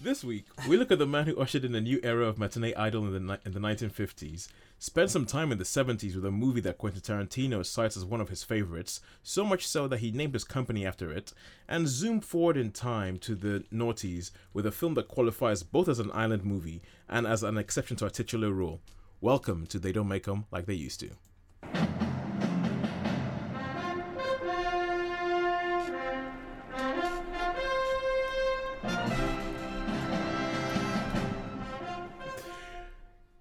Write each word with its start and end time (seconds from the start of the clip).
This 0.00 0.22
week, 0.22 0.46
we 0.68 0.76
look 0.76 0.92
at 0.92 1.00
the 1.00 1.08
man 1.08 1.26
who 1.26 1.36
ushered 1.40 1.64
in 1.64 1.74
a 1.74 1.80
new 1.80 1.98
era 2.04 2.24
of 2.28 2.38
matinee 2.38 2.72
idol 2.74 3.04
in 3.06 3.12
the, 3.12 3.32
ni- 3.32 3.40
in 3.44 3.50
the 3.52 3.58
1950s, 3.58 4.46
spent 4.78 5.10
some 5.10 5.26
time 5.26 5.50
in 5.50 5.58
the 5.58 5.64
70s 5.64 6.14
with 6.14 6.24
a 6.24 6.30
movie 6.30 6.60
that 6.60 6.78
Quentin 6.78 7.00
Tarantino 7.00 7.66
cites 7.66 7.96
as 7.96 8.04
one 8.04 8.20
of 8.20 8.28
his 8.28 8.44
favorites, 8.44 9.00
so 9.24 9.44
much 9.44 9.66
so 9.66 9.88
that 9.88 9.98
he 9.98 10.12
named 10.12 10.34
his 10.34 10.44
company 10.44 10.86
after 10.86 11.10
it, 11.10 11.32
and 11.68 11.88
zoomed 11.88 12.24
forward 12.24 12.56
in 12.56 12.70
time 12.70 13.18
to 13.18 13.34
the 13.34 13.64
noughties 13.72 14.30
with 14.52 14.66
a 14.66 14.70
film 14.70 14.94
that 14.94 15.08
qualifies 15.08 15.64
both 15.64 15.88
as 15.88 15.98
an 15.98 16.12
island 16.12 16.44
movie 16.44 16.80
and 17.08 17.26
as 17.26 17.42
an 17.42 17.58
exception 17.58 17.96
to 17.96 18.04
our 18.04 18.10
titular 18.10 18.52
rule. 18.52 18.80
Welcome 19.20 19.66
to 19.66 19.80
They 19.80 19.90
Don't 19.90 20.06
Make 20.06 20.28
'Em 20.28 20.44
Like 20.52 20.66
They 20.66 20.74
Used 20.74 21.00
to. 21.00 21.10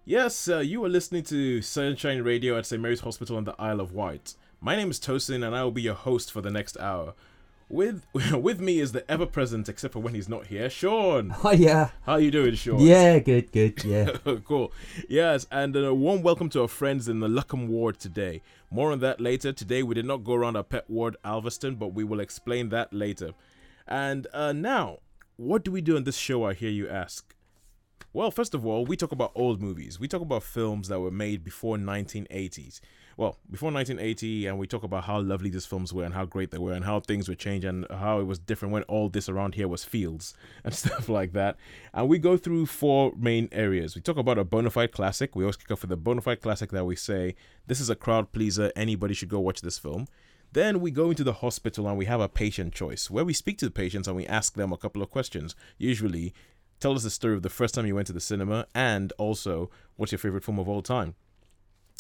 Yes, 0.09 0.47
uh, 0.47 0.59
you 0.59 0.81
are 0.85 0.89
listening 0.89 1.23
to 1.23 1.61
Sunshine 1.61 2.21
Radio 2.21 2.57
at 2.57 2.65
St. 2.65 2.81
Mary's 2.81 3.01
Hospital 3.01 3.35
on 3.35 3.43
the 3.43 3.53
Isle 3.59 3.81
of 3.81 3.91
Wight. 3.91 4.35
My 4.61 4.73
name 4.73 4.89
is 4.89 5.01
Tosin, 5.01 5.45
and 5.45 5.53
I 5.53 5.65
will 5.65 5.71
be 5.71 5.81
your 5.81 5.95
host 5.95 6.31
for 6.31 6.39
the 6.39 6.49
next 6.49 6.79
hour. 6.79 7.13
With 7.67 8.05
with 8.31 8.61
me 8.61 8.79
is 8.79 8.93
the 8.93 9.03
ever 9.11 9.25
present, 9.25 9.67
except 9.67 9.91
for 9.91 9.99
when 9.99 10.15
he's 10.15 10.29
not 10.29 10.47
here, 10.47 10.69
Sean. 10.69 11.35
Oh 11.43 11.51
yeah. 11.51 11.89
How 12.03 12.13
are 12.13 12.21
you 12.21 12.31
doing, 12.31 12.55
Sean? 12.55 12.79
Yeah, 12.79 13.19
good, 13.19 13.51
good, 13.51 13.83
yeah. 13.83 14.11
cool. 14.45 14.71
Yes, 15.09 15.45
and 15.51 15.75
a 15.75 15.93
warm 15.93 16.21
welcome 16.21 16.47
to 16.51 16.61
our 16.61 16.69
friends 16.69 17.09
in 17.09 17.19
the 17.19 17.27
Luccombe 17.27 17.67
ward 17.67 17.99
today. 17.99 18.41
More 18.71 18.93
on 18.93 18.99
that 18.99 19.19
later. 19.19 19.51
Today 19.51 19.83
we 19.83 19.93
did 19.93 20.05
not 20.05 20.23
go 20.23 20.35
around 20.35 20.55
our 20.55 20.63
pet 20.63 20.89
ward, 20.89 21.17
Alverstone, 21.25 21.77
but 21.77 21.93
we 21.93 22.05
will 22.05 22.21
explain 22.21 22.69
that 22.69 22.93
later. 22.93 23.31
And 23.85 24.25
uh, 24.33 24.53
now, 24.53 24.99
what 25.35 25.65
do 25.65 25.71
we 25.71 25.81
do 25.81 25.97
on 25.97 26.05
this 26.05 26.15
show? 26.15 26.45
I 26.45 26.53
hear 26.53 26.71
you 26.71 26.87
ask. 26.87 27.35
Well, 28.13 28.31
first 28.31 28.53
of 28.53 28.65
all, 28.65 28.85
we 28.85 28.95
talk 28.95 29.11
about 29.11 29.31
old 29.35 29.61
movies. 29.61 29.99
We 29.99 30.07
talk 30.07 30.21
about 30.21 30.43
films 30.43 30.87
that 30.87 30.99
were 30.99 31.11
made 31.11 31.43
before 31.43 31.77
1980s. 31.77 32.79
Well, 33.17 33.37
before 33.51 33.71
1980, 33.71 34.47
and 34.47 34.57
we 34.57 34.65
talk 34.65 34.83
about 34.83 35.03
how 35.03 35.19
lovely 35.19 35.49
these 35.49 35.65
films 35.65 35.93
were 35.93 36.03
and 36.03 36.13
how 36.13 36.25
great 36.25 36.51
they 36.51 36.57
were 36.57 36.71
and 36.71 36.85
how 36.85 36.99
things 36.99 37.27
would 37.27 37.39
change 37.39 37.65
and 37.65 37.85
how 37.89 38.19
it 38.19 38.23
was 38.23 38.39
different 38.39 38.73
when 38.73 38.83
all 38.83 39.09
this 39.09 39.27
around 39.27 39.55
here 39.55 39.67
was 39.67 39.83
fields 39.83 40.33
and 40.63 40.73
stuff 40.73 41.09
like 41.09 41.33
that. 41.33 41.57
And 41.93 42.07
we 42.07 42.17
go 42.17 42.37
through 42.37 42.67
four 42.67 43.11
main 43.17 43.49
areas. 43.51 43.95
We 43.95 44.01
talk 44.01 44.17
about 44.17 44.37
a 44.37 44.45
bona 44.45 44.69
fide 44.69 44.93
classic. 44.93 45.35
We 45.35 45.43
always 45.43 45.57
kick 45.57 45.71
off 45.71 45.81
with 45.81 45.91
a 45.91 45.97
bona 45.97 46.21
fide 46.21 46.41
classic 46.41 46.71
that 46.71 46.85
we 46.85 46.95
say, 46.95 47.35
this 47.65 47.81
is 47.81 47.89
a 47.89 47.95
crowd 47.95 48.31
pleaser. 48.31 48.71
Anybody 48.75 49.15
should 49.15 49.29
go 49.29 49.39
watch 49.39 49.61
this 49.61 49.77
film. 49.77 50.07
Then 50.53 50.79
we 50.79 50.91
go 50.91 51.09
into 51.09 51.25
the 51.25 51.33
hospital 51.33 51.87
and 51.87 51.97
we 51.97 52.05
have 52.05 52.21
a 52.21 52.29
patient 52.29 52.73
choice 52.73 53.11
where 53.11 53.25
we 53.25 53.33
speak 53.33 53.57
to 53.59 53.65
the 53.65 53.71
patients 53.71 54.07
and 54.07 54.15
we 54.15 54.25
ask 54.25 54.53
them 54.53 54.71
a 54.71 54.77
couple 54.77 55.01
of 55.01 55.09
questions. 55.09 55.55
Usually, 55.77 56.33
tell 56.79 56.93
us 56.93 57.03
the 57.03 57.09
story 57.09 57.35
of 57.35 57.41
the 57.41 57.49
first 57.49 57.75
time 57.75 57.85
you 57.85 57.95
went 57.95 58.07
to 58.07 58.13
the 58.13 58.19
cinema 58.19 58.67
and 58.73 59.13
also 59.17 59.69
what's 59.95 60.11
your 60.11 60.19
favorite 60.19 60.43
film 60.43 60.59
of 60.59 60.69
all 60.69 60.81
time. 60.81 61.15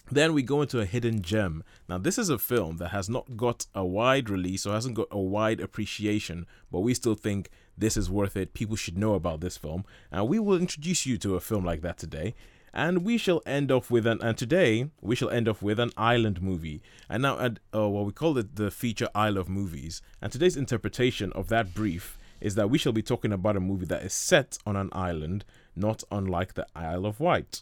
Then 0.09 0.33
we 0.33 0.41
go 0.41 0.61
into 0.61 0.79
a 0.79 0.85
hidden 0.85 1.21
gem. 1.21 1.63
Now, 1.89 1.97
this 1.97 2.17
is 2.17 2.29
a 2.29 2.37
film 2.37 2.77
that 2.77 2.89
has 2.89 3.09
not 3.09 3.35
got 3.35 3.67
a 3.75 3.85
wide 3.85 4.29
release 4.29 4.65
or 4.65 4.73
hasn't 4.73 4.95
got 4.95 5.09
a 5.11 5.19
wide 5.19 5.59
appreciation, 5.59 6.45
but 6.71 6.79
we 6.79 6.93
still 6.93 7.15
think 7.15 7.49
this 7.77 7.97
is 7.97 8.09
worth 8.09 8.37
it. 8.37 8.53
People 8.53 8.77
should 8.77 8.97
know 8.97 9.15
about 9.15 9.41
this 9.41 9.57
film. 9.57 9.83
And 10.09 10.29
we 10.29 10.39
will 10.39 10.57
introduce 10.57 11.05
you 11.05 11.17
to 11.17 11.35
a 11.35 11.41
film 11.41 11.65
like 11.65 11.81
that 11.81 11.97
today. 11.97 12.35
And 12.73 13.03
we 13.03 13.17
shall 13.17 13.41
end 13.45 13.71
off 13.71 13.91
with 13.91 14.07
an, 14.07 14.21
and 14.21 14.37
today 14.37 14.89
we 15.01 15.15
shall 15.15 15.29
end 15.29 15.49
off 15.49 15.61
with 15.61 15.79
an 15.79 15.91
island 15.97 16.41
movie. 16.41 16.81
And 17.09 17.23
now, 17.23 17.39
at, 17.39 17.59
uh, 17.75 17.89
well, 17.89 18.05
we 18.05 18.13
call 18.13 18.37
it 18.37 18.55
the 18.55 18.71
feature 18.71 19.09
Isle 19.13 19.37
of 19.37 19.49
Movies. 19.49 20.01
And 20.21 20.31
today's 20.31 20.55
interpretation 20.55 21.33
of 21.33 21.49
that 21.49 21.73
brief 21.73 22.17
is 22.41 22.55
that 22.55 22.69
we 22.69 22.77
shall 22.77 22.93
be 22.93 23.01
talking 23.01 23.31
about 23.31 23.57
a 23.57 23.59
movie 23.59 23.85
that 23.85 24.03
is 24.03 24.13
set 24.13 24.57
on 24.65 24.75
an 24.75 24.89
island, 24.91 25.45
not 25.75 26.03
unlike 26.11 26.53
the 26.53 26.67
Isle 26.75 27.05
of 27.05 27.19
Wight. 27.19 27.61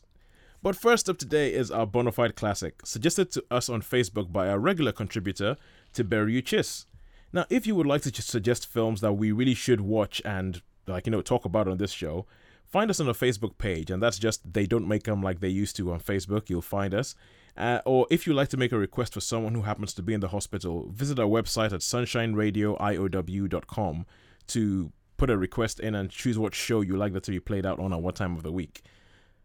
But 0.62 0.76
first 0.76 1.10
up 1.10 1.18
today 1.18 1.54
is 1.54 1.70
our 1.70 1.86
bona 1.86 2.12
fide 2.12 2.36
classic, 2.36 2.86
suggested 2.86 3.32
to 3.32 3.44
us 3.52 3.70
on 3.70 3.82
Facebook 3.82 4.32
by 4.32 4.48
our 4.48 4.58
regular 4.58 4.92
contributor, 4.92 5.58
Tiberiu 5.94 6.44
Chis. 6.44 6.88
Now, 7.32 7.46
if 7.50 7.68
you 7.68 7.76
would 7.76 7.86
like 7.86 8.02
to 8.04 8.22
suggest 8.22 8.66
films 8.66 9.02
that 9.02 9.14
we 9.14 9.32
really 9.32 9.54
should 9.54 9.82
watch 9.82 10.22
and, 10.26 10.62
like, 10.88 11.06
you 11.06 11.12
know, 11.12 11.22
talk 11.22 11.46
about 11.46 11.68
on 11.68 11.78
this 11.78 11.92
show, 11.92 12.26
find 12.66 12.90
us 12.90 13.00
on 13.00 13.08
our 13.08 13.14
Facebook 13.14 13.58
page, 13.58 13.92
and 13.92 14.02
that's 14.02 14.18
just 14.18 14.54
They 14.54 14.66
Don't 14.66 14.88
Make 14.88 15.04
Them 15.04 15.22
Like 15.22 15.40
They 15.40 15.50
Used 15.50 15.76
to 15.76 15.92
on 15.92 16.00
Facebook. 16.00 16.50
You'll 16.50 16.64
find 16.64 16.96
us. 16.96 17.16
Uh, 17.58 17.80
or 17.86 18.08
if 18.10 18.26
you'd 18.26 18.34
like 18.34 18.50
to 18.50 18.58
make 18.58 18.72
a 18.72 18.78
request 18.78 19.14
for 19.14 19.22
someone 19.22 19.54
who 19.54 19.62
happens 19.62 19.94
to 19.94 20.02
be 20.02 20.14
in 20.14 20.20
the 20.20 20.30
hospital, 20.30 20.90
visit 20.92 21.20
our 21.20 21.28
website 21.28 21.74
at 21.74 21.82
sunshineradioiow.com 21.82 24.06
to 24.48 24.92
put 25.18 25.30
a 25.30 25.38
request 25.38 25.80
in 25.80 25.96
and 25.96 26.10
choose 26.10 26.38
what 26.38 26.54
show 26.54 26.82
you 26.82 26.98
like 26.98 27.14
that 27.14 27.24
to 27.24 27.32
be 27.32 27.40
played 27.40 27.66
out 27.66 27.80
on 27.80 27.94
at 27.94 28.02
what 28.02 28.16
time 28.16 28.36
of 28.36 28.44
the 28.44 28.52
week. 28.52 28.82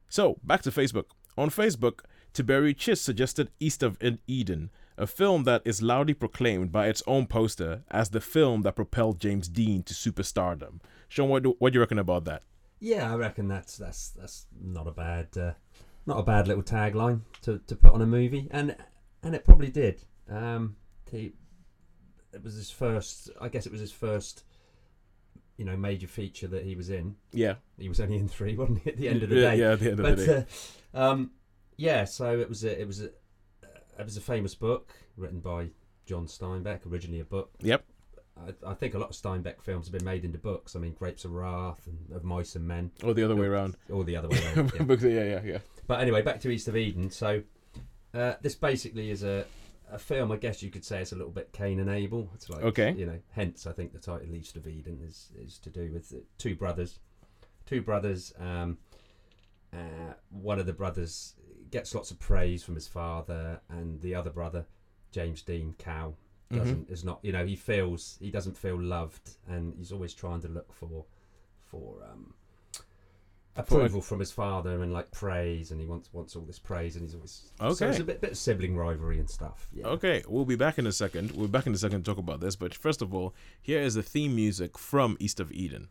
So, 0.08 0.38
back 0.42 0.62
to 0.62 0.70
Facebook. 0.70 1.04
On 1.38 1.50
Facebook, 1.50 2.00
Tiberiu 2.34 2.76
Chis 2.76 3.00
suggested 3.00 3.50
East 3.60 3.82
of 3.82 3.96
Eden, 4.26 4.70
a 4.98 5.06
film 5.06 5.44
that 5.44 5.62
is 5.64 5.82
loudly 5.82 6.14
proclaimed 6.14 6.72
by 6.72 6.88
its 6.88 7.02
own 7.06 7.26
poster 7.26 7.82
as 7.90 8.10
the 8.10 8.20
film 8.20 8.62
that 8.62 8.76
propelled 8.76 9.20
James 9.20 9.48
Dean 9.48 9.82
to 9.84 9.94
superstardom. 9.94 10.80
Sean, 11.08 11.28
what 11.28 11.42
do, 11.42 11.56
what 11.58 11.72
do 11.72 11.76
you 11.76 11.80
reckon 11.80 11.98
about 11.98 12.24
that? 12.24 12.42
Yeah, 12.80 13.12
I 13.12 13.16
reckon 13.16 13.46
that's 13.46 13.76
that's 13.76 14.08
that's 14.08 14.46
not 14.58 14.86
a 14.86 14.90
bad 14.90 15.28
uh, 15.36 15.52
not 16.06 16.18
a 16.18 16.22
bad 16.22 16.48
little 16.48 16.62
tagline 16.62 17.20
to, 17.42 17.58
to 17.66 17.76
put 17.76 17.92
on 17.92 18.00
a 18.00 18.06
movie, 18.06 18.48
and 18.50 18.74
and 19.22 19.34
it 19.34 19.44
probably 19.44 19.68
did. 19.68 20.02
Um, 20.30 20.76
he, 21.10 21.32
it 22.32 22.42
was 22.42 22.54
his 22.54 22.70
first. 22.70 23.30
I 23.40 23.48
guess 23.48 23.66
it 23.66 23.72
was 23.72 23.80
his 23.80 23.92
first. 23.92 24.44
You 25.60 25.66
know, 25.66 25.76
major 25.76 26.06
feature 26.06 26.48
that 26.48 26.64
he 26.64 26.74
was 26.74 26.88
in. 26.88 27.16
Yeah, 27.32 27.56
He 27.78 27.90
was 27.90 28.00
only 28.00 28.16
in 28.16 28.28
three, 28.28 28.56
wasn't 28.60 28.78
he? 28.82 28.88
At 28.92 28.96
the 28.96 29.08
end 29.10 29.22
of 29.22 29.28
the 29.28 29.36
yeah, 29.36 29.50
day. 29.50 29.56
yeah, 29.58 29.72
at 29.72 29.78
the 29.80 29.90
end 29.90 30.00
of 30.00 30.06
but 30.06 30.16
the 30.16 30.26
day. 30.26 30.46
uh, 30.94 31.10
um, 31.10 31.30
yeah, 31.76 32.04
so 32.04 32.38
it 32.38 32.48
was 32.48 32.64
a, 32.64 32.80
it 32.80 32.86
was 32.86 33.02
a 33.02 33.10
it 33.98 34.04
was 34.06 34.16
a 34.16 34.22
famous 34.22 34.54
book 34.54 34.94
written 35.18 35.40
by 35.40 35.66
John 36.06 36.24
Steinbeck, 36.26 36.86
originally 36.90 37.20
a 37.20 37.24
book. 37.26 37.50
Yep. 37.60 37.84
I, 38.38 38.70
I 38.70 38.72
think 38.72 38.94
a 38.94 38.98
lot 38.98 39.10
of 39.10 39.16
Steinbeck 39.16 39.60
films 39.60 39.86
have 39.86 39.92
been 39.92 40.04
made 40.04 40.24
into 40.24 40.38
books. 40.38 40.74
I 40.74 40.78
mean, 40.78 40.94
Grapes 40.94 41.26
of 41.26 41.32
Wrath 41.32 41.86
and 41.86 42.16
Of 42.16 42.24
Mice 42.24 42.56
and 42.56 42.66
Men, 42.66 42.90
Or 43.04 43.12
the 43.12 43.22
other 43.22 43.36
way 43.36 43.46
around. 43.46 43.76
or 43.90 44.02
the 44.04 44.16
other 44.16 44.28
way 44.30 44.40
around. 44.56 44.72
yeah. 45.02 45.08
Yeah, 45.10 45.24
yeah, 45.24 45.40
yeah. 45.44 45.58
But 45.86 46.00
anyway, 46.00 46.22
back 46.22 46.40
to 46.40 46.48
East 46.50 46.68
of 46.68 46.76
Eden. 46.78 47.10
So 47.10 47.42
uh, 48.14 48.34
this 48.40 48.54
basically 48.54 49.10
is 49.10 49.22
a 49.22 49.44
a 49.92 49.98
film. 49.98 50.30
I 50.32 50.36
guess 50.36 50.62
you 50.62 50.70
could 50.70 50.84
say 50.84 51.00
it's 51.00 51.12
a 51.12 51.16
little 51.16 51.32
bit 51.32 51.52
Cain 51.52 51.80
and 51.80 51.90
Abel. 51.90 52.30
It's 52.34 52.48
like 52.50 52.62
Okay. 52.62 52.92
you 52.92 53.06
know, 53.06 53.18
hence 53.32 53.66
I 53.66 53.72
think 53.72 53.92
the 53.92 53.98
title 53.98 54.34
East 54.34 54.56
of 54.56 54.66
Eden 54.66 55.00
is 55.06 55.30
is 55.38 55.58
to 55.58 55.70
do 55.70 55.90
with 55.92 56.12
uh, 56.12 56.18
two 56.38 56.54
brothers, 56.54 56.98
two 57.66 57.82
brothers. 57.82 58.32
Um, 58.38 58.78
uh, 59.72 60.14
one 60.30 60.58
of 60.58 60.66
the 60.66 60.72
brothers 60.72 61.34
gets 61.70 61.94
lots 61.94 62.10
of 62.10 62.18
praise 62.18 62.62
from 62.64 62.74
his 62.74 62.88
father, 62.88 63.60
and 63.68 64.00
the 64.00 64.14
other 64.14 64.30
brother, 64.30 64.66
James 65.12 65.42
Dean 65.42 65.74
Cal, 65.78 66.16
doesn't 66.52 66.90
is 66.90 67.04
not. 67.04 67.20
You 67.22 67.30
know, 67.32 67.46
he 67.46 67.54
feels 67.56 68.16
he 68.20 68.30
doesn't 68.30 68.56
feel 68.56 68.80
loved, 68.80 69.36
and 69.48 69.74
he's 69.76 69.92
always 69.92 70.12
trying 70.14 70.40
to 70.42 70.48
look 70.48 70.72
for 70.72 71.04
for 71.60 72.02
um, 72.10 72.34
approval 73.56 74.00
from 74.00 74.20
his 74.20 74.30
father 74.32 74.82
and 74.82 74.92
like 74.92 75.10
praise, 75.10 75.70
and 75.70 75.80
he 75.80 75.86
wants 75.86 76.08
wants 76.12 76.36
all 76.36 76.42
this 76.42 76.58
praise, 76.58 76.96
and 76.96 77.04
he's 77.04 77.14
always 77.14 77.50
So 77.58 77.66
Okay. 77.66 77.86
it's 77.88 77.98
a 77.98 78.04
bit 78.04 78.20
bit 78.20 78.32
of 78.32 78.38
sibling 78.38 78.76
rivalry 78.76 79.18
and 79.18 79.28
stuff. 79.28 79.68
Yeah. 79.72 79.86
Okay, 79.86 80.22
we'll 80.28 80.44
be 80.44 80.56
back 80.56 80.78
in 80.78 80.86
a 80.86 80.92
second. 80.92 81.32
We'll 81.32 81.46
be 81.48 81.52
back 81.52 81.66
in 81.66 81.74
a 81.74 81.78
second 81.78 82.04
to 82.04 82.10
talk 82.10 82.18
about 82.18 82.40
this, 82.40 82.56
but 82.56 82.74
first 82.74 83.02
of 83.02 83.14
all, 83.14 83.34
here 83.60 83.80
is 83.80 83.94
the 83.94 84.02
theme 84.02 84.34
music 84.34 84.78
from 84.78 85.16
East 85.20 85.40
of 85.40 85.50
Eden. 85.52 85.88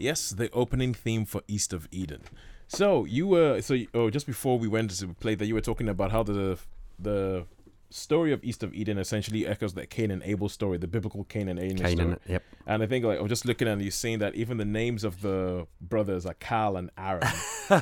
Yes, 0.00 0.30
the 0.30 0.50
opening 0.52 0.94
theme 0.94 1.24
for 1.24 1.42
East 1.48 1.72
of 1.72 1.88
Eden. 1.92 2.22
So 2.68 3.04
you 3.04 3.26
were 3.26 3.60
so 3.60 3.74
you- 3.74 3.88
oh 3.94 4.10
just 4.10 4.26
before 4.26 4.58
we 4.58 4.68
went 4.68 4.90
to 4.98 5.08
play 5.08 5.34
that 5.34 5.46
you 5.46 5.54
were 5.54 5.60
talking 5.60 5.88
about 5.88 6.10
how 6.12 6.22
the 6.22 6.58
the 6.98 7.44
story 7.92 8.32
of 8.32 8.42
East 8.44 8.62
of 8.62 8.72
Eden 8.72 8.98
essentially 8.98 9.44
echoes 9.46 9.74
that 9.74 9.90
Cain 9.90 10.12
and 10.12 10.22
Abel 10.22 10.48
story, 10.48 10.78
the 10.78 10.86
biblical 10.86 11.24
Cain 11.24 11.48
and 11.48 11.58
Abel 11.58 11.76
story. 11.78 11.96
Canaan, 11.96 12.20
yep. 12.28 12.44
And 12.66 12.82
I 12.84 12.86
think 12.86 13.04
like 13.04 13.18
I'm 13.20 13.26
just 13.28 13.44
looking 13.44 13.66
at 13.66 13.80
you 13.80 13.90
seeing 13.90 14.20
that 14.20 14.36
even 14.36 14.58
the 14.58 14.64
names 14.64 15.02
of 15.02 15.20
the 15.22 15.66
brothers 15.80 16.24
are 16.24 16.34
Cal 16.34 16.76
and 16.76 16.90
Aaron. 16.96 17.26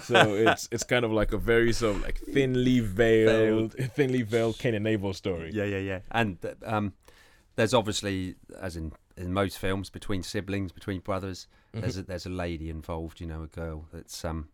so 0.03 0.35
it's 0.47 0.69
it's 0.73 0.85
kind 0.85 1.05
of 1.05 1.13
like 1.13 1.33
a 1.33 1.39
very 1.39 1.73
sort 1.73 1.97
of 1.97 2.03
like 2.03 2.19
thinly 2.21 2.81
veiled, 2.81 3.75
thinly 3.75 4.23
veiled 4.23 4.59
Cain 4.59 4.75
and 4.75 4.87
Abel 4.87 5.13
story. 5.13 5.51
Yeah, 5.53 5.65
yeah, 5.65 5.79
yeah. 5.79 6.01
And 6.11 6.39
um, 6.65 6.95
there's 7.57 7.75
obviously, 7.75 8.37
as 8.59 8.77
in 8.77 8.93
in 9.17 9.33
most 9.35 9.59
films, 9.59 9.91
between 9.91 10.23
siblings, 10.23 10.73
between 10.73 11.01
brothers, 11.01 11.49
there's 11.81 11.99
a, 11.99 12.03
there's 12.03 12.27
a 12.27 12.31
lady 12.31 12.71
involved. 12.71 13.21
You 13.21 13.27
know, 13.27 13.43
a 13.43 13.47
girl 13.47 13.87
that's 13.93 14.25
um. 14.25 14.49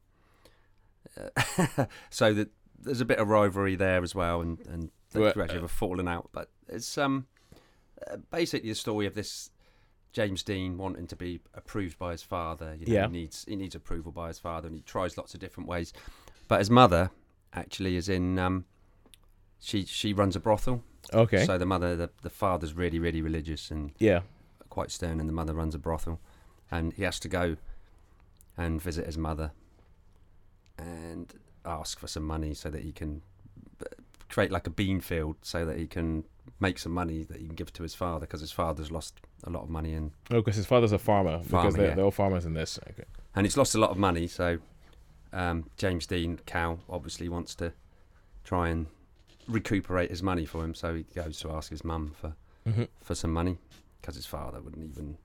uh, 1.18 1.86
so 2.10 2.32
that 2.34 2.50
there's 2.78 3.00
a 3.00 3.04
bit 3.04 3.18
of 3.18 3.28
rivalry 3.28 3.76
there 3.76 4.02
as 4.02 4.14
well, 4.14 4.40
and 4.40 4.58
and 4.66 4.90
they 5.12 5.20
Well, 5.20 5.32
gradually 5.32 5.60
have 5.60 5.70
fallen 5.70 6.08
out. 6.08 6.30
But 6.32 6.50
it's 6.68 6.96
um 6.98 7.26
uh, 8.10 8.16
basically 8.30 8.68
the 8.68 8.74
story 8.74 9.06
of 9.06 9.14
this 9.14 9.50
James 10.12 10.42
Dean 10.42 10.78
wanting 10.78 11.06
to 11.08 11.16
be 11.16 11.40
approved 11.54 11.98
by 11.98 12.12
his 12.12 12.22
father. 12.22 12.76
You 12.78 12.86
know, 12.86 12.92
Yeah. 12.92 13.06
he 13.06 13.12
needs 13.12 13.44
he 13.48 13.56
needs 13.56 13.74
approval 13.74 14.12
by 14.12 14.28
his 14.28 14.38
father, 14.38 14.68
and 14.68 14.76
he 14.76 14.82
tries 14.82 15.16
lots 15.16 15.34
of 15.34 15.40
different 15.40 15.68
ways. 15.68 15.92
But 16.48 16.58
his 16.60 16.70
mother 16.70 17.10
actually 17.52 17.96
is 17.96 18.08
in. 18.08 18.38
Um, 18.38 18.64
she 19.60 19.84
she 19.84 20.12
runs 20.12 20.36
a 20.36 20.40
brothel. 20.40 20.82
Okay. 21.12 21.44
So 21.44 21.58
the 21.58 21.66
mother, 21.66 21.96
the, 21.96 22.10
the 22.22 22.30
father's 22.30 22.74
really 22.74 22.98
really 22.98 23.22
religious 23.22 23.70
and 23.70 23.92
yeah. 23.98 24.20
quite 24.68 24.90
stern, 24.90 25.20
and 25.20 25.28
the 25.28 25.32
mother 25.32 25.54
runs 25.54 25.74
a 25.74 25.78
brothel, 25.78 26.20
and 26.74 26.92
he 26.94 27.02
has 27.04 27.18
to 27.20 27.28
go 27.28 27.56
and 28.56 28.80
visit 28.82 29.06
his 29.06 29.18
mother 29.18 29.50
and 30.78 31.32
ask 31.64 31.98
for 31.98 32.06
some 32.06 32.24
money 32.24 32.54
so 32.54 32.70
that 32.70 32.82
he 32.82 32.92
can 32.92 33.22
uh, 33.80 33.84
create 34.28 34.50
like 34.50 34.66
a 34.66 34.70
bean 34.70 35.00
field 35.00 35.36
so 35.42 35.64
that 35.64 35.78
he 35.78 35.86
can 35.86 36.24
make 36.60 36.78
some 36.78 36.92
money 36.92 37.24
that 37.24 37.38
he 37.40 37.46
can 37.46 37.54
give 37.54 37.72
to 37.72 37.82
his 37.82 37.94
father 37.94 38.20
because 38.26 38.40
his 38.40 38.52
father's 38.52 38.90
lost 38.90 39.14
a 39.44 39.50
lot 39.50 39.62
of 39.62 39.70
money 39.70 39.92
and 39.94 40.10
Oh, 40.30 40.36
because 40.40 40.56
his 40.56 40.66
father's 40.66 40.92
a 40.92 40.98
farmer. 40.98 41.38
because 41.38 41.74
they're, 41.74 41.88
yeah. 41.88 41.94
they're 41.94 42.04
all 42.04 42.10
farmers 42.10 42.44
in 42.44 42.54
this. 42.54 42.78
Okay. 42.90 43.04
and 43.34 43.46
he's 43.46 43.56
lost 43.56 43.74
a 43.74 43.78
lot 43.78 43.90
of 43.90 43.96
money. 43.98 44.26
So 44.26 44.58
um, 45.32 45.70
James 45.76 46.06
Dean 46.06 46.38
Cal 46.46 46.78
obviously 46.88 47.28
wants 47.28 47.54
to 47.56 47.72
try 48.44 48.68
and 48.68 48.86
recuperate 49.48 50.10
his 50.10 50.22
money 50.22 50.44
for 50.46 50.64
him. 50.64 50.74
So 50.74 50.94
he 50.94 51.04
goes 51.14 51.38
to 51.40 51.50
ask 51.50 51.70
his 51.70 51.84
mum 51.84 52.14
for 52.20 52.34
hmm 52.70 52.84
for 53.02 53.14
some 53.14 53.32
money 53.32 53.58
because 54.00 54.16
his 54.16 54.26
father 54.26 54.60
wouldn't 54.60 54.84
even. 54.90 55.18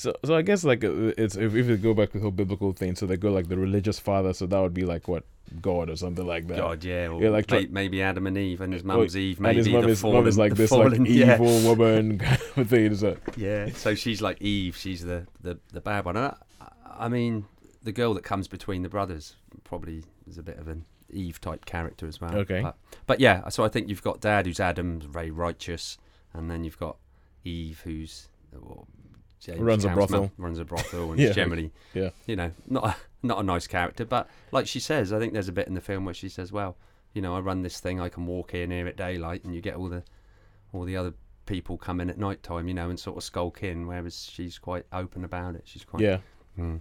So, 0.00 0.14
so 0.24 0.34
I 0.34 0.40
guess 0.40 0.64
like 0.64 0.82
uh, 0.82 1.12
it's 1.18 1.36
if, 1.36 1.54
if 1.54 1.66
you 1.66 1.76
go 1.76 1.92
back 1.92 2.12
to 2.12 2.16
the 2.16 2.22
whole 2.22 2.30
biblical 2.30 2.72
thing, 2.72 2.94
so 2.94 3.04
they 3.04 3.18
go 3.18 3.30
like 3.30 3.48
the 3.48 3.58
religious 3.58 3.98
father, 3.98 4.32
so 4.32 4.46
that 4.46 4.58
would 4.58 4.72
be 4.72 4.86
like 4.86 5.08
what 5.08 5.24
God 5.60 5.90
or 5.90 5.96
something 5.96 6.26
like 6.26 6.46
that. 6.46 6.56
God, 6.56 6.82
yeah, 6.82 7.08
or 7.08 7.22
Yeah, 7.22 7.28
like 7.28 7.46
try- 7.46 7.68
maybe 7.70 8.00
Adam 8.00 8.26
and 8.26 8.38
Eve, 8.38 8.62
and 8.62 8.72
his 8.72 8.82
Oh, 8.82 8.86
mum's 8.86 9.14
Eve. 9.14 9.40
Maybe 9.40 9.58
his 9.58 9.68
mum 9.68 9.82
the 9.82 9.88
is, 9.88 10.00
fallen, 10.00 10.26
is 10.26 10.38
like 10.38 10.54
this 10.54 10.70
fallen, 10.70 11.04
like 11.04 11.10
yeah. 11.10 11.34
evil 11.34 11.68
woman 11.68 12.18
kind 12.26 12.40
of 12.56 12.70
thing. 12.70 12.94
So, 12.94 13.18
Yeah, 13.36 13.68
so 13.74 13.94
she's 13.94 14.22
like 14.22 14.40
Eve. 14.40 14.74
She's 14.74 15.02
the 15.02 15.26
the, 15.42 15.58
the 15.70 15.82
bad 15.82 16.06
one. 16.06 16.16
And 16.16 16.34
I, 16.62 16.68
I 16.86 17.08
mean, 17.10 17.44
the 17.82 17.92
girl 17.92 18.14
that 18.14 18.24
comes 18.24 18.48
between 18.48 18.82
the 18.82 18.88
brothers 18.88 19.36
probably 19.64 20.04
is 20.26 20.38
a 20.38 20.42
bit 20.42 20.56
of 20.56 20.66
an 20.68 20.86
Eve 21.10 21.42
type 21.42 21.66
character 21.66 22.06
as 22.06 22.22
well. 22.22 22.34
Okay. 22.36 22.62
But, 22.62 22.78
but 23.06 23.20
yeah, 23.20 23.50
so 23.50 23.64
I 23.64 23.68
think 23.68 23.90
you've 23.90 24.02
got 24.02 24.22
Dad, 24.22 24.46
who's 24.46 24.60
Adam, 24.60 25.00
very 25.00 25.30
righteous, 25.30 25.98
and 26.32 26.50
then 26.50 26.64
you've 26.64 26.78
got 26.78 26.96
Eve, 27.44 27.82
who's 27.84 28.28
well, 28.52 28.86
James 29.40 29.58
Runs 29.60 29.84
a 29.84 29.88
brothel. 29.88 30.30
runs 30.36 30.58
a 30.58 30.64
brothel, 30.64 31.10
and 31.12 31.20
Yeah. 31.20 31.32
generally, 31.32 31.72
Yeah. 31.94 32.10
you 32.26 32.36
know, 32.36 32.52
not 32.66 32.84
a, 32.84 32.96
not 33.22 33.38
a 33.38 33.42
nice 33.42 33.66
character. 33.66 34.04
But 34.04 34.28
like 34.52 34.66
she 34.66 34.80
says, 34.80 35.12
I 35.12 35.18
think 35.18 35.32
there's 35.32 35.48
a 35.48 35.52
bit 35.52 35.66
in 35.66 35.74
the 35.74 35.80
film 35.80 36.04
where 36.04 36.14
she 36.14 36.28
says, 36.28 36.52
"Well, 36.52 36.76
you 37.14 37.22
know, 37.22 37.34
I 37.34 37.40
run 37.40 37.62
this 37.62 37.80
thing. 37.80 38.00
I 38.00 38.08
can 38.08 38.26
walk 38.26 38.54
in 38.54 38.70
here 38.70 38.86
at 38.86 38.96
daylight, 38.96 39.44
and 39.44 39.54
you 39.54 39.60
get 39.60 39.76
all 39.76 39.88
the 39.88 40.02
all 40.72 40.84
the 40.84 40.96
other 40.96 41.14
people 41.46 41.76
come 41.78 42.00
in 42.00 42.08
at 42.10 42.18
night 42.18 42.42
time, 42.42 42.68
you 42.68 42.74
know, 42.74 42.90
and 42.90 43.00
sort 43.00 43.16
of 43.16 43.24
skulk 43.24 43.62
in. 43.62 43.86
Whereas 43.86 44.28
she's 44.30 44.58
quite 44.58 44.84
open 44.92 45.24
about 45.24 45.54
it. 45.54 45.62
She's 45.64 45.84
quite 45.84 46.02
yeah. 46.02 46.18
Mm. 46.58 46.80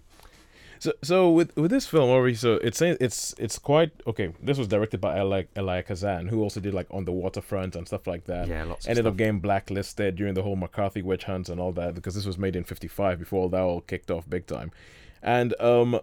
So, 0.81 0.94
so 1.04 1.30
with 1.30 1.56
with 1.58 1.72
this 1.72 1.86
film, 1.86 2.10
already, 2.10 2.36
so 2.36 2.54
it's 2.56 2.81
it's 2.81 3.36
it's 3.38 3.60
quite 3.60 3.92
okay. 4.08 4.34
This 4.42 4.58
was 4.58 4.68
directed 4.70 5.02
by 5.02 5.20
Eli 5.20 5.44
Eli 5.58 5.81
Kazan, 5.81 6.28
who 6.28 6.42
also 6.42 6.62
did 6.62 6.74
like 6.74 6.88
On 6.90 7.04
the 7.04 7.12
Waterfront 7.12 7.76
and 7.76 7.86
stuff 7.86 8.08
like 8.08 8.24
that. 8.26 8.48
yeah, 8.48 8.64
lots. 8.64 8.88
Ended 8.88 9.06
of 9.06 9.14
up 9.14 9.18
getting 9.18 9.40
blacklisted 9.42 10.16
during 10.16 10.36
the 10.36 10.44
whole 10.44 10.56
McCarthy 10.56 11.02
witch 11.02 11.26
hunt 11.26 11.50
and 11.50 11.60
all 11.60 11.74
that 11.74 11.96
because 11.96 12.16
this 12.16 12.26
was 12.26 12.38
made 12.38 12.56
in 12.56 12.64
'55 12.64 13.20
before 13.20 13.42
all 13.44 13.50
that 13.50 13.60
all 13.62 13.81
kicked 13.81 14.10
off 14.10 14.30
big 14.30 14.46
time, 14.48 14.72
and 15.22 15.54
um, 15.62 16.00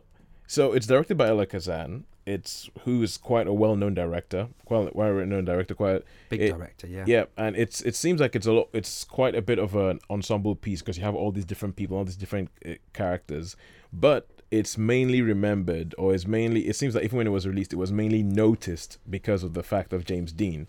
so 0.47 0.73
it's 0.75 0.87
directed 0.87 1.17
by 1.17 1.29
Eli 1.29 1.47
Kazan. 1.47 2.05
It's 2.27 2.69
who 2.85 3.03
is 3.03 3.17
quite 3.17 3.47
a 3.47 3.53
well-known 3.53 3.95
director, 3.95 4.49
quite 4.65 4.95
well-known 4.97 5.45
director, 5.45 5.75
quite 5.75 6.03
big 6.29 6.43
it- 6.43 6.53
director. 6.53 6.87
Yeah. 6.89 7.05
yeah, 7.07 7.25
and 7.39 7.57
it's 7.57 7.81
it 7.83 7.95
seems 7.95 8.21
like 8.21 8.35
it's 8.37 8.47
a 8.47 8.53
lot. 8.53 8.69
It's 8.75 9.05
quite 9.05 9.35
a 9.35 9.41
bit 9.41 9.59
of 9.59 9.75
an 9.77 10.01
ensemble 10.11 10.55
piece 10.55 10.83
because 10.83 10.99
you 10.99 11.05
have 11.05 11.15
all 11.15 11.31
these 11.33 11.45
different 11.47 11.77
people, 11.77 11.97
all 11.97 12.05
these 12.05 12.17
different 12.17 12.51
uh, 12.67 12.73
characters, 12.93 13.57
but 13.93 14.29
it's 14.59 14.79
mainly 14.79 15.23
remembered, 15.23 15.95
or 15.99 16.15
is 16.15 16.27
mainly. 16.27 16.69
It 16.69 16.77
seems 16.77 16.95
like 16.95 17.05
even 17.05 17.19
when 17.19 17.27
it 17.27 17.31
was 17.31 17.47
released, 17.47 17.73
it 17.73 17.77
was 17.77 17.93
mainly 17.93 18.23
noticed 18.23 18.99
because 19.09 19.43
of 19.43 19.55
the 19.55 19.63
fact 19.63 19.93
of 19.93 20.05
James 20.05 20.33
Dean, 20.33 20.67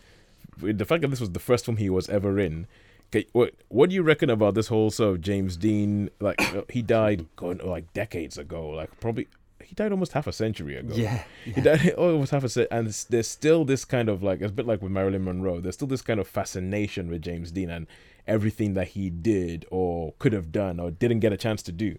the 0.57 0.85
fact 0.85 1.01
that 1.01 1.07
this 1.09 1.19
was 1.19 1.31
the 1.31 1.39
first 1.39 1.65
film 1.65 1.77
he 1.77 1.89
was 1.89 2.09
ever 2.09 2.39
in. 2.39 2.67
Okay, 3.09 3.25
what 3.31 3.53
what 3.69 3.89
do 3.89 3.95
you 3.95 4.03
reckon 4.03 4.29
about 4.29 4.53
this 4.53 4.67
whole 4.67 4.91
sort 4.91 5.15
of 5.15 5.21
James 5.21 5.55
Dean? 5.55 6.09
Like 6.19 6.41
uh, 6.55 6.63
he 6.69 6.81
died 6.81 7.25
going 7.35 7.59
like 7.59 7.93
decades 7.93 8.37
ago, 8.37 8.69
like 8.69 8.99
probably 8.99 9.27
he 9.63 9.75
died 9.75 9.91
almost 9.91 10.13
half 10.13 10.27
a 10.27 10.31
century 10.31 10.77
ago. 10.77 10.93
Yeah. 10.93 11.23
He 11.43 11.59
died 11.59 11.89
almost 11.97 12.31
half 12.31 12.43
a 12.43 12.49
set, 12.49 12.67
and 12.71 12.87
there's 13.09 13.27
still 13.27 13.65
this 13.65 13.85
kind 13.85 14.09
of 14.09 14.23
like 14.23 14.41
it's 14.41 14.51
a 14.51 14.53
bit 14.53 14.67
like 14.67 14.81
with 14.81 14.91
Marilyn 14.91 15.23
Monroe. 15.23 15.59
There's 15.59 15.75
still 15.75 15.87
this 15.87 16.01
kind 16.01 16.19
of 16.19 16.27
fascination 16.27 17.09
with 17.09 17.21
James 17.21 17.51
Dean 17.51 17.69
and 17.69 17.87
everything 18.27 18.73
that 18.73 18.89
he 18.89 19.09
did 19.09 19.65
or 19.71 20.13
could 20.19 20.33
have 20.33 20.51
done 20.51 20.79
or 20.79 20.91
didn't 20.91 21.19
get 21.19 21.33
a 21.33 21.37
chance 21.37 21.61
to 21.63 21.71
do. 21.71 21.97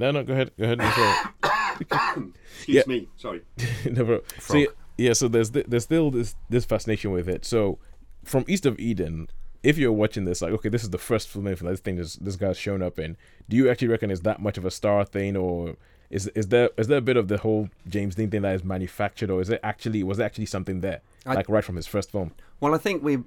Okay. 0.00 0.04
No, 0.04 0.10
no, 0.12 0.24
go 0.24 0.32
ahead, 0.32 0.50
go 0.58 0.64
ahead. 0.64 0.80
Excuse 1.80 2.32
Yeah. 2.66 2.82
me. 2.86 3.08
Sorry. 3.16 3.42
no, 3.90 4.04
bro. 4.04 4.20
So 4.38 4.52
Frog. 4.54 4.60
yeah, 4.60 4.66
yeah, 4.98 5.12
so 5.12 5.28
there's 5.28 5.50
th- 5.50 5.66
there's 5.68 5.84
still 5.84 6.10
this 6.10 6.34
this 6.50 6.64
fascination 6.64 7.10
with 7.12 7.28
it. 7.28 7.44
So 7.44 7.78
from 8.24 8.44
East 8.48 8.66
of 8.66 8.78
Eden, 8.78 9.28
if 9.62 9.78
you're 9.78 9.92
watching 9.92 10.24
this, 10.24 10.42
like, 10.42 10.52
okay, 10.52 10.68
this 10.68 10.82
is 10.82 10.90
the 10.90 10.98
first 10.98 11.28
film 11.28 11.54
for 11.56 11.64
this 11.64 11.80
thing 11.80 11.96
this 11.96 12.16
this 12.16 12.36
guy's 12.36 12.58
shown 12.58 12.82
up 12.82 12.98
in. 12.98 13.16
Do 13.48 13.56
you 13.56 13.70
actually 13.70 13.88
reckon 13.88 14.10
it's 14.10 14.22
that 14.22 14.40
much 14.40 14.58
of 14.58 14.64
a 14.64 14.70
star 14.70 15.04
thing, 15.04 15.36
or 15.36 15.76
is 16.10 16.26
is 16.28 16.48
there 16.48 16.70
is 16.76 16.88
there 16.88 16.98
a 16.98 17.02
bit 17.02 17.16
of 17.16 17.28
the 17.28 17.38
whole 17.38 17.68
James 17.88 18.14
Dean 18.14 18.30
thing 18.30 18.42
that 18.42 18.54
is 18.54 18.64
manufactured, 18.64 19.30
or 19.30 19.40
is 19.40 19.50
it 19.50 19.60
actually 19.62 20.02
was 20.02 20.18
there 20.18 20.26
actually 20.26 20.46
something 20.46 20.80
there, 20.80 21.00
I- 21.26 21.34
like 21.34 21.48
right 21.48 21.64
from 21.64 21.76
his 21.76 21.86
first 21.86 22.10
film? 22.10 22.32
Well, 22.60 22.74
I 22.74 22.78
think 22.78 23.02
we. 23.02 23.18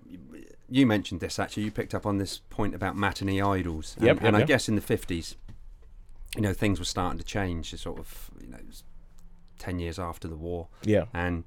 You 0.74 0.86
mentioned 0.86 1.20
this 1.20 1.38
actually. 1.38 1.64
You 1.64 1.72
picked 1.72 1.94
up 1.94 2.06
on 2.06 2.18
this 2.18 2.40
point 2.50 2.74
about 2.76 2.96
matinee 2.96 3.42
idols, 3.42 3.96
and, 3.98 4.06
Yep, 4.08 4.16
yep, 4.18 4.24
and 4.26 4.38
I 4.38 4.44
guess 4.44 4.70
in 4.70 4.76
the 4.76 4.82
fifties, 4.82 5.36
you 6.36 6.42
know, 6.42 6.54
things 6.54 6.80
were 6.80 6.86
starting 6.86 7.20
to 7.20 7.26
change. 7.26 7.74
Sort 7.80 8.00
of, 8.00 8.32
you 8.42 8.48
know, 8.48 8.58
it 8.58 8.68
was 8.68 8.84
ten 9.60 9.80
years 9.80 10.00
after 10.00 10.28
the 10.28 10.36
war, 10.38 10.68
Yeah, 10.84 11.06
and 11.14 11.44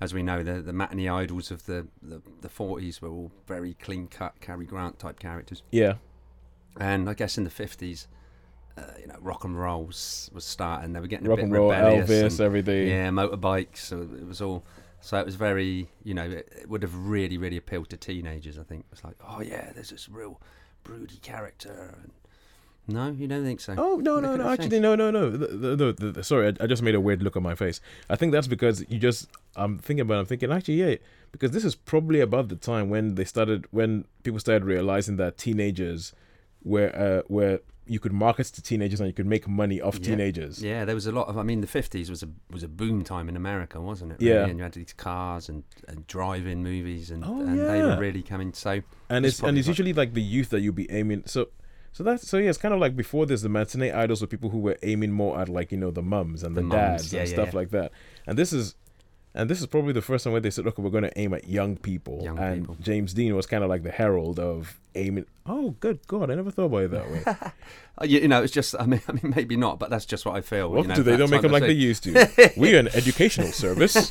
as 0.00 0.14
we 0.14 0.22
know, 0.22 0.42
the 0.42 0.62
the 0.62 0.72
matinee 0.72 1.08
idols 1.08 1.50
of 1.50 1.66
the 1.66 1.86
the 2.02 2.48
forties 2.48 3.02
were 3.02 3.08
all 3.10 3.32
very 3.46 3.74
clean 3.74 4.06
cut, 4.06 4.40
Cary 4.40 4.64
Grant 4.66 4.98
type 4.98 5.18
characters. 5.18 5.62
yeah, 5.70 5.94
And 6.78 7.08
I 7.10 7.14
guess 7.14 7.36
in 7.36 7.44
the 7.44 7.50
fifties, 7.50 8.06
uh, 8.76 8.82
you 9.00 9.06
know, 9.08 9.16
rock 9.20 9.42
and 9.44 9.58
roll 9.58 9.84
was, 9.86 10.30
was 10.32 10.44
starting. 10.44 10.92
They 10.92 11.00
were 11.00 11.08
getting 11.08 11.26
a 11.26 11.34
bit 11.34 11.44
and 11.46 11.52
roll, 11.52 11.70
rebellious. 11.70 12.08
Elvis, 12.08 12.30
and- 12.32 12.40
everything. 12.40 12.88
yeah, 12.88 13.08
motorbikes. 13.10 13.78
So 13.78 14.02
it 14.02 14.26
was 14.26 14.40
all. 14.40 14.62
So 15.00 15.16
it 15.18 15.26
was 15.26 15.36
very, 15.36 15.88
you 16.02 16.12
know, 16.14 16.24
it, 16.24 16.48
it 16.62 16.68
would 16.68 16.82
have 16.82 16.94
really, 16.94 17.38
really 17.38 17.56
appealed 17.56 17.88
to 17.90 17.96
teenagers. 17.96 18.58
I 18.58 18.62
think 18.64 18.80
it 18.80 18.90
was 18.90 19.04
like, 19.04 19.14
oh 19.28 19.40
yeah, 19.40 19.70
there's 19.72 19.90
this 19.90 20.08
real 20.08 20.40
broody 20.84 21.18
character. 21.18 21.94
And 22.02 22.12
no, 22.88 23.10
you 23.10 23.28
don't 23.28 23.44
think 23.44 23.60
so? 23.60 23.74
Oh 23.78 23.96
no 23.96 24.18
no 24.18 24.36
no! 24.36 24.48
Actually 24.48 24.80
no 24.80 24.94
no 24.96 25.10
no. 25.10 25.30
The, 25.30 25.76
the, 25.76 26.10
the, 26.12 26.24
sorry, 26.24 26.48
I, 26.48 26.64
I 26.64 26.66
just 26.66 26.82
made 26.82 26.94
a 26.94 27.00
weird 27.00 27.22
look 27.22 27.36
on 27.36 27.42
my 27.42 27.54
face. 27.54 27.80
I 28.08 28.16
think 28.16 28.32
that's 28.32 28.46
because 28.48 28.84
you 28.88 28.98
just. 28.98 29.28
I'm 29.56 29.78
thinking 29.78 30.00
about. 30.02 30.14
it, 30.16 30.20
I'm 30.20 30.26
thinking 30.26 30.50
actually 30.52 30.74
yeah, 30.74 30.96
because 31.32 31.50
this 31.50 31.64
is 31.64 31.74
probably 31.74 32.20
about 32.20 32.48
the 32.48 32.56
time 32.56 32.88
when 32.90 33.14
they 33.16 33.24
started 33.24 33.66
when 33.70 34.04
people 34.22 34.40
started 34.40 34.64
realizing 34.64 35.16
that 35.16 35.36
teenagers 35.38 36.12
were 36.64 36.90
uh 36.96 37.22
where 37.28 37.60
you 37.90 37.98
could 37.98 38.12
market 38.12 38.44
to 38.46 38.60
teenagers 38.60 39.00
and 39.00 39.06
you 39.06 39.14
could 39.14 39.24
make 39.26 39.48
money 39.48 39.80
off 39.80 39.94
Yeah. 39.98 40.04
teenagers. 40.10 40.62
Yeah, 40.62 40.84
there 40.84 40.94
was 40.94 41.06
a 41.06 41.12
lot 41.12 41.28
of. 41.28 41.38
I 41.38 41.42
mean, 41.42 41.60
the 41.62 41.66
fifties 41.66 42.10
was 42.10 42.22
a 42.22 42.28
was 42.50 42.62
a 42.62 42.68
boom 42.68 43.02
time 43.02 43.28
in 43.28 43.36
America, 43.36 43.80
wasn't 43.80 44.12
it? 44.12 44.20
Yeah. 44.22 44.44
and 44.46 44.58
you 44.58 44.62
had 44.62 44.72
these 44.74 44.92
cars 44.92 45.48
and, 45.48 45.64
and 45.88 46.06
drive-in 46.06 46.62
movies, 46.62 47.10
and, 47.10 47.24
Oh, 47.24 47.40
and 47.40 47.58
they 47.58 47.82
were 47.82 47.96
really 47.98 48.22
coming. 48.22 48.52
So 48.52 48.82
and 49.08 49.24
It's 49.24 49.36
it's 49.38 49.42
and 49.48 49.56
it's 49.56 49.66
like- 49.66 49.72
usually 49.72 49.92
like 49.94 50.12
the 50.14 50.22
youth 50.22 50.50
that 50.50 50.60
you'll 50.60 50.74
be 50.74 50.90
aiming. 50.90 51.22
So. 51.26 51.48
So 51.98 52.04
that's 52.04 52.28
so 52.28 52.38
yeah, 52.38 52.48
it's 52.48 52.58
kind 52.58 52.72
of 52.72 52.78
like 52.78 52.94
before 52.94 53.26
there's 53.26 53.42
the 53.42 53.48
matinee 53.48 53.90
idols 53.90 54.20
were 54.20 54.28
people 54.28 54.50
who 54.50 54.58
were 54.58 54.78
aiming 54.84 55.10
more 55.10 55.40
at 55.40 55.48
like 55.48 55.72
you 55.72 55.78
know 55.78 55.90
the 55.90 56.00
mums 56.00 56.44
and 56.44 56.56
the, 56.56 56.62
The 56.62 56.68
dads 56.68 57.12
yeah, 57.12 57.22
and 57.22 57.28
yeah, 57.28 57.34
stuff 57.34 57.48
yeah. 57.48 57.56
like 57.56 57.70
that. 57.70 57.90
And 58.24 58.38
this 58.38 58.52
is 58.52 58.76
and 59.38 59.48
this 59.48 59.60
is 59.60 59.66
probably 59.66 59.92
the 59.92 60.02
first 60.02 60.24
time 60.24 60.32
where 60.32 60.40
they 60.40 60.50
said, 60.50 60.64
"Look, 60.64 60.76
we're 60.78 60.90
going 60.90 61.04
to 61.04 61.18
aim 61.18 61.32
at 61.32 61.48
young 61.48 61.76
people." 61.76 62.20
Young 62.22 62.38
and 62.38 62.62
people. 62.62 62.76
James 62.80 63.14
Dean 63.14 63.34
was 63.36 63.46
kind 63.46 63.62
of 63.62 63.70
like 63.70 63.84
the 63.84 63.92
herald 63.92 64.40
of 64.40 64.78
aiming. 64.96 65.26
Oh, 65.46 65.76
good 65.78 66.00
God! 66.08 66.30
I 66.30 66.34
never 66.34 66.50
thought 66.50 66.64
about 66.64 66.82
it 66.82 66.90
that 66.90 67.10
way. 67.10 67.22
uh, 68.02 68.04
you, 68.04 68.18
you 68.18 68.28
know, 68.28 68.42
it's 68.42 68.52
just. 68.52 68.74
I 68.78 68.84
mean, 68.84 69.00
I 69.08 69.12
mean, 69.12 69.32
maybe 69.36 69.56
not, 69.56 69.78
but 69.78 69.90
that's 69.90 70.04
just 70.06 70.26
what 70.26 70.34
I 70.34 70.40
feel. 70.40 70.68
Well, 70.70 70.82
you 70.82 70.88
know, 70.88 70.94
do 70.96 71.02
they 71.04 71.16
don't 71.16 71.30
make 71.30 71.42
them 71.42 71.52
like 71.52 71.62
they 71.62 71.72
used 71.72 72.02
to? 72.04 72.28
We're 72.56 72.80
an 72.80 72.88
educational 72.88 73.52
service, 73.52 74.10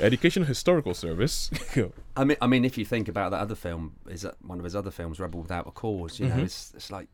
educational 0.00 0.46
historical 0.46 0.94
service. 0.94 1.50
I 2.16 2.24
mean, 2.24 2.36
I 2.40 2.46
mean, 2.46 2.64
if 2.64 2.78
you 2.78 2.84
think 2.86 3.08
about 3.08 3.30
that 3.32 3.40
other 3.40 3.54
film, 3.54 3.96
is 4.08 4.22
that 4.22 4.36
one 4.42 4.58
of 4.58 4.64
his 4.64 4.74
other 4.74 4.90
films, 4.90 5.20
Rebel 5.20 5.42
Without 5.42 5.66
a 5.66 5.70
Cause? 5.70 6.18
You 6.18 6.28
know, 6.28 6.36
Mhm. 6.36 6.44
it's 6.44 6.72
it's 6.74 6.90
like, 6.90 7.08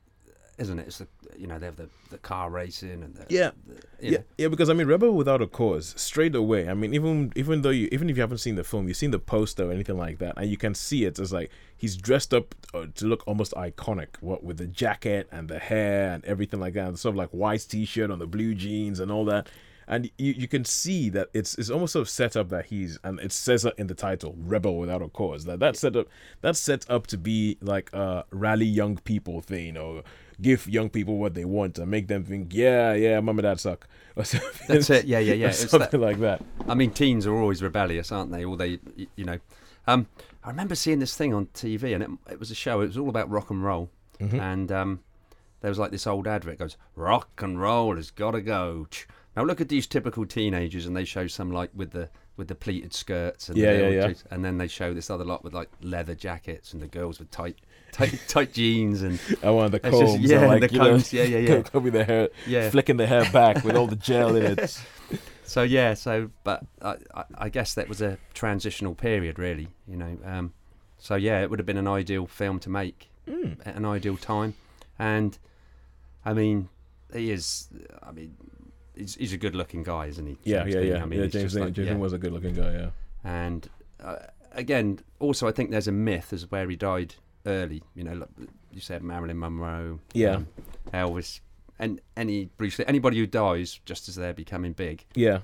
isn't 0.58 0.78
it? 0.78 0.86
It's 0.86 0.98
the 0.98 1.08
you 1.36 1.46
know 1.46 1.58
they 1.58 1.66
have 1.66 1.76
the, 1.76 1.88
the 2.10 2.18
car 2.18 2.48
racing 2.50 3.02
and 3.02 3.14
the, 3.14 3.26
Yeah. 3.28 3.50
the, 3.66 3.74
yeah, 4.00 4.10
know. 4.18 4.24
yeah, 4.38 4.48
because 4.48 4.70
I 4.70 4.72
mean, 4.74 4.86
Rebel 4.86 5.12
Without 5.12 5.42
a 5.42 5.46
Cause, 5.46 5.94
straight 5.96 6.34
away. 6.34 6.68
I 6.68 6.74
mean, 6.74 6.94
even 6.94 7.32
even 7.34 7.62
though 7.62 7.70
you 7.70 7.88
even 7.92 8.08
if 8.10 8.16
you 8.16 8.20
haven't 8.22 8.38
seen 8.38 8.54
the 8.54 8.64
film, 8.64 8.86
you've 8.88 8.96
seen 8.96 9.10
the 9.10 9.18
poster 9.18 9.68
or 9.68 9.72
anything 9.72 9.96
like 9.98 10.18
that, 10.18 10.34
and 10.36 10.48
you 10.50 10.56
can 10.56 10.74
see 10.74 11.04
it 11.04 11.18
as 11.18 11.32
like 11.32 11.50
he's 11.76 11.96
dressed 11.96 12.32
up 12.32 12.54
uh, 12.72 12.86
to 12.94 13.06
look 13.06 13.22
almost 13.26 13.52
iconic, 13.54 14.08
what 14.20 14.44
with 14.44 14.58
the 14.58 14.66
jacket 14.66 15.28
and 15.32 15.48
the 15.48 15.58
hair 15.58 16.12
and 16.12 16.24
everything 16.24 16.60
like 16.60 16.74
that, 16.74 16.86
and 16.88 16.98
sort 16.98 17.14
of 17.14 17.16
like 17.16 17.30
white 17.30 17.66
t-shirt 17.68 18.10
on 18.10 18.18
the 18.18 18.26
blue 18.26 18.54
jeans 18.54 19.00
and 19.00 19.10
all 19.10 19.24
that. 19.24 19.48
And 19.86 20.10
you, 20.18 20.32
you 20.32 20.48
can 20.48 20.64
see 20.64 21.08
that 21.10 21.28
it's 21.34 21.56
it's 21.56 21.70
almost 21.70 21.92
sort 21.92 22.02
of 22.02 22.08
set 22.08 22.36
up 22.36 22.48
that 22.48 22.66
he's 22.66 22.98
and 23.04 23.20
it 23.20 23.32
says 23.32 23.66
in 23.78 23.86
the 23.86 23.94
title 23.94 24.34
rebel 24.38 24.78
without 24.78 25.02
a 25.02 25.08
cause 25.08 25.44
that 25.44 25.58
that's 25.60 25.80
set 25.80 25.94
up 25.96 26.06
that's 26.40 26.58
set 26.58 26.88
up 26.90 27.06
to 27.08 27.18
be 27.18 27.56
like 27.60 27.92
a 27.92 28.24
rally 28.30 28.66
young 28.66 28.96
people 28.98 29.40
thing 29.40 29.76
or 29.76 30.02
give 30.40 30.66
young 30.68 30.88
people 30.90 31.16
what 31.18 31.34
they 31.34 31.44
want 31.44 31.78
and 31.78 31.90
make 31.90 32.08
them 32.08 32.24
think 32.24 32.52
yeah 32.54 32.92
yeah 32.94 33.20
mom 33.20 33.38
and 33.38 33.44
dad 33.44 33.60
suck 33.60 33.86
or 34.16 34.24
something, 34.24 34.66
That's 34.68 34.90
it. 34.90 35.06
Yeah, 35.06 35.18
yeah, 35.18 35.34
yeah. 35.34 35.50
Something 35.52 36.00
that, 36.00 36.06
like 36.06 36.20
that 36.20 36.40
I 36.68 36.74
mean, 36.74 36.90
teens 36.92 37.26
are 37.26 37.34
always 37.34 37.60
rebellious, 37.62 38.12
aren't 38.12 38.30
they? 38.30 38.44
Or 38.44 38.56
they, 38.56 38.78
you 39.16 39.24
know. 39.24 39.38
Um, 39.88 40.06
I 40.44 40.50
remember 40.50 40.76
seeing 40.76 41.00
this 41.00 41.16
thing 41.16 41.34
on 41.34 41.46
TV, 41.46 41.94
and 41.94 42.02
it, 42.04 42.10
it 42.30 42.38
was 42.38 42.52
a 42.52 42.54
show. 42.54 42.80
It 42.80 42.86
was 42.86 42.96
all 42.96 43.08
about 43.08 43.28
rock 43.28 43.50
and 43.50 43.64
roll, 43.64 43.90
Mhm. 44.20 44.40
and 44.40 44.70
um, 44.70 45.00
there 45.62 45.68
was 45.68 45.80
like 45.80 45.90
this 45.90 46.06
old 46.06 46.28
advert. 46.28 46.58
Goes, 46.60 46.76
"Rock 46.94 47.42
and 47.42 47.60
roll 47.60 47.96
has 47.96 48.12
got 48.12 48.30
to 48.30 48.40
go." 48.40 48.86
Now 49.36 49.42
look 49.44 49.60
at 49.60 49.68
these 49.68 49.86
typical 49.86 50.24
teenagers, 50.26 50.86
and 50.86 50.96
they 50.96 51.04
show 51.04 51.26
some 51.26 51.50
like 51.50 51.70
with 51.74 51.90
the 51.90 52.08
with 52.36 52.48
the 52.48 52.54
pleated 52.54 52.92
skirts, 52.92 53.48
and 53.48 53.56
the 53.56 53.62
Yeah, 53.62 53.88
yeah, 53.88 54.12
and 54.30 54.44
then 54.44 54.58
they 54.58 54.68
show 54.68 54.92
this 54.94 55.10
other 55.10 55.24
lot 55.24 55.44
with 55.44 55.54
like 55.54 55.70
leather 55.82 56.14
jackets, 56.14 56.72
and 56.72 56.82
the 56.82 56.86
girls 56.86 57.18
with 57.18 57.30
tight, 57.30 57.58
tight, 57.92 58.20
tight 58.28 58.52
jeans, 58.52 59.02
and 59.02 59.18
I 59.42 59.50
want 59.50 59.72
the 59.72 59.80
combs 59.80 59.98
just- 59.98 60.20
yeah, 60.20 60.46
like 60.46 60.60
the 60.60 60.68
combs, 60.68 61.12
know, 61.12 61.22
yeah, 61.22 61.38
yeah, 61.38 61.38
yeah. 61.56 61.62
combing 61.62 61.92
their 61.92 62.04
hair 62.04 62.28
yeah. 62.46 62.70
flicking 62.70 62.96
the 62.96 63.06
hair 63.06 63.28
back 63.32 63.64
with 63.64 63.76
all 63.76 63.86
the 63.86 63.96
gel 63.96 64.34
in 64.36 64.58
it 64.58 64.80
So 65.44 65.62
yeah, 65.62 65.94
so 65.94 66.30
but 66.42 66.64
I, 66.80 66.96
I, 67.14 67.24
I 67.36 67.48
guess 67.50 67.74
that 67.74 67.88
was 67.88 68.00
a 68.00 68.18
transitional 68.32 68.94
period, 68.94 69.38
really. 69.38 69.68
You 69.86 69.96
know, 69.96 70.18
um, 70.24 70.52
so 70.98 71.16
yeah, 71.16 71.42
it 71.42 71.50
would 71.50 71.58
have 71.58 71.66
been 71.66 71.76
an 71.76 71.88
ideal 71.88 72.26
film 72.26 72.58
to 72.60 72.70
make 72.70 73.10
Mm. 73.28 73.58
at 73.66 73.74
an 73.76 73.86
ideal 73.86 74.18
time, 74.18 74.52
and 74.98 75.38
I 76.26 76.34
mean, 76.34 76.68
he 77.14 77.30
is. 77.30 77.68
I 78.02 78.12
mean, 78.12 78.36
he's, 78.96 79.14
he's 79.16 79.32
a 79.32 79.36
good-looking 79.36 79.82
guy, 79.82 80.06
isn't 80.06 80.26
he? 80.26 80.38
yeah 80.44 80.62
James 80.62 80.74
yeah 80.74 80.80
Dean? 80.80 80.90
yeah 80.92 81.02
I 81.02 81.06
mean, 81.06 81.20
yeah 81.20 81.26
James 81.26 81.52
Dean, 81.54 81.64
like- 81.64 81.72
James 81.74 81.88
yeah. 81.88 81.96
Was 81.96 82.12
a 82.12 82.18
good 82.18 82.32
looking 82.32 82.54
guy 82.54 82.72
yeah 82.72 82.90
And 83.24 83.68
uh, 84.02 84.16
again, 84.52 84.98
also, 85.20 85.48
I 85.48 85.52
think 85.52 85.70
there's 85.70 85.88
a 85.88 85.92
myth 85.92 86.32
as 86.32 86.50
where 86.50 86.68
he 86.68 86.76
died 86.76 87.14
early. 87.46 87.82
You 87.94 88.04
know, 88.04 88.12
like 88.14 88.28
you 88.72 88.80
said 88.80 89.02
Marilyn 89.02 89.38
Monroe, 89.38 90.00
Yeah. 90.12 90.36
um, 90.36 90.48
Elvis, 90.92 91.40
and 91.78 92.00
any 92.16 92.46
Bruce 92.56 92.78
Lee, 92.78 92.84
anybody 92.86 93.18
who 93.18 93.26
dies 93.26 93.80
just 93.84 94.08
as 94.08 94.14
they're 94.16 94.34
becoming 94.34 94.72
big, 94.72 95.04
yeah 95.14 95.40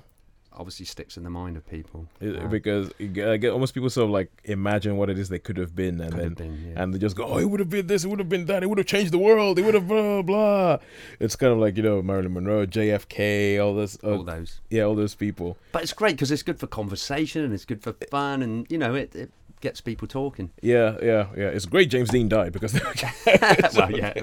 obviously 0.53 0.85
sticks 0.85 1.17
in 1.17 1.23
the 1.23 1.29
mind 1.29 1.57
of 1.57 1.67
people. 1.69 2.07
It- 2.19 2.49
because 2.49 2.91
you 2.97 3.07
get, 3.07 3.29
I 3.29 3.37
get 3.37 3.51
almost 3.51 3.73
people 3.73 3.89
sort 3.89 4.05
of 4.05 4.11
like 4.11 4.31
imagine 4.43 4.97
what 4.97 5.09
it 5.09 5.17
is 5.17 5.29
they 5.29 5.39
could 5.39 5.57
have 5.57 5.75
been 5.75 6.01
and 6.01 6.11
could 6.11 6.19
then 6.21 6.33
been, 6.33 6.65
yeah. 6.69 6.83
and 6.83 6.93
they 6.93 6.99
just 6.99 7.15
go, 7.15 7.25
oh, 7.25 7.37
it 7.37 7.45
would 7.45 7.59
have 7.59 7.69
been 7.69 7.87
this, 7.87 8.03
it 8.03 8.07
would 8.07 8.19
have 8.19 8.29
been 8.29 8.45
that, 8.45 8.63
it 8.63 8.67
would 8.67 8.77
have 8.77 8.87
changed 8.87 9.11
the 9.11 9.17
world, 9.17 9.57
it 9.59 9.63
would 9.63 9.73
have 9.73 9.87
blah 9.87 10.21
blah. 10.21 10.77
It's 11.19 11.35
kind 11.35 11.53
of 11.53 11.59
like 11.59 11.77
you 11.77 11.83
know 11.83 12.01
Marilyn 12.01 12.33
Monroe, 12.33 12.65
JFK, 12.65 13.63
all 13.63 13.75
this, 13.75 13.97
uh, 14.03 14.17
all 14.17 14.23
those. 14.23 14.59
yeah, 14.69 14.83
all 14.83 14.95
those 14.95 15.15
people. 15.15 15.57
But 15.71 15.83
it's 15.83 15.93
great 15.93 16.15
because 16.15 16.31
it's 16.31 16.43
good 16.43 16.59
for 16.59 16.67
conversation 16.67 17.43
and 17.43 17.53
it's 17.53 17.65
good 17.65 17.81
for 17.81 17.93
fun 18.09 18.41
and 18.41 18.65
you 18.69 18.77
know 18.77 18.93
it, 18.95 19.15
it 19.15 19.31
gets 19.61 19.79
people 19.79 20.07
talking. 20.07 20.49
Yeah, 20.61 20.97
yeah, 21.01 21.27
yeah. 21.37 21.47
It's 21.47 21.65
great 21.65 21.89
James 21.89 22.09
Dean 22.09 22.27
died 22.27 22.51
because 22.51 22.73
well, 23.75 23.91
yeah, 23.91 24.13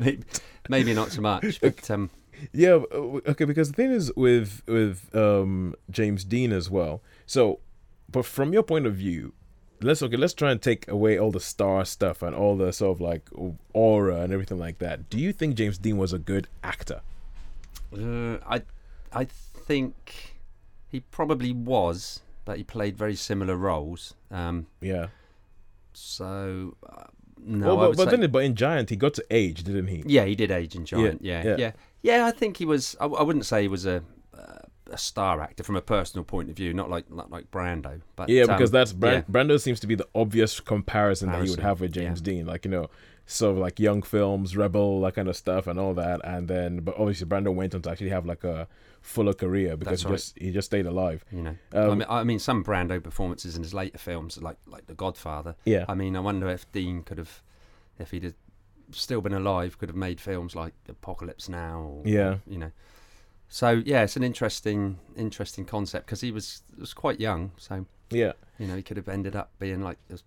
maybe, 0.00 0.24
maybe 0.68 0.94
not 0.94 1.10
so 1.10 1.20
much, 1.20 1.60
but 1.60 1.90
um, 1.90 2.08
yeah, 2.52 2.78
uh, 2.92 3.20
okay. 3.28 3.44
Because 3.44 3.68
the 3.70 3.74
thing 3.76 3.90
is 3.92 4.12
with 4.16 4.62
with 4.66 5.14
um 5.14 5.74
James 5.90 6.24
Dean 6.24 6.52
as 6.52 6.70
well. 6.70 7.02
So, 7.26 7.60
but 8.10 8.24
from 8.24 8.52
your 8.52 8.62
point 8.62 8.86
of 8.86 8.94
view, 8.94 9.32
let's 9.80 10.02
okay. 10.02 10.16
Let's 10.16 10.34
try 10.34 10.50
and 10.50 10.60
take 10.60 10.88
away 10.88 11.18
all 11.18 11.30
the 11.30 11.40
star 11.40 11.84
stuff 11.84 12.22
and 12.22 12.34
all 12.34 12.56
the 12.56 12.72
sort 12.72 12.96
of 12.96 13.00
like 13.00 13.28
aura 13.72 14.20
and 14.22 14.32
everything 14.32 14.58
like 14.58 14.78
that. 14.78 15.08
Do 15.10 15.18
you 15.18 15.32
think 15.32 15.54
James 15.56 15.78
Dean 15.78 15.96
was 15.98 16.12
a 16.12 16.18
good 16.18 16.48
actor? 16.62 17.00
uh, 17.96 18.38
I 18.46 18.62
I 19.12 19.24
think 19.24 20.34
he 20.88 21.00
probably 21.00 21.52
was, 21.52 22.20
but 22.44 22.56
he 22.56 22.64
played 22.64 22.96
very 22.96 23.14
similar 23.16 23.56
roles. 23.56 24.14
Um, 24.30 24.66
Yeah. 24.80 25.08
so 25.92 26.76
uh, 26.88 27.04
no, 27.42 27.74
well, 27.74 27.88
but, 27.88 27.96
but 27.96 28.10
say, 28.10 28.16
then, 28.16 28.30
but 28.30 28.44
in 28.44 28.54
Giant, 28.54 28.90
he 28.90 28.96
got 28.96 29.14
to 29.14 29.24
age, 29.30 29.64
didn't 29.64 29.86
he? 29.86 30.02
yeah, 30.06 30.24
he 30.24 30.34
did 30.34 30.50
age 30.50 30.74
in 30.74 30.84
Giant. 30.84 31.22
Yeah, 31.22 31.42
yeah. 31.42 31.48
yeah, 31.50 31.56
yeah. 31.58 31.72
I 32.04 32.30
think 32.30 32.56
he 32.56 32.64
was. 32.64 32.96
I, 33.00 33.06
I 33.06 33.22
wouldn't 33.22 33.46
say 33.46 33.62
he 33.62 33.68
was 33.68 33.86
a. 33.86 34.02
Uh, 34.36 34.58
a 34.92 34.98
star 34.98 35.40
actor 35.40 35.62
from 35.62 35.76
a 35.76 35.80
personal 35.80 36.24
point 36.24 36.50
of 36.50 36.56
view, 36.56 36.74
not 36.74 36.90
like 36.90 37.08
not 37.10 37.30
like 37.30 37.50
Brando, 37.52 38.00
but 38.16 38.28
Yeah, 38.28 38.42
um, 38.42 38.48
because 38.48 38.72
that's 38.72 38.92
Bran- 38.92 39.24
yeah. 39.28 39.32
Brando 39.32 39.60
seems 39.60 39.78
to 39.80 39.86
be 39.86 39.94
the 39.94 40.08
obvious 40.16 40.58
comparison 40.58 41.30
that 41.30 41.44
you 41.44 41.50
would 41.50 41.60
have 41.60 41.80
with 41.80 41.94
yeah. 41.94 42.02
James 42.02 42.20
Dean, 42.20 42.46
like 42.46 42.64
you 42.64 42.72
know, 42.72 42.90
sort 43.26 43.52
of 43.52 43.58
like 43.58 43.78
young 43.78 44.02
films, 44.02 44.56
Rebel, 44.56 45.00
that 45.02 45.14
kind 45.14 45.28
of 45.28 45.36
stuff, 45.36 45.66
and 45.66 45.78
all 45.78 45.94
that. 45.94 46.20
And 46.24 46.48
then, 46.48 46.80
but 46.80 46.96
obviously, 46.98 47.26
Brando 47.26 47.54
went 47.54 47.74
on 47.74 47.82
to 47.82 47.90
actually 47.90 48.10
have 48.10 48.26
like 48.26 48.44
a 48.44 48.66
fuller 49.00 49.32
career 49.32 49.76
because 49.76 50.02
That's 50.02 50.10
he 50.10 50.16
just 50.16 50.38
he 50.38 50.50
just 50.50 50.66
stayed 50.66 50.86
alive. 50.86 51.24
You 51.30 51.42
know, 51.42 51.56
Um, 51.72 51.90
I, 51.90 51.94
mean, 51.94 52.06
I 52.08 52.24
mean, 52.24 52.38
some 52.38 52.64
Brando 52.64 53.02
performances 53.02 53.56
in 53.56 53.62
his 53.62 53.72
later 53.72 53.98
films, 53.98 54.40
like 54.42 54.56
like 54.66 54.86
The 54.86 54.94
Godfather. 54.94 55.54
Yeah, 55.64 55.84
I 55.88 55.94
mean, 55.94 56.16
I 56.16 56.20
wonder 56.20 56.48
if 56.48 56.70
Dean 56.72 57.02
could 57.02 57.18
have, 57.18 57.42
if 57.98 58.10
he'd 58.10 58.34
still 58.92 59.20
been 59.20 59.32
alive, 59.34 59.78
could 59.78 59.88
have 59.88 59.96
made 59.96 60.20
films 60.20 60.54
like 60.54 60.72
Apocalypse 60.88 61.48
Now. 61.48 61.80
Or, 61.80 62.02
Yeah. 62.04 62.36
you 62.46 62.58
know. 62.58 62.70
So 63.48 63.82
yeah, 63.84 64.02
it's 64.04 64.16
an 64.16 64.22
interesting 64.22 64.98
interesting 65.16 65.64
concept 65.64 66.06
because 66.06 66.20
he 66.20 66.30
was 66.30 66.62
was 66.78 66.94
quite 66.94 67.18
young, 67.18 67.50
so 67.56 67.84
yeah, 68.10 68.32
you 68.58 68.66
know 68.68 68.76
he 68.76 68.82
could 68.82 68.96
have 68.96 69.08
ended 69.08 69.34
up 69.34 69.50
being 69.58 69.82
like 69.82 69.98
a, 70.08 70.18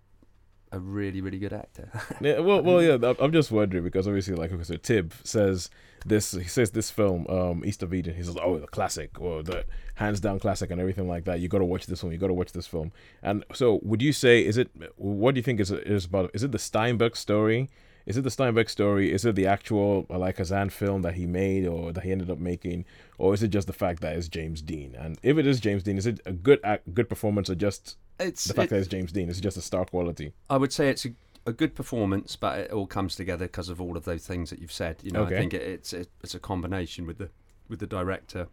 a 0.76 0.78
really 0.78 1.22
really 1.22 1.38
good 1.38 1.54
actor. 1.54 1.88
yeah. 2.20 2.40
Well, 2.40 2.62
well, 2.62 2.82
yeah. 2.82 2.98
I'm- 3.18 3.32
just 3.32 3.50
wondering 3.50 3.82
because 3.82 4.06
obviously, 4.06 4.34
like, 4.34 4.52
okay, 4.52 4.62
so 4.62 4.76
Tib 4.76 5.14
says 5.24 5.70
this. 6.04 6.32
He 6.32 6.44
says 6.44 6.72
this 6.72 6.90
film, 6.90 7.26
um, 7.30 7.64
East 7.64 7.82
of 7.82 7.94
Eden. 7.94 8.14
He 8.14 8.22
says, 8.22 8.36
oh, 8.42 8.58
the 8.58 8.66
classic 8.66 9.18
or 9.18 9.42
the 9.42 9.64
hands 9.94 10.20
down 10.20 10.38
classic 10.38 10.70
and 10.70 10.78
everything 10.78 11.08
like 11.08 11.24
that. 11.24 11.40
You 11.40 11.48
got 11.48 11.60
to 11.60 11.64
watch 11.64 11.86
this 11.86 12.02
one. 12.02 12.12
You 12.12 12.18
got 12.18 12.26
to 12.26 12.34
watch 12.34 12.52
this 12.52 12.66
film. 12.66 12.92
And 13.22 13.42
so, 13.54 13.80
would 13.82 14.02
you 14.02 14.12
say 14.12 14.44
is 14.44 14.58
it? 14.58 14.68
What 14.96 15.34
do 15.34 15.38
you 15.38 15.42
think 15.42 15.60
is 15.60 15.70
it 15.70 15.86
is 15.86 16.04
about? 16.04 16.30
Is 16.34 16.42
it 16.42 16.52
the 16.52 16.58
Steinbeck 16.58 17.16
story? 17.16 17.70
Is 18.06 18.16
it 18.18 18.22
the 18.22 18.28
Steinbeck 18.30 18.68
story? 18.68 19.10
Is 19.12 19.24
it 19.24 19.34
the 19.34 19.46
actual 19.46 20.06
uh, 20.10 20.18
like 20.18 20.36
Kazan 20.36 20.68
film 20.70 21.02
that 21.02 21.14
he 21.14 21.24
made 21.26 21.66
or 21.66 21.90
that 21.92 22.04
he 22.04 22.12
ended 22.12 22.30
up 22.30 22.38
making, 22.38 22.84
or 23.16 23.32
is 23.32 23.42
it 23.42 23.48
just 23.48 23.66
the 23.66 23.72
fact 23.72 24.00
that 24.02 24.14
it's 24.16 24.28
James 24.28 24.60
Dean? 24.60 24.94
And 24.98 25.18
if 25.22 25.38
it 25.38 25.46
is 25.46 25.58
James 25.60 25.82
Dean, 25.82 25.96
is 25.96 26.06
it 26.06 26.20
a 26.26 26.32
good 26.32 26.60
act, 26.62 26.92
good 26.92 27.08
performance 27.08 27.48
or 27.48 27.54
just 27.54 27.96
it's 28.20 28.44
the 28.44 28.52
fact 28.54 28.66
it- 28.66 28.70
that 28.74 28.78
it's 28.80 28.88
James 28.88 29.10
Dean? 29.12 29.28
Is 29.30 29.38
it 29.38 29.42
just 29.42 29.56
a 29.56 29.62
star 29.62 29.86
quality? 29.86 30.32
I 30.50 30.58
would 30.58 30.72
say 30.72 30.90
it's 30.90 31.06
a, 31.06 31.12
a 31.46 31.52
good 31.52 31.74
performance, 31.74 32.36
but 32.36 32.58
it 32.58 32.70
all 32.72 32.86
comes 32.86 33.16
together 33.16 33.46
because 33.46 33.70
of 33.70 33.80
all 33.80 33.96
of 33.96 34.04
those 34.04 34.26
things 34.26 34.50
that 34.50 34.58
you've 34.58 34.72
said. 34.72 34.96
You 35.02 35.10
know, 35.10 35.22
Okay. 35.22 35.36
I 35.36 35.38
think 35.38 35.54
it, 35.54 35.62
it's 35.62 35.92
it, 35.94 36.08
it's 36.22 36.34
a 36.34 36.38
combination 36.40 37.06
with 37.06 37.16
the 37.18 37.30
with 37.68 37.78
the 37.80 37.86
director 37.86 38.48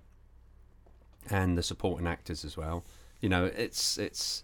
and 1.29 1.57
the 1.57 1.63
supporting 1.63 2.07
actors 2.07 2.43
as 2.45 2.55
well. 2.57 2.83
You 3.19 3.29
know, 3.29 3.45
it's 3.45 3.97
it's 3.97 4.43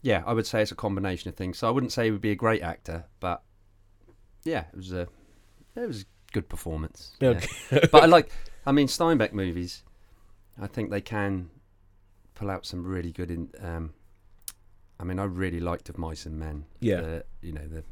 yeah, 0.00 0.22
I 0.26 0.32
would 0.32 0.46
say 0.46 0.62
it's 0.62 0.72
a 0.72 0.76
combination 0.76 1.28
of 1.28 1.34
things. 1.34 1.58
So 1.58 1.68
I 1.68 1.70
wouldn't 1.70 1.92
say 1.92 2.04
he 2.06 2.10
would 2.10 2.20
be 2.20 2.30
a 2.30 2.36
great 2.36 2.62
actor, 2.62 3.04
but 3.20 3.42
yeah, 4.44 4.64
it 4.72 4.76
was 4.76 4.92
a 4.92 5.08
it 5.76 5.86
was 5.86 6.02
a 6.02 6.04
good 6.32 6.48
performance. 6.48 7.12
yeah. 7.20 7.40
But 7.70 8.02
I 8.02 8.06
like, 8.06 8.30
I 8.66 8.72
mean, 8.72 8.88
Steinbeck 8.88 9.32
movies. 9.32 9.82
I 10.60 10.66
think 10.66 10.90
they 10.90 11.00
can 11.00 11.50
pull 12.34 12.50
out 12.50 12.66
some 12.66 12.84
really 12.84 13.12
good. 13.12 13.30
In, 13.30 13.48
um, 13.60 13.94
I 15.00 15.04
mean, 15.04 15.18
I 15.18 15.24
really 15.24 15.60
liked 15.60 15.88
Of 15.88 15.98
Mice 15.98 16.26
and 16.26 16.38
Men. 16.38 16.64
Yeah. 16.80 17.00
The, 17.00 17.24
you 17.40 17.52
know 17.52 17.66
the 17.66 17.84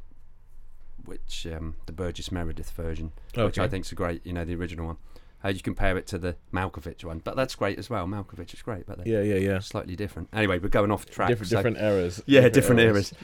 which 1.07 1.47
um, 1.47 1.76
the 1.87 1.92
Burgess 1.92 2.30
Meredith 2.30 2.71
version, 2.73 3.12
which 3.35 3.59
Okay. 3.59 3.62
I 3.62 3.69
think's 3.69 3.90
a 3.92 3.95
great. 3.95 4.25
You 4.26 4.33
know, 4.35 4.45
the 4.45 4.54
original 4.54 4.87
one. 4.87 4.97
How 5.38 5.49
you 5.49 5.61
compare 5.61 5.97
it 5.97 6.07
to 6.09 6.19
the 6.19 6.37
Malkovich 6.52 7.02
one, 7.02 7.21
but 7.25 7.35
that's 7.35 7.54
great 7.54 7.78
as 7.78 7.88
well. 7.88 8.07
Malkovich 8.07 8.52
is 8.52 8.61
great, 8.61 8.85
but 8.87 9.07
Yeah, 9.07 9.23
yeah, 9.23 9.37
yeah. 9.37 9.59
slightly 9.61 9.97
different. 9.97 10.28
Anyway, 10.35 10.59
we're 10.59 10.69
going 10.69 10.90
off 10.90 11.07
track. 11.07 11.28
Different, 11.28 11.49
so- 11.49 11.57
different 11.57 11.78
eras. 11.78 12.23
yeah, 12.26 12.50
different 12.50 12.80
eras. 12.83 13.14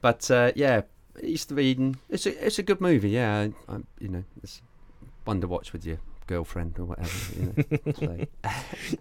But 0.00 0.30
uh, 0.30 0.52
yeah, 0.54 0.82
East 1.22 1.50
of 1.50 1.58
Eden. 1.58 1.96
It's 2.08 2.26
a 2.26 2.46
it's 2.46 2.58
a 2.58 2.62
good 2.62 2.80
movie. 2.80 3.10
Yeah, 3.10 3.48
I, 3.68 3.76
you 4.00 4.08
know, 4.08 4.24
it's 4.42 4.62
one 5.24 5.40
to 5.40 5.48
watch 5.48 5.72
with 5.72 5.86
your 5.86 5.98
girlfriend 6.26 6.78
or 6.78 6.84
whatever. 6.86 7.10
You 7.38 7.54
know, 7.54 7.92
so. 7.92 8.26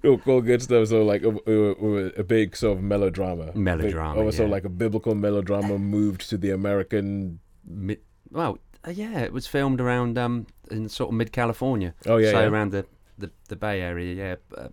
Oh, 0.04 0.18
cool, 0.18 0.42
good 0.42 0.62
stuff. 0.62 0.90
So, 0.90 1.04
like, 1.04 1.24
a, 1.24 1.30
a, 1.30 2.06
a 2.20 2.24
big 2.24 2.56
sort 2.56 2.78
of 2.78 2.84
melodrama. 2.84 3.52
Melodrama, 3.56 4.16
Big, 4.16 4.26
also, 4.26 4.44
yeah. 4.44 4.52
like 4.52 4.66
a 4.66 4.70
biblical 4.70 5.16
melodrama 5.16 5.78
moved 5.80 6.30
to 6.30 6.38
the 6.38 6.52
American. 6.52 7.40
Mid, 7.66 8.00
well, 8.30 8.58
uh, 8.86 8.92
yeah, 8.92 9.20
it 9.20 9.32
was 9.32 9.48
filmed 9.48 9.80
around 9.80 10.18
um 10.18 10.48
in 10.70 10.90
sort 10.90 11.10
of 11.10 11.16
mid 11.16 11.32
California. 11.32 11.94
Oh 12.06 12.18
yeah, 12.18 12.32
so 12.32 12.40
yeah. 12.42 12.48
around 12.48 12.72
the, 12.72 12.86
the 13.18 13.32
the 13.48 13.56
Bay 13.56 13.82
Area. 13.82 14.14
Yeah, 14.14 14.62
uh, 14.62 14.70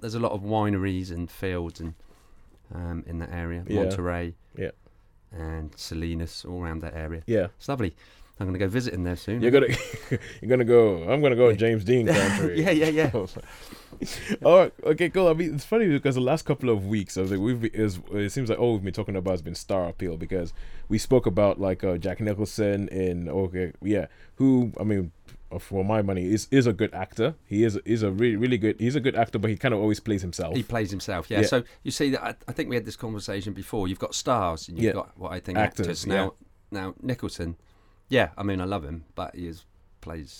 there's 0.00 0.14
a 0.14 0.20
lot 0.20 0.32
of 0.32 0.42
wineries 0.42 1.10
and 1.10 1.30
fields 1.30 1.80
and 1.80 1.94
um 2.74 3.04
in 3.06 3.18
that 3.20 3.32
area. 3.32 3.64
Yeah. 3.66 3.82
Monterey. 3.82 4.34
Yeah. 4.56 4.70
And 5.38 5.70
Salinas, 5.76 6.44
all 6.44 6.62
around 6.62 6.80
that 6.82 6.94
area. 6.94 7.22
yeah. 7.26 7.48
It's 7.58 7.68
lovely. 7.68 7.94
I'm 8.38 8.46
gonna 8.46 8.58
go 8.58 8.68
visit 8.68 8.92
in 8.92 9.02
there 9.04 9.16
soon. 9.16 9.40
You're 9.40 9.50
gonna, 9.50 9.68
you're 10.10 10.48
gonna 10.48 10.64
go. 10.64 11.02
I'm 11.10 11.22
gonna 11.22 11.36
go. 11.36 11.52
James 11.54 11.84
Dean 11.84 12.06
country. 12.20 12.62
yeah, 12.62 12.70
yeah, 12.70 12.88
yeah. 12.88 13.10
All 14.44 14.58
right. 14.58 14.72
Okay. 14.84 15.08
Cool. 15.08 15.28
I 15.28 15.32
mean, 15.32 15.54
it's 15.54 15.64
funny 15.64 15.88
because 15.88 16.16
the 16.16 16.20
last 16.20 16.44
couple 16.44 16.68
of 16.68 16.86
weeks, 16.86 17.16
I 17.16 17.22
was 17.22 17.30
like, 17.30 17.40
we've 17.40 17.64
is 17.74 17.98
it 18.12 18.30
seems 18.30 18.50
like 18.50 18.58
all 18.58 18.74
we've 18.74 18.84
been 18.84 18.92
talking 18.92 19.16
about 19.16 19.30
has 19.30 19.42
been 19.42 19.54
star 19.54 19.88
appeal 19.88 20.18
because 20.18 20.52
we 20.90 20.98
spoke 20.98 21.24
about 21.24 21.58
like 21.58 21.82
uh, 21.82 21.96
Jack 21.96 22.20
Nicholson 22.20 22.88
in 22.88 23.28
okay, 23.28 23.72
yeah, 23.82 24.06
who 24.34 24.70
I 24.78 24.84
mean, 24.84 25.12
for 25.60 25.84
my 25.84 26.02
money, 26.02 26.26
is 26.26 26.48
is 26.50 26.66
a 26.66 26.72
good 26.72 26.92
actor. 26.94 27.34
He 27.46 27.64
is 27.64 27.76
is 27.84 28.02
a 28.02 28.10
really 28.10 28.36
really 28.36 28.58
good. 28.58 28.76
He's 28.80 28.96
a 28.96 29.00
good 29.00 29.16
actor, 29.16 29.38
but 29.38 29.50
he 29.50 29.56
kind 29.56 29.72
of 29.74 29.80
always 29.80 30.00
plays 30.00 30.22
himself. 30.22 30.56
He 30.56 30.62
plays 30.62 30.90
himself, 30.90 31.30
yeah. 31.30 31.40
Yeah. 31.40 31.46
So 31.46 31.62
you 31.82 31.90
see 31.90 32.10
that 32.10 32.22
I, 32.22 32.34
I 32.48 32.52
think 32.52 32.68
we 32.68 32.74
had 32.76 32.84
this 32.84 32.96
conversation 32.96 33.52
before. 33.52 33.88
You've 33.88 33.98
got 33.98 34.14
stars 34.14 34.68
and 34.68 34.76
you've 34.76 34.86
Yeah. 34.86 34.92
got 34.92 35.18
what 35.18 35.32
I 35.32 35.40
think 35.40 35.58
Actors, 35.58 35.86
actors. 35.86 36.06
yeah. 36.06 36.14
Now, 36.14 36.34
now 36.70 36.94
Nicholson, 37.02 37.56
yeah. 38.08 38.30
I 38.36 38.42
mean, 38.42 38.60
I 38.60 38.64
love 38.64 38.84
him, 38.84 39.04
but 39.14 39.34
he 39.34 39.46
is 39.46 39.64
plays 40.00 40.30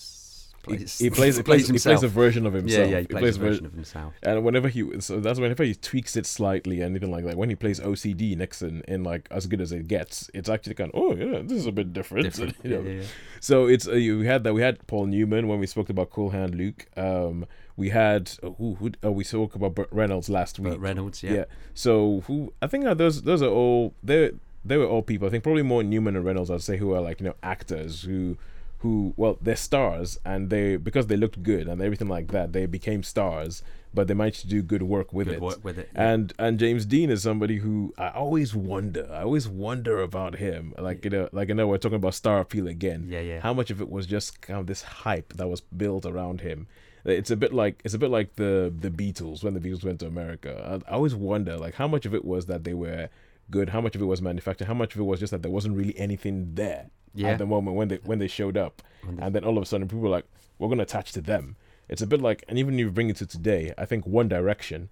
plays 0.76 0.99
he 0.99 1.11
plays 1.11 1.37
he 1.37 1.42
plays, 1.42 1.68
he 1.68 1.78
plays 1.78 2.02
a 2.02 2.08
version 2.08 2.46
of 2.46 2.52
himself. 2.52 2.88
yeah. 2.90 2.96
yeah, 2.96 3.00
He 3.00 3.06
plays, 3.06 3.37
a 3.37 3.40
ver- 3.40 3.46
version 3.49 3.66
of 3.66 3.73
himself. 3.73 4.14
And 4.23 4.44
whenever 4.44 4.68
he, 4.68 5.00
so 5.00 5.20
that's 5.20 5.38
whenever 5.40 5.64
he 5.64 5.75
tweaks 5.75 6.16
it 6.16 6.26
slightly, 6.26 6.80
and 6.80 6.90
anything 6.94 7.11
like 7.11 7.25
that. 7.25 7.37
When 7.37 7.49
he 7.50 7.56
plays 7.56 7.80
OCD 7.80 8.37
Nicholson 8.37 8.82
in 8.88 9.02
like 9.04 9.28
as 9.30 9.46
good 9.46 9.61
as 9.61 9.73
it 9.73 9.88
gets, 9.88 10.30
it's 10.35 10.49
actually 10.49 10.75
kind 10.75 10.90
of 10.92 11.00
oh 11.00 11.14
yeah, 11.14 11.40
this 11.42 11.58
is 11.58 11.66
a 11.66 11.73
bit 11.73 11.92
different. 11.92 12.25
Different. 12.35 12.56
You 12.62 12.70
Yeah, 12.70 12.76
know? 12.78 12.82
yeah, 12.88 13.00
yeah. 13.00 13.06
So 13.40 13.66
it's 13.66 13.87
uh, 13.88 13.92
you- 13.92 14.18
we 14.18 14.26
had 14.26 14.44
that 14.44 14.54
we 14.54 14.62
had 14.62 14.87
Paul 14.87 15.06
Newman 15.06 15.49
when 15.49 15.58
we 15.61 15.66
spoke 15.66 15.88
about 15.88 16.11
Cool 16.11 16.30
Hand 16.30 16.54
Luke. 16.54 16.87
Um, 16.96 17.46
we 17.76 17.90
had 17.90 18.30
uh, 18.42 18.50
who 18.50 18.75
who 18.76 18.92
oh, 19.02 19.11
we 19.11 19.23
spoke 19.25 19.54
about 19.54 19.75
Burt 19.75 19.88
Reynolds 19.92 20.28
last 20.30 20.58
week. 20.58 20.73
Burt 20.73 20.80
Reynolds, 20.80 21.23
yeah. 21.23 21.32
yeah. 21.32 21.44
So 21.75 22.23
who 22.26 22.52
I 22.62 22.66
think 22.66 22.87
uh, 22.87 22.94
those 22.94 23.23
those 23.23 23.42
are 23.42 23.50
all 23.50 23.94
they 24.02 24.30
they 24.64 24.76
were 24.78 24.87
all 24.87 25.02
people. 25.02 25.28
I 25.28 25.30
think 25.30 25.44
probably 25.44 25.62
more 25.62 25.82
Newman 25.82 26.16
and 26.16 26.25
Reynolds. 26.25 26.50
I'd 26.50 26.62
say 26.62 26.76
who 26.78 26.92
are 26.94 27.00
like 27.00 27.20
you 27.20 27.26
know 27.26 27.35
actors 27.42 28.02
who 28.02 28.37
who 28.80 29.14
well 29.16 29.38
they're 29.40 29.56
stars 29.56 30.18
and 30.25 30.50
they 30.50 30.76
because 30.76 31.06
they 31.06 31.16
looked 31.16 31.42
good 31.42 31.66
and 31.66 31.80
everything 31.80 32.09
like 32.09 32.28
that 32.28 32.52
they 32.52 32.66
became 32.66 33.02
stars 33.02 33.62
but 33.95 34.06
they 34.09 34.14
managed 34.14 34.42
to 34.42 34.47
do 34.47 34.61
good 34.62 34.83
work 34.83 35.12
with 35.14 35.26
Good 35.26 35.37
it 35.37 35.40
work 35.40 35.64
with 35.64 35.78
it. 35.78 35.88
yeah. 35.95 36.11
and 36.11 36.33
and 36.38 36.59
James 36.59 36.85
Dean 36.85 37.09
is 37.09 37.23
somebody 37.23 37.56
who 37.59 37.95
I 37.97 38.11
always 38.11 38.54
wonder. 38.54 39.09
I 39.11 39.23
always 39.23 39.49
wonder 39.49 40.02
about 40.02 40.37
him. 40.37 40.75
Like 40.76 41.02
you 41.04 41.11
know, 41.11 41.30
like 41.33 41.49
I 41.49 41.54
know 41.54 41.66
we're 41.66 41.78
talking 41.78 41.97
about 41.97 42.12
star 42.14 42.40
appeal 42.40 42.68
again. 42.68 43.06
Yeah, 43.09 43.21
yeah. 43.21 43.40
How 43.40 43.54
much 43.54 43.71
of 43.71 43.80
it 43.80 43.88
was 43.88 44.04
just 44.06 44.42
kind 44.42 44.61
of 44.61 44.66
this 44.66 44.83
hype 44.83 45.33
that 45.35 45.49
was 45.49 45.62
built 45.62 46.04
around 46.04 46.42
him? 46.42 46.66
It's 47.06 47.30
a 47.30 47.37
bit 47.37 47.54
like 47.54 47.80
it's 47.87 47.95
a 47.95 47.99
bit 47.99 48.11
like 48.11 48.37
the 48.37 48.71
the 48.76 48.90
Beatles 48.90 49.42
when 49.42 49.54
the 49.54 49.61
Beatles 49.61 49.83
went 49.85 50.00
to 50.00 50.06
America. 50.06 50.80
I, 50.87 50.90
I 50.90 50.95
always 50.97 51.14
wonder 51.14 51.56
like 51.56 51.75
how 51.76 51.88
much 51.88 52.04
of 52.04 52.14
it 52.14 52.25
was 52.25 52.45
that 52.47 52.64
they 52.64 52.75
were 52.75 53.09
good, 53.50 53.71
how 53.71 53.81
much 53.81 53.95
of 53.95 54.03
it 54.03 54.07
was 54.07 54.21
manufactured, 54.23 54.67
how 54.67 54.75
much 54.75 54.95
of 54.95 55.00
it 55.00 55.05
was 55.05 55.21
just 55.21 55.31
that 55.31 55.43
there 55.43 55.50
wasn't 55.50 55.76
really 55.76 55.97
anything 55.99 56.55
there 56.55 56.91
Yeah. 57.15 57.29
at 57.31 57.38
the 57.38 57.47
moment 57.47 57.76
when 57.76 57.88
they 57.88 57.97
when 58.05 58.19
they 58.19 58.29
showed 58.29 58.57
up, 58.57 58.83
and 59.21 59.35
then 59.35 59.45
all 59.45 59.57
of 59.57 59.62
a 59.62 59.67
sudden 59.67 59.87
people 59.88 60.00
were 60.00 60.09
like, 60.09 60.26
we're 60.59 60.69
gonna 60.69 60.83
attach 60.83 61.12
to 61.12 61.21
them. 61.21 61.57
It's 61.88 62.03
a 62.03 62.07
bit 62.07 62.21
like, 62.21 62.45
and 62.49 62.59
even 62.59 62.75
if 62.75 62.81
you 62.81 62.91
bring 62.91 63.11
it 63.11 63.17
to 63.17 63.26
today, 63.26 63.73
I 63.79 63.85
think 63.85 64.07
One 64.07 64.29
Direction. 64.29 64.88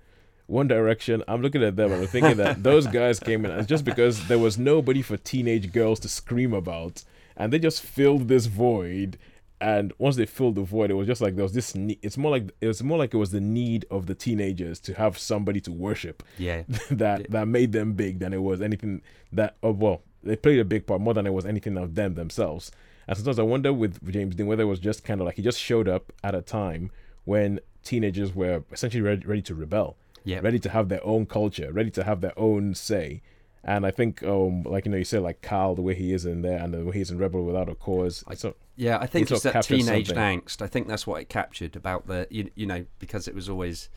One 0.47 0.69
Direction, 0.69 1.23
I'm 1.27 1.41
looking 1.43 1.63
at 1.65 1.75
them 1.77 1.91
and 1.91 2.03
I'm 2.03 2.07
thinking 2.07 2.37
that 2.37 2.63
those 2.69 2.87
guys 2.87 3.19
came 3.19 3.45
in 3.45 3.51
and 3.51 3.67
just 3.67 3.85
because 3.85 4.29
there 4.29 4.39
was 4.39 4.59
nobody 4.59 5.03
for 5.03 5.17
teenage 5.17 5.73
girls 5.73 5.99
to 6.01 6.09
scream 6.09 6.53
about, 6.53 7.03
and 7.37 7.53
they 7.53 7.59
just 7.59 7.83
filled 7.83 8.29
this 8.29 8.47
void. 8.47 9.19
And 9.65 9.95
once 9.97 10.17
they 10.17 10.27
filled 10.27 10.57
the 10.57 10.63
void, 10.63 10.91
it 10.91 10.95
was 10.95 11.07
just 11.07 11.23
like 11.23 11.37
there 11.37 11.43
was 11.43 11.55
this. 11.55 11.75
Need, 11.75 11.99
it's 12.03 12.19
more 12.19 12.31
like 12.31 12.51
it 12.61 12.67
was 12.67 12.83
more 12.83 12.99
like 12.99 13.15
it 13.15 13.17
was 13.17 13.31
the 13.31 13.41
need 13.41 13.87
of 13.91 14.05
the 14.05 14.15
teenagers 14.15 14.79
to 14.81 14.93
have 14.95 15.17
somebody 15.17 15.59
to 15.63 15.73
worship 15.73 16.23
yeah. 16.37 16.65
that 16.91 17.31
that 17.31 17.49
made 17.49 17.73
them 17.73 17.95
big 17.95 18.19
than 18.19 18.35
it 18.35 18.43
was 18.43 18.61
anything 18.61 19.01
that. 19.33 19.57
Oh 19.63 19.71
well, 19.73 20.03
they 20.23 20.37
played 20.37 20.61
a 20.61 20.67
big 20.67 20.87
part 20.87 21.01
more 21.01 21.15
than 21.15 21.27
it 21.27 21.33
was 21.33 21.47
anything 21.47 21.79
of 21.79 21.95
them 21.95 22.15
themselves. 22.15 22.73
And 23.09 23.17
sometimes 23.17 23.39
I 23.39 23.43
wonder 23.43 23.73
with 23.73 24.07
James 24.13 24.35
Dean 24.35 24.47
whether 24.47 24.65
it 24.65 24.67
was 24.67 24.81
just 24.81 25.03
kind 25.03 25.21
of 25.21 25.25
like 25.25 25.37
he 25.37 25.43
just 25.43 25.59
showed 25.59 25.89
up 25.89 26.13
at 26.23 26.35
a 26.35 26.43
time 26.43 26.91
when 27.25 27.59
teenagers 27.83 28.35
were 28.35 28.65
essentially 28.71 29.01
ready, 29.01 29.27
ready 29.27 29.43
to 29.43 29.55
rebel, 29.55 29.97
Yeah. 30.25 30.41
ready 30.43 30.59
to 30.59 30.69
have 30.69 30.91
their 30.91 31.05
own 31.07 31.25
culture, 31.25 31.73
ready 31.73 31.91
to 31.93 32.05
have 32.05 32.21
their 32.21 32.39
own 32.39 32.75
say. 32.75 33.23
And 33.67 33.87
I 33.87 33.91
think, 33.91 34.23
um, 34.23 34.63
like 34.65 34.85
you 34.85 34.91
know, 34.91 34.99
you 34.99 35.05
say 35.05 35.19
like 35.19 35.41
Kyle, 35.41 35.75
the 35.75 35.83
way 35.83 35.95
he 35.95 36.13
is 36.13 36.27
in 36.27 36.43
there, 36.43 36.59
and 36.59 36.75
the 36.75 36.85
way 36.85 36.93
he's 36.99 37.11
in 37.11 37.19
Rebel 37.19 37.45
Without 37.45 37.69
a 37.69 37.75
Cause. 37.75 38.23
so 38.35 38.55
Yeah, 38.77 38.99
I 39.01 39.07
think 39.07 39.31
it's 39.31 39.43
that 39.43 39.65
teenage 39.65 40.11
angst. 40.11 40.61
I 40.61 40.67
think 40.67 40.87
that's 40.87 41.07
what 41.07 41.21
it 41.23 41.29
captured 41.29 41.75
about 41.75 42.07
the 42.07 42.27
you, 42.31 42.51
you 42.55 42.67
know 42.67 42.85
because 42.99 43.27
it 43.27 43.35
was 43.35 43.49
always, 43.49 43.89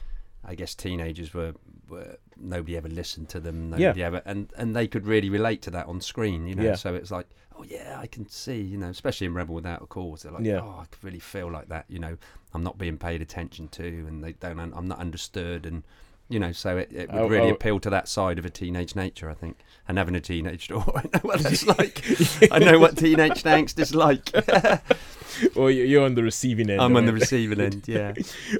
I 0.45 0.55
guess 0.55 0.73
teenagers 0.73 1.33
were, 1.33 1.53
were 1.89 2.17
nobody 2.37 2.77
ever 2.77 2.87
listened 2.87 3.27
to 3.29 3.41
them. 3.41 3.75
Yeah. 3.77 3.93
Ever 3.97 4.21
and 4.25 4.51
and 4.57 4.73
they 4.73 4.87
could 4.87 5.05
really 5.05 5.29
relate 5.29 5.61
to 5.63 5.71
that 5.71 5.87
on 5.87 5.99
screen. 5.99 6.47
You 6.47 6.55
know, 6.55 6.63
Yeah. 6.63 6.75
so 6.75 6.95
it's 6.95 7.11
like 7.11 7.27
oh 7.59 7.63
yeah, 7.63 7.97
I 7.99 8.07
can 8.07 8.29
see. 8.29 8.61
You 8.61 8.77
know, 8.77 8.87
especially 8.89 9.27
in 9.27 9.33
Rebel 9.33 9.55
Without 9.55 9.81
a 9.81 9.87
Cause, 9.87 10.23
they're 10.23 10.31
like 10.31 10.45
Yeah. 10.45 10.61
oh 10.61 10.79
I 10.81 10.85
could 10.85 11.03
really 11.03 11.19
feel 11.19 11.51
like 11.51 11.67
that. 11.67 11.85
You 11.89 11.99
know, 11.99 12.17
I'm 12.53 12.63
not 12.63 12.77
being 12.77 12.97
paid 12.97 13.21
attention 13.21 13.67
to, 13.69 13.83
and 13.83 14.23
they 14.23 14.31
don't. 14.31 14.59
I'm 14.59 14.87
not 14.87 14.99
understood, 14.99 15.65
and 15.65 15.83
you 16.29 16.39
know, 16.39 16.51
so 16.51 16.77
it, 16.77 16.89
it 16.91 17.11
would 17.11 17.21
Oh, 17.21 17.27
really 17.27 17.49
oh. 17.49 17.53
appeal 17.53 17.79
to 17.79 17.89
that 17.89 18.07
side 18.07 18.37
of 18.39 18.45
a 18.45 18.49
teenage 18.49 18.95
nature, 18.95 19.29
I 19.29 19.33
think. 19.33 19.57
And 19.87 19.97
having 19.97 20.15
a 20.15 20.19
teenage 20.21 20.67
daughter, 20.73 20.91
I 20.95 21.01
know 21.03 21.19
what 21.21 21.39
that's 21.39 21.65
like. 21.65 22.03
I 22.51 22.59
know 22.59 22.79
what 22.79 22.97
teenage 22.97 23.43
angst 23.43 23.79
is 23.79 23.95
like. 23.95 24.31
you- 25.55 25.69
you're 25.69 26.03
on 26.03 26.15
the 26.15 26.23
receiving 26.23 26.69
end. 26.69 26.81
I'm 26.81 26.95
on 26.97 27.05
the 27.05 27.13
receiving 27.13 27.59
end. 27.61 27.83
Yeah. 27.87 28.13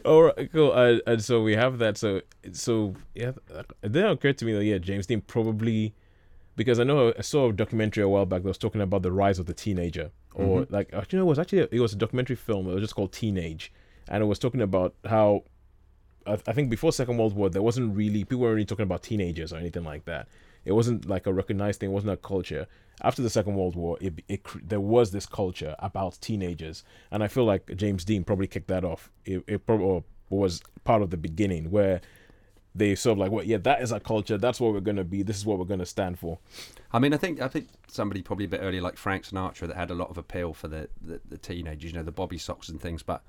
All 0.05 0.23
right, 0.23 0.49
cool. 0.51 0.71
Uh, 0.71 0.99
and 1.05 1.23
so 1.23 1.41
we 1.43 1.55
have 1.55 1.79
that. 1.79 1.97
So, 1.97 2.21
so 2.51 2.95
yeah, 3.13 3.31
it 3.83 3.91
then 3.91 4.05
occurred 4.05 4.37
to 4.39 4.45
me 4.45 4.53
that 4.53 4.63
yeah, 4.63 4.77
James 4.77 5.05
Dean 5.07 5.21
probably 5.21 5.93
because 6.55 6.79
I 6.79 6.83
know 6.85 7.13
I 7.17 7.21
saw 7.21 7.49
a 7.49 7.53
documentary 7.53 8.03
a 8.03 8.09
while 8.09 8.25
back 8.25 8.41
that 8.43 8.47
was 8.47 8.57
talking 8.57 8.81
about 8.81 9.01
the 9.03 9.11
rise 9.11 9.37
of 9.39 9.45
the 9.45 9.53
teenager, 9.53 10.11
or 10.33 10.61
Mhm. 10.61 10.71
like 10.71 10.93
actually 10.93 11.17
no, 11.19 11.23
it 11.25 11.27
was 11.27 11.39
actually 11.39 11.67
it 11.71 11.79
was 11.79 11.93
a 11.93 11.97
documentary 11.97 12.35
film. 12.35 12.69
It 12.69 12.73
was 12.73 12.81
just 12.83 12.95
called 12.95 13.11
Teenage, 13.11 13.71
and 14.07 14.23
it 14.23 14.27
was 14.27 14.39
talking 14.39 14.61
about 14.61 14.93
how 15.05 15.43
I, 16.27 16.53
think 16.53 16.69
before 16.69 16.91
Second 16.91 17.17
World 17.17 17.35
War 17.35 17.49
there 17.49 17.61
wasn't 17.61 17.95
really 17.95 18.23
people 18.23 18.39
weren't 18.39 18.55
really 18.55 18.65
talking 18.65 18.83
about 18.83 19.03
teenagers 19.03 19.53
or 19.53 19.57
anything 19.57 19.83
like 19.83 20.05
that. 20.05 20.27
It 20.65 20.73
wasn't 20.73 21.07
like 21.07 21.25
a 21.27 21.33
recognized 21.33 21.79
thing. 21.79 21.91
It 21.91 21.93
wasn't 21.93 22.13
a 22.13 22.17
culture. 22.17 22.67
After 23.01 23.21
the 23.21 23.29
Second 23.29 23.55
World 23.55 23.75
War, 23.75 23.97
it, 24.01 24.21
it 24.27 24.41
there 24.67 24.81
was 24.81 25.11
this 25.11 25.25
culture 25.25 25.75
about 25.79 26.19
teenagers, 26.19 26.83
and 27.11 27.23
I 27.23 27.27
feel 27.27 27.45
like 27.45 27.75
James 27.75 28.03
Dean 28.03 28.23
probably 28.23 28.47
kicked 28.47 28.67
that 28.67 28.83
off. 28.83 29.09
It, 29.23 29.43
it 29.47 29.65
probably 29.65 30.03
was 30.29 30.61
part 30.83 31.01
of 31.01 31.09
the 31.09 31.17
beginning 31.17 31.71
where 31.71 32.01
they 32.75 32.95
sort 32.95 33.13
of 33.13 33.19
like, 33.19 33.31
well, 33.31 33.45
yeah, 33.45 33.57
that 33.57 33.81
is 33.81 33.91
our 33.91 33.99
culture. 33.99 34.37
That's 34.37 34.59
what 34.59 34.73
we're 34.73 34.81
gonna 34.81 35.03
be. 35.03 35.23
This 35.23 35.37
is 35.37 35.45
what 35.45 35.57
we're 35.57 35.65
gonna 35.65 35.85
stand 35.85 36.19
for. 36.19 36.39
I 36.91 36.99
mean, 36.99 37.13
I 37.13 37.17
think 37.17 37.41
I 37.41 37.47
think 37.47 37.69
somebody 37.87 38.21
probably 38.21 38.45
a 38.45 38.49
bit 38.49 38.61
earlier, 38.61 38.81
like 38.81 38.97
Frank 38.97 39.25
Sinatra, 39.25 39.67
that 39.67 39.77
had 39.77 39.91
a 39.91 39.95
lot 39.95 40.09
of 40.09 40.17
appeal 40.17 40.53
for 40.53 40.67
the, 40.67 40.89
the, 41.01 41.19
the 41.27 41.37
teenagers, 41.37 41.91
you 41.91 41.97
know, 41.97 42.03
the 42.03 42.11
bobby 42.11 42.37
socks 42.37 42.69
and 42.69 42.81
things. 42.81 43.03
But 43.03 43.23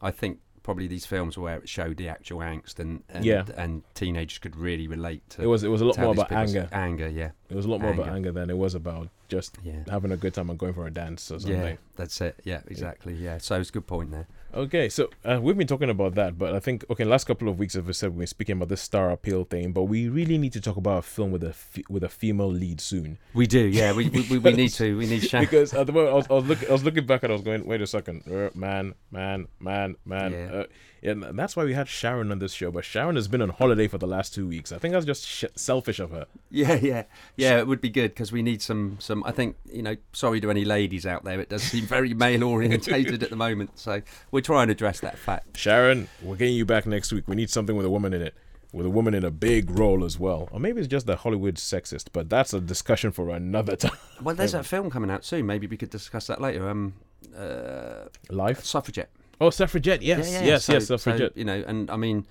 I 0.00 0.10
think 0.10 0.38
probably 0.66 0.88
these 0.88 1.06
films 1.06 1.38
where 1.38 1.58
it 1.58 1.68
showed 1.68 1.96
the 1.96 2.08
actual 2.08 2.40
angst 2.40 2.80
and 2.80 3.02
and, 3.08 3.24
Yeah. 3.24 3.44
and 3.56 3.82
teenagers 3.94 4.38
could 4.38 4.56
really 4.56 4.88
relate 4.88 5.22
to. 5.30 5.42
It 5.42 5.46
was 5.46 5.62
it 5.62 5.68
was 5.68 5.80
a 5.80 5.84
lot 5.86 5.96
more 5.96 6.12
about 6.12 6.32
anger. 6.32 6.68
Anger, 6.72 7.08
yeah, 7.08 7.30
It 7.48 7.54
was 7.54 7.64
a 7.66 7.70
lot 7.70 7.80
more 7.80 7.92
about 7.92 8.06
Anger. 8.08 8.16
anger 8.16 8.32
than 8.32 8.50
it 8.50 8.58
was 8.58 8.74
about 8.74 9.08
just 9.28 9.56
yeah, 9.62 9.84
having 9.88 10.10
a 10.12 10.16
good 10.16 10.34
time 10.34 10.50
and 10.50 10.58
going 10.58 10.74
for 10.74 10.86
a 10.86 10.90
dance 10.90 11.30
or 11.30 11.38
something. 11.38 11.60
yeah. 11.60 11.76
That's 11.94 12.20
it. 12.20 12.34
Yeah, 12.44 12.60
exactly. 12.66 13.14
Yeah. 13.14 13.38
So 13.38 13.58
it's 13.60 13.70
a 13.70 13.72
good 13.72 13.86
point 13.86 14.10
there. 14.10 14.26
Okay, 14.56 14.88
so 14.88 15.10
uh, 15.22 15.38
we've 15.42 15.58
been 15.58 15.66
talking 15.66 15.90
about 15.90 16.14
that, 16.14 16.38
but 16.38 16.54
I 16.54 16.60
think 16.60 16.82
okay, 16.88 17.04
last 17.04 17.24
couple 17.26 17.46
of 17.50 17.58
weeks, 17.58 17.76
as 17.76 17.84
we 17.84 17.92
said, 17.92 18.12
we've 18.12 18.20
been 18.20 18.26
speaking 18.26 18.54
about 18.56 18.68
the 18.70 18.76
star 18.78 19.10
appeal 19.10 19.44
thing, 19.44 19.72
but 19.72 19.82
we 19.82 20.08
really 20.08 20.38
need 20.38 20.54
to 20.54 20.62
talk 20.62 20.78
about 20.78 20.98
a 21.00 21.02
film 21.02 21.30
with 21.30 21.44
a 21.44 21.54
with 21.90 22.02
a 22.02 22.08
female 22.08 22.50
lead 22.50 22.80
soon 22.80 23.18
We 23.34 23.46
do. 23.46 23.60
Yeah. 23.60 23.92
We 23.92 24.08
we, 24.08 24.22
we, 24.30 24.38
we 24.38 24.52
need 24.54 24.70
to. 24.70 24.96
We 24.96 25.06
need 25.06 25.24
Shan- 25.28 25.42
because 25.42 25.74
at 25.74 25.86
the 25.86 25.92
moment 25.92 26.12
I 26.12 26.16
was, 26.16 26.26
I 26.30 26.32
was 26.32 26.44
looking 26.46 26.68
I 26.70 26.72
was 26.72 26.84
looking 26.84 27.04
back 27.04 27.22
and 27.22 27.32
I 27.32 27.34
was 27.34 27.42
going, 27.42 27.66
wait 27.66 27.82
a 27.82 27.86
second, 27.86 28.22
uh, 28.32 28.48
man, 28.54 28.94
man, 29.10 29.48
man, 29.60 29.96
man, 30.06 30.32
Yeah. 30.32 30.60
uh, 30.60 30.64
and 31.02 31.38
that's 31.38 31.54
why 31.54 31.62
we 31.62 31.74
had 31.74 31.86
Sharon 31.86 32.32
on 32.32 32.38
this 32.40 32.52
show. 32.52 32.70
But 32.72 32.84
Sharon 32.84 33.14
has 33.14 33.28
been 33.28 33.42
on 33.42 33.50
holiday 33.50 33.86
for 33.86 33.98
the 33.98 34.08
last 34.08 34.34
two 34.34 34.48
weeks. 34.48 34.72
I 34.72 34.78
think 34.78 34.92
that's 34.92 35.04
just 35.06 35.24
sh- 35.24 35.44
selfish 35.54 36.00
of 36.00 36.10
her. 36.10 36.26
Yeah, 36.50 36.74
yeah, 36.74 37.04
yeah. 37.36 37.58
It 37.58 37.66
would 37.68 37.80
be 37.80 37.90
good 37.90 38.10
because 38.12 38.32
we 38.32 38.42
need 38.42 38.60
some, 38.62 38.96
some. 38.98 39.22
I 39.24 39.30
think 39.30 39.56
you 39.70 39.82
know. 39.82 39.96
Sorry 40.12 40.40
to 40.40 40.50
any 40.50 40.64
ladies 40.64 41.06
out 41.06 41.22
there. 41.24 41.38
It 41.38 41.50
does 41.50 41.62
seem 41.62 41.84
very 41.86 42.12
male 42.14 42.42
orientated 42.42 43.22
at 43.22 43.30
the 43.30 43.36
moment. 43.36 43.78
So 43.78 44.00
we're 44.32 44.40
trying 44.46 44.62
and 44.62 44.70
address 44.70 45.00
that 45.00 45.18
fact. 45.18 45.56
Sharon, 45.56 46.08
we're 46.22 46.36
getting 46.36 46.54
you 46.54 46.64
back 46.64 46.86
next 46.86 47.12
week. 47.12 47.24
We 47.28 47.36
need 47.36 47.50
something 47.50 47.76
with 47.76 47.84
a 47.86 47.90
woman 47.90 48.14
in 48.14 48.22
it. 48.22 48.34
With 48.72 48.84
a 48.86 48.90
woman 48.90 49.14
in 49.14 49.24
a 49.24 49.30
big 49.30 49.70
role 49.70 50.04
as 50.04 50.18
well. 50.18 50.48
Or 50.50 50.60
maybe 50.60 50.80
it's 50.80 50.88
just 50.88 51.06
that 51.06 51.18
Hollywood's 51.18 51.62
sexist, 51.62 52.08
but 52.12 52.28
that's 52.28 52.52
a 52.52 52.60
discussion 52.60 53.10
for 53.12 53.30
another 53.30 53.76
time. 53.84 53.96
Well, 54.22 54.34
there's 54.34 54.54
a 54.54 54.62
film 54.62 54.90
coming 54.90 55.10
out 55.10 55.24
soon. 55.24 55.46
Maybe 55.46 55.66
we 55.66 55.76
could 55.76 55.90
discuss 55.90 56.26
that 56.26 56.40
later. 56.40 56.68
Um, 56.68 56.94
uh, 57.36 58.06
Life? 58.30 58.64
suffragette. 58.64 59.10
Oh, 59.40 59.50
suffragette. 59.50 60.02
Yes, 60.02 60.30
Yeah, 60.30 60.40
yeah, 60.40 60.46
yes, 60.46 60.64
so- 60.64 60.72
yes, 60.74 60.86
so, 60.86 60.96
suffragette. 60.96 61.36
you 61.36 61.44
know, 61.44 61.62
and 61.66 61.90
I 61.90 61.96
mean, 61.96 62.26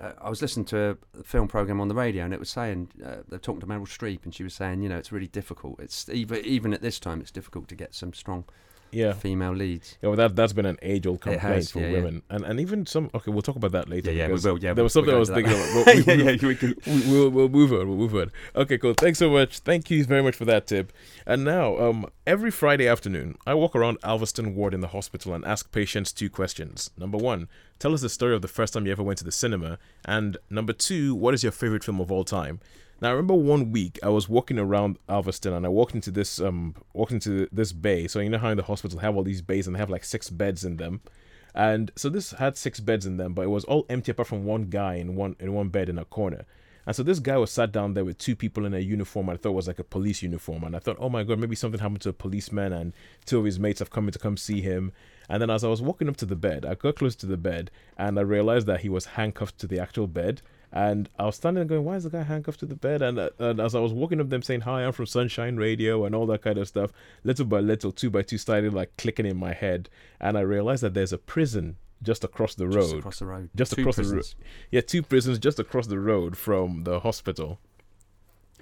uh, 0.00 0.12
I 0.20 0.28
was 0.30 0.40
listening 0.42 0.66
to 0.66 0.96
a 1.18 1.22
film 1.22 1.48
program 1.48 1.80
on 1.80 1.88
the 1.88 1.94
radio, 1.94 2.24
and 2.24 2.32
it 2.34 2.40
was 2.40 2.48
saying 2.50 2.88
uh, 3.04 3.16
they're 3.28 3.38
talking 3.38 3.60
to 3.60 3.66
Meryl 3.66 3.82
Streep, 3.86 4.24
and 4.24 4.34
she 4.34 4.42
was 4.42 4.54
saying, 4.54 4.82
you 4.82 4.88
know, 4.88 4.96
it's 4.98 5.12
really 5.12 5.28
difficult. 5.28 5.78
It's 5.80 6.08
even 6.08 6.44
even 6.44 6.72
at 6.74 6.80
this 6.82 6.98
time, 6.98 7.20
it's 7.20 7.30
difficult 7.30 7.68
to 7.68 7.74
get 7.74 7.94
some 7.94 8.12
strong 8.14 8.44
yeah. 8.92 9.12
female 9.12 9.52
leads. 9.52 9.96
Yeah, 10.02 10.08
well, 10.08 10.16
that 10.16 10.36
that's 10.36 10.52
been 10.52 10.66
an 10.66 10.78
age-old 10.82 11.20
complaint 11.20 11.42
has, 11.42 11.70
for 11.70 11.80
yeah, 11.80 11.88
yeah. 11.88 11.92
women, 11.94 12.22
and 12.30 12.44
and 12.44 12.60
even 12.60 12.86
some. 12.86 13.10
Okay, 13.14 13.30
we'll 13.30 13.42
talk 13.42 13.56
about 13.56 13.72
that 13.72 13.88
later. 13.88 14.10
Yeah, 14.10 14.28
yeah, 14.28 14.34
we 14.34 14.40
will. 14.40 14.58
Yeah, 14.58 14.74
there 14.74 14.84
was 14.84 14.94
we'll- 14.94 15.04
something 15.04 15.14
I 15.14 15.18
was 15.18 15.30
thinking. 15.30 15.52
About, 15.52 15.86
we, 15.86 16.02
yeah, 16.24 16.32
yeah, 16.32 16.46
we 16.46 16.54
can. 16.54 16.74
We, 16.86 17.18
will 17.18 17.30
we'll 17.30 17.48
move 17.48 17.72
on. 17.72 17.88
We'll 17.88 17.98
move 17.98 18.14
on. 18.14 18.30
Okay, 18.56 18.78
cool. 18.78 18.94
Thanks 18.94 19.18
so 19.18 19.30
much. 19.30 19.60
Thank 19.60 19.90
you 19.90 20.04
very 20.04 20.22
much 20.22 20.36
for 20.36 20.44
that 20.46 20.66
tip. 20.66 20.92
And 21.26 21.44
now, 21.44 21.78
um, 21.78 22.06
every 22.26 22.50
Friday 22.50 22.88
afternoon, 22.88 23.36
I 23.46 23.54
walk 23.54 23.76
around 23.76 24.00
Alverstone 24.02 24.54
Ward 24.54 24.74
in 24.74 24.80
the 24.80 24.88
hospital 24.88 25.34
and 25.34 25.44
ask 25.44 25.70
patients 25.72 26.12
two 26.12 26.30
questions. 26.30 26.90
Number 26.96 27.18
one, 27.18 27.48
tell 27.78 27.94
us 27.94 28.00
the 28.00 28.08
story 28.08 28.34
of 28.34 28.42
the 28.42 28.48
first 28.48 28.74
time 28.74 28.86
you 28.86 28.92
ever 28.92 29.02
went 29.02 29.18
to 29.18 29.24
the 29.24 29.32
cinema, 29.32 29.78
and 30.04 30.36
number 30.48 30.72
two, 30.72 31.14
what 31.14 31.34
is 31.34 31.42
your 31.42 31.52
favorite 31.52 31.84
film 31.84 32.00
of 32.00 32.10
all 32.10 32.24
time? 32.24 32.60
Now 33.00 33.08
I 33.08 33.12
remember 33.12 33.34
one 33.34 33.72
week 33.72 33.98
I 34.02 34.10
was 34.10 34.28
walking 34.28 34.58
around 34.58 34.98
Alverstone 35.08 35.56
and 35.56 35.64
I 35.64 35.70
walked 35.70 35.94
into 35.94 36.10
this 36.10 36.38
um 36.38 36.74
walked 36.92 37.12
into 37.12 37.48
this 37.50 37.72
bay. 37.72 38.06
So 38.06 38.20
you 38.20 38.28
know 38.28 38.38
how 38.38 38.50
in 38.50 38.58
the 38.58 38.62
hospital 38.62 38.98
have 38.98 39.16
all 39.16 39.22
these 39.22 39.40
bays 39.40 39.66
and 39.66 39.74
they 39.74 39.80
have 39.80 39.90
like 39.90 40.04
six 40.04 40.28
beds 40.28 40.64
in 40.64 40.76
them. 40.76 41.00
And 41.54 41.90
so 41.96 42.08
this 42.08 42.32
had 42.32 42.56
six 42.56 42.78
beds 42.78 43.06
in 43.06 43.16
them, 43.16 43.32
but 43.32 43.42
it 43.42 43.48
was 43.48 43.64
all 43.64 43.86
empty 43.88 44.12
apart 44.12 44.28
from 44.28 44.44
one 44.44 44.64
guy 44.64 44.94
in 44.94 45.16
one 45.16 45.34
in 45.40 45.54
one 45.54 45.70
bed 45.70 45.88
in 45.88 45.98
a 45.98 46.04
corner. 46.04 46.44
And 46.86 46.96
so 46.96 47.02
this 47.02 47.20
guy 47.20 47.36
was 47.36 47.50
sat 47.50 47.72
down 47.72 47.94
there 47.94 48.04
with 48.04 48.18
two 48.18 48.34
people 48.34 48.64
in 48.64 48.74
a 48.74 48.78
uniform. 48.78 49.28
I 49.30 49.36
thought 49.36 49.52
was 49.52 49.68
like 49.68 49.78
a 49.78 49.84
police 49.84 50.22
uniform. 50.22 50.64
And 50.64 50.74
I 50.74 50.78
thought, 50.78 50.96
oh 50.98 51.08
my 51.08 51.24
God, 51.24 51.38
maybe 51.38 51.54
something 51.54 51.80
happened 51.80 52.00
to 52.02 52.08
a 52.08 52.14
policeman 52.14 52.72
and 52.72 52.92
two 53.26 53.38
of 53.38 53.44
his 53.44 53.58
mates 53.58 53.78
have 53.78 53.90
come 53.90 54.06
in 54.08 54.12
to 54.12 54.18
come 54.18 54.36
see 54.36 54.60
him. 54.60 54.92
And 55.28 55.40
then 55.40 55.50
as 55.50 55.62
I 55.62 55.68
was 55.68 55.82
walking 55.82 56.08
up 56.08 56.16
to 56.18 56.26
the 56.26 56.36
bed, 56.36 56.64
I 56.64 56.74
got 56.74 56.96
close 56.96 57.14
to 57.16 57.26
the 57.26 57.36
bed 57.36 57.70
and 57.96 58.18
I 58.18 58.22
realized 58.22 58.66
that 58.66 58.80
he 58.80 58.88
was 58.88 59.04
handcuffed 59.06 59.58
to 59.58 59.66
the 59.66 59.78
actual 59.78 60.06
bed. 60.06 60.42
And 60.72 61.08
I 61.18 61.26
was 61.26 61.36
standing 61.36 61.66
there 61.66 61.76
going, 61.76 61.84
why 61.84 61.96
is 61.96 62.04
the 62.04 62.10
guy 62.10 62.22
handcuffed 62.22 62.60
to 62.60 62.66
the 62.66 62.76
bed? 62.76 63.02
And, 63.02 63.18
uh, 63.18 63.30
and 63.40 63.60
as 63.60 63.74
I 63.74 63.80
was 63.80 63.92
walking 63.92 64.20
up 64.20 64.28
them 64.28 64.42
saying, 64.42 64.60
hi, 64.60 64.84
I'm 64.84 64.92
from 64.92 65.06
Sunshine 65.06 65.56
Radio 65.56 66.04
and 66.04 66.14
all 66.14 66.26
that 66.26 66.42
kind 66.42 66.58
of 66.58 66.68
stuff, 66.68 66.92
little 67.24 67.44
by 67.44 67.58
little, 67.58 67.90
two 67.90 68.08
by 68.08 68.22
two 68.22 68.38
started 68.38 68.72
like 68.72 68.96
clicking 68.96 69.26
in 69.26 69.36
my 69.36 69.52
head. 69.52 69.88
And 70.20 70.38
I 70.38 70.42
realized 70.42 70.82
that 70.84 70.94
there's 70.94 71.12
a 71.12 71.18
prison 71.18 71.76
just 72.02 72.22
across 72.22 72.54
the 72.54 72.68
road. 72.68 72.82
Just 72.82 72.94
across 72.94 73.18
the 73.18 73.26
road. 73.26 73.50
Just 73.56 73.74
Two 73.74 73.80
across 73.82 73.96
the 73.96 74.02
road. 74.02 74.10
prisons. 74.10 74.36
Yeah, 74.70 74.80
two 74.80 75.02
prisons 75.02 75.38
just 75.38 75.58
across 75.58 75.88
the 75.88 75.98
road 75.98 76.36
from 76.36 76.84
the 76.84 77.00
hospital. 77.00 77.58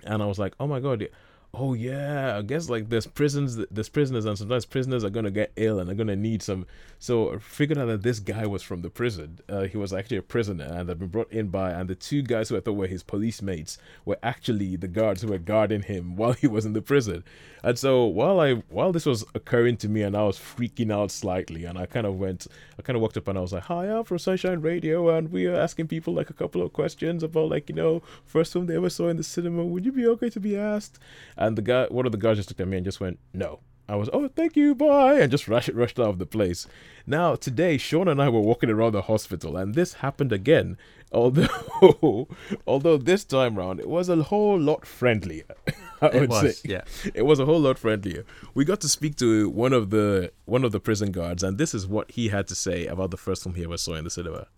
And 0.04 0.22
I 0.22 0.26
was 0.26 0.38
like, 0.38 0.54
oh 0.58 0.66
my 0.66 0.80
God. 0.80 1.08
Oh 1.54 1.72
yeah, 1.72 2.37
I 2.37 2.42
guess 2.42 2.68
like 2.68 2.90
there's 2.90 3.06
prisons, 3.06 3.56
there's 3.70 3.88
prisoners, 3.88 4.26
and 4.26 4.37
sometimes 4.37 4.66
prisoners 4.66 5.02
are 5.02 5.11
gonna 5.11 5.30
get 5.30 5.50
ill 5.56 5.78
and 5.78 5.88
they're 5.88 5.96
gonna 5.96 6.14
need 6.14 6.42
some. 6.42 6.66
So 6.98 7.32
I 7.34 7.38
figured 7.38 7.78
out 7.78 7.87
that 7.87 8.02
this 8.02 8.20
guy 8.20 8.46
was 8.46 8.62
from 8.62 8.82
the 8.82 8.90
prison. 8.90 9.38
Uh, 9.48 9.62
he 9.62 9.78
was 9.78 9.92
actually 9.92 10.18
a 10.18 10.22
prisoner 10.22 10.64
and 10.64 10.88
had 10.88 10.98
been 10.98 11.08
brought 11.08 11.32
in 11.32 11.48
by, 11.48 11.70
and 11.70 11.88
the 11.88 11.94
two 11.94 12.22
guys 12.22 12.48
who 12.50 12.56
I 12.56 12.61
thought 12.61 12.74
were 12.74 12.87
his 12.87 13.02
police 13.02 13.40
mates 13.40 13.78
were 14.04 14.18
actually 14.22 14.76
the 14.76 14.88
guards 14.88 15.22
who 15.22 15.28
were 15.28 15.38
guarding 15.38 15.82
him 15.82 16.16
while 16.16 16.32
he 16.32 16.46
was 16.46 16.66
in 16.66 16.74
the 16.74 16.82
prison. 16.82 17.24
And 17.64 17.78
so 17.78 18.04
while 18.04 18.38
I 18.40 18.54
while 18.68 18.92
this 18.92 19.06
was 19.06 19.24
occurring 19.34 19.78
to 19.78 19.88
me 19.88 20.02
and 20.02 20.16
I 20.16 20.24
was 20.24 20.38
freaking 20.38 20.92
out 20.92 21.11
slightly, 21.11 21.64
and 21.64 21.78
I 21.78 21.87
kind 21.87 22.06
of 22.06 22.18
went, 22.18 22.46
I 22.78 22.82
kind 22.82 22.94
of 22.94 23.00
walked 23.00 23.16
up 23.16 23.26
and 23.26 23.38
I 23.38 23.40
was 23.40 23.52
like, 23.54 23.64
"Hi, 23.64 23.87
I'm 23.87 24.04
from 24.04 24.18
Sunshine 24.18 24.61
Radio, 24.61 25.08
and 25.08 25.32
we 25.32 25.46
are 25.46 25.56
asking 25.56 25.88
people 25.88 26.12
like 26.14 26.28
a 26.30 26.34
couple 26.34 26.62
of 26.62 26.72
questions 26.74 27.22
about 27.22 27.48
like 27.48 27.68
you 27.70 27.74
know 27.74 28.02
first 28.26 28.52
film 28.52 28.66
they 28.66 28.76
ever 28.76 28.90
saw 28.90 29.08
in 29.08 29.16
the 29.16 29.24
cinema. 29.24 29.64
Would 29.64 29.87
you 29.87 29.92
be 29.92 30.06
okay 30.06 30.28
to 30.30 30.40
be 30.40 30.56
asked?" 30.56 30.98
And 31.38 31.57
the 31.57 31.62
guy, 31.62 31.87
one 31.87 32.05
of 32.05 32.12
the 32.12 32.18
guys, 32.18 32.37
just 32.37 32.51
looked 32.51 32.61
at 32.61 32.68
me 32.68 32.77
and 32.77 32.85
just 32.85 33.01
went, 33.01 33.18
"No." 33.33 33.61
I 33.90 33.96
was, 33.96 34.11
oh, 34.12 34.29
thank 34.29 34.55
you, 34.55 34.74
bye, 34.74 35.14
and 35.14 35.31
just 35.31 35.48
rushed, 35.48 35.70
rushed 35.70 35.98
out 35.98 36.09
of 36.11 36.18
the 36.18 36.27
place. 36.27 36.66
Now, 37.07 37.37
today, 37.37 37.79
Sean 37.79 38.07
and 38.07 38.20
I 38.20 38.29
were 38.29 38.40
walking 38.40 38.68
around 38.68 38.92
the 38.92 39.01
hospital, 39.01 39.57
and 39.57 39.74
this 39.74 39.94
happened 39.94 40.31
again. 40.31 40.77
Although, 41.12 42.29
although 42.66 42.98
this 42.98 43.24
time 43.24 43.57
round, 43.57 43.81
it 43.81 43.88
was 43.88 44.11
a 44.11 44.24
whole 44.24 44.61
lot 44.61 44.85
friendlier. 44.85 45.46
I 46.03 46.09
It 46.09 46.20
would 46.20 46.29
was, 46.29 46.59
say 46.59 46.68
yeah. 46.68 46.83
it 47.14 47.22
was 47.22 47.40
a 47.40 47.46
whole 47.46 47.61
lot 47.61 47.79
friendlier. 47.79 48.27
We 48.53 48.66
got 48.66 48.83
to 48.83 48.90
speak 48.90 49.16
to 49.16 49.48
one 49.48 49.72
of 49.72 49.88
the 49.88 50.33
one 50.44 50.64
of 50.64 50.72
the 50.72 50.81
prison 50.81 51.11
guards, 51.11 51.42
and 51.42 51.57
this 51.57 51.72
is 51.72 51.87
what 51.87 52.11
he 52.11 52.29
had 52.29 52.46
to 52.48 52.55
say 52.55 52.85
about 52.87 53.11
the 53.11 53.16
first 53.16 53.42
film 53.42 53.55
he 53.55 53.64
ever 53.64 53.79
saw 53.79 53.94
in 53.94 54.05
the 54.05 54.11
cinema. 54.11 54.48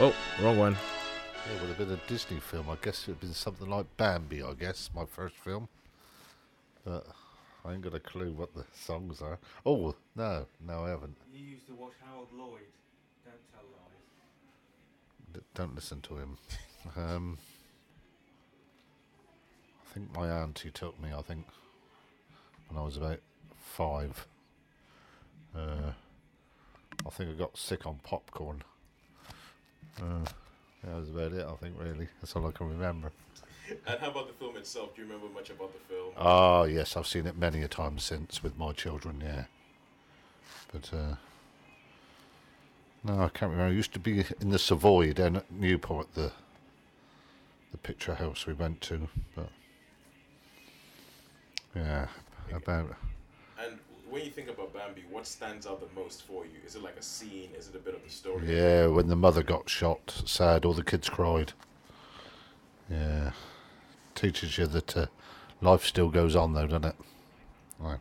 Oh, 0.00 0.14
wrong 0.40 0.56
one. 0.56 0.76
It 1.50 1.60
would 1.60 1.68
have 1.68 1.78
been 1.78 1.90
a 1.90 2.08
Disney 2.08 2.38
film. 2.40 2.70
I 2.70 2.76
guess 2.80 3.02
it 3.02 3.08
would 3.08 3.14
have 3.14 3.20
been 3.20 3.34
something 3.34 3.68
like 3.68 3.96
Bambi, 3.96 4.42
I 4.42 4.54
guess, 4.54 4.90
my 4.94 5.04
first 5.04 5.34
film. 5.36 5.68
But 6.84 7.06
I 7.64 7.72
ain't 7.72 7.82
got 7.82 7.94
a 7.94 8.00
clue 8.00 8.32
what 8.32 8.54
the 8.54 8.64
songs 8.74 9.20
are. 9.20 9.38
Oh, 9.66 9.94
no, 10.16 10.46
no, 10.66 10.84
I 10.84 10.90
haven't. 10.90 11.16
You 11.32 11.44
used 11.44 11.66
to 11.66 11.74
watch 11.74 11.92
Harold 12.04 12.28
Lloyd. 12.32 12.60
Don't 13.24 13.34
tell 13.52 13.62
lies. 13.72 15.34
D- 15.34 15.40
don't 15.54 15.74
listen 15.74 16.00
to 16.02 16.16
him. 16.16 16.38
Um, 16.96 17.36
I 19.86 19.92
think 19.92 20.16
my 20.16 20.28
auntie 20.30 20.70
took 20.70 20.98
me, 20.98 21.10
I 21.12 21.20
think, 21.20 21.44
when 22.68 22.78
I 22.80 22.84
was 22.84 22.96
about 22.96 23.20
five. 23.58 24.26
Uh, 25.54 25.92
I 27.06 27.10
think 27.10 27.30
I 27.30 27.32
got 27.34 27.56
sick 27.58 27.86
on 27.86 28.00
popcorn. 28.02 28.62
Uh, 30.00 30.24
that 30.84 30.96
was 30.96 31.08
about 31.08 31.32
it, 31.32 31.46
I 31.46 31.54
think, 31.56 31.74
really. 31.78 32.08
That's 32.20 32.34
all 32.36 32.46
I 32.46 32.52
can 32.52 32.68
remember. 32.68 33.10
And 33.86 34.00
how 34.00 34.10
about 34.10 34.26
the 34.26 34.32
film 34.34 34.56
itself? 34.56 34.94
Do 34.94 35.02
you 35.02 35.08
remember 35.08 35.32
much 35.32 35.50
about 35.50 35.72
the 35.72 35.94
film? 35.94 36.12
Ah, 36.16 36.64
yes, 36.64 36.96
I've 36.96 37.06
seen 37.06 37.26
it 37.26 37.36
many 37.36 37.62
a 37.62 37.68
time 37.68 37.98
since 37.98 38.42
with 38.42 38.58
my 38.58 38.72
children, 38.72 39.22
yeah. 39.24 39.44
But, 40.72 40.90
uh, 40.92 41.14
no, 43.04 43.20
I 43.20 43.28
can't 43.28 43.52
remember. 43.52 43.72
I 43.72 43.76
used 43.76 43.92
to 43.92 44.00
be 44.00 44.24
in 44.40 44.50
the 44.50 44.58
Savoy 44.58 45.12
down 45.12 45.36
at 45.36 45.50
Newport, 45.50 46.14
the 46.14 46.32
the 47.70 47.78
picture 47.78 48.14
house 48.14 48.46
we 48.46 48.52
went 48.52 48.80
to. 48.80 49.08
But, 49.36 49.48
yeah, 51.74 52.08
about. 52.52 52.96
And 54.10 54.16
when 54.16 54.24
you 54.24 54.32
think 54.32 54.48
about 54.48 54.72
Bambi, 54.74 55.04
what 55.08 55.24
stands 55.24 55.68
out 55.68 55.78
the 55.80 56.00
most 56.00 56.24
for 56.24 56.44
you? 56.44 56.58
Is 56.66 56.74
it 56.74 56.82
like 56.82 56.96
a 56.96 57.02
scene? 57.02 57.50
Is 57.56 57.68
it 57.68 57.76
a 57.76 57.78
bit 57.78 57.94
of 57.94 58.02
the 58.02 58.10
story? 58.10 58.56
Yeah, 58.56 58.88
when 58.88 59.06
the 59.06 59.14
mother 59.14 59.44
got 59.44 59.68
shot, 59.70 60.22
sad, 60.26 60.64
all 60.64 60.72
the 60.72 60.82
kids 60.82 61.08
cried. 61.08 61.52
Yeah. 62.90 63.30
Teaches 64.16 64.58
you 64.58 64.66
that 64.66 64.96
uh, 64.96 65.06
life 65.60 65.84
still 65.84 66.08
goes 66.08 66.34
on, 66.34 66.54
though, 66.54 66.66
doesn't 66.66 66.86
it? 66.86 66.96
Right. 67.78 68.00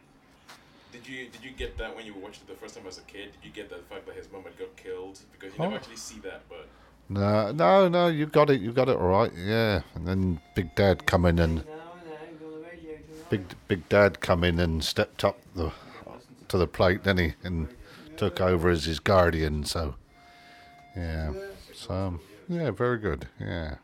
Did 0.91 1.07
you 1.07 1.27
did 1.29 1.43
you 1.43 1.51
get 1.51 1.77
that 1.77 1.95
when 1.95 2.07
you 2.07 2.15
watched 2.15 2.41
it 2.41 2.47
the 2.47 2.55
first 2.55 2.73
time 2.75 2.87
as 2.87 2.97
a 2.97 3.01
kid? 3.01 3.31
Did 3.33 3.45
you 3.47 3.51
get 3.51 3.69
that 3.69 3.87
fact 3.87 4.07
that 4.07 4.15
his 4.15 4.31
mum 4.31 4.41
had 4.45 4.57
got 4.57 4.75
killed? 4.77 5.19
Because 5.31 5.53
you 5.53 5.59
never 5.59 5.73
Oh. 5.73 5.77
actually 5.77 5.97
see 5.97 6.19
that, 6.21 6.41
but 6.49 6.67
No, 7.07 7.51
no, 7.51 7.87
no, 7.87 8.07
you 8.07 8.25
got 8.25 8.49
it, 8.49 8.61
you 8.61 8.71
got 8.71 8.89
it 8.89 8.97
all 8.97 9.09
right, 9.09 9.31
yeah. 9.37 9.81
And 9.93 10.07
then 10.07 10.41
Big 10.55 10.73
Dad 10.73 11.05
come 11.05 11.25
in 11.27 11.37
and 11.37 11.57
No, 11.57 11.61
no, 11.61 11.69
you're 12.41 12.47
on 12.55 12.61
the 12.61 12.67
radio 12.67 12.93
tonight. 12.97 13.29
Big 13.29 13.43
Big 13.67 13.89
Dad 13.89 14.19
come 14.21 14.43
in 14.43 14.59
and 14.59 14.83
stepped 14.83 15.23
up 15.23 15.37
the 15.53 15.71
to 16.49 16.57
the 16.57 16.67
plate, 16.67 17.03
then 17.03 17.17
he 17.17 17.33
and 17.43 17.69
took 18.17 18.41
over 18.41 18.69
as 18.69 18.85
his 18.85 18.99
guardian. 18.99 19.63
So, 19.63 19.95
yeah, 20.95 21.33
so 21.73 22.19
yeah, 22.47 22.71
very 22.71 22.97
good, 22.97 23.27
yeah. 23.39 23.75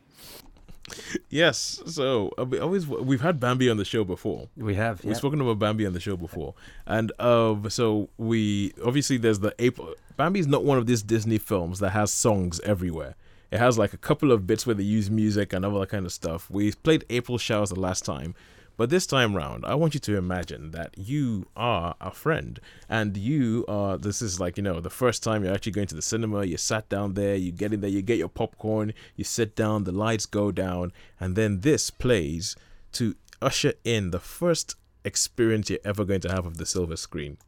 yes. 1.30 1.82
So 1.86 2.32
uh, 2.38 2.44
we 2.44 2.58
always 2.58 2.86
we've 2.86 3.20
had 3.20 3.40
Bambi 3.40 3.70
on 3.70 3.76
the 3.76 3.84
show 3.84 4.04
before. 4.04 4.48
We 4.56 4.74
have. 4.74 5.02
We've 5.02 5.12
yeah. 5.12 5.18
spoken 5.18 5.40
about 5.40 5.58
Bambi 5.58 5.86
on 5.86 5.92
the 5.92 6.00
show 6.00 6.16
before, 6.16 6.54
and 6.86 7.12
uh, 7.18 7.68
so 7.68 8.08
we 8.18 8.74
obviously 8.84 9.16
there's 9.16 9.40
the 9.40 9.54
April. 9.58 9.94
Bambi's 10.16 10.46
not 10.46 10.64
one 10.64 10.78
of 10.78 10.86
these 10.86 11.02
Disney 11.02 11.38
films 11.38 11.78
that 11.80 11.90
has 11.90 12.10
songs 12.10 12.60
everywhere. 12.60 13.16
It 13.50 13.58
has 13.58 13.78
like 13.78 13.92
a 13.92 13.98
couple 13.98 14.32
of 14.32 14.46
bits 14.46 14.66
where 14.66 14.74
they 14.74 14.82
use 14.82 15.10
music 15.10 15.52
and 15.52 15.64
all 15.64 15.78
that 15.80 15.88
kind 15.88 16.04
of 16.04 16.12
stuff. 16.12 16.50
We 16.50 16.72
played 16.72 17.04
April 17.10 17.38
Showers 17.38 17.70
the 17.70 17.78
last 17.78 18.04
time, 18.04 18.34
but 18.76 18.90
this 18.90 19.06
time 19.06 19.34
round, 19.34 19.64
I 19.64 19.74
want 19.74 19.94
you 19.94 20.00
to 20.00 20.16
imagine 20.16 20.70
that 20.72 20.96
you 20.96 21.46
are 21.56 21.94
a 22.00 22.10
friend, 22.10 22.60
and 22.88 23.16
you 23.16 23.64
are. 23.68 23.96
This 23.96 24.20
is 24.20 24.38
like 24.38 24.56
you 24.56 24.62
know 24.62 24.80
the 24.80 24.90
first 24.90 25.22
time 25.22 25.44
you're 25.44 25.54
actually 25.54 25.72
going 25.72 25.86
to 25.88 25.94
the 25.94 26.02
cinema. 26.02 26.44
You 26.44 26.56
sat 26.56 26.88
down 26.88 27.14
there, 27.14 27.36
you 27.36 27.52
get 27.52 27.72
in 27.72 27.80
there, 27.80 27.90
you 27.90 28.02
get 28.02 28.18
your 28.18 28.28
popcorn, 28.28 28.92
you 29.16 29.24
sit 29.24 29.56
down, 29.56 29.84
the 29.84 29.92
lights 29.92 30.26
go 30.26 30.52
down, 30.52 30.92
and 31.18 31.36
then 31.36 31.60
this 31.60 31.90
plays 31.90 32.56
to 32.92 33.14
usher 33.40 33.74
in 33.84 34.10
the 34.10 34.20
first 34.20 34.74
experience 35.04 35.70
you're 35.70 35.78
ever 35.84 36.04
going 36.04 36.20
to 36.20 36.32
have 36.32 36.46
of 36.46 36.58
the 36.58 36.66
silver 36.66 36.96
screen. 36.96 37.38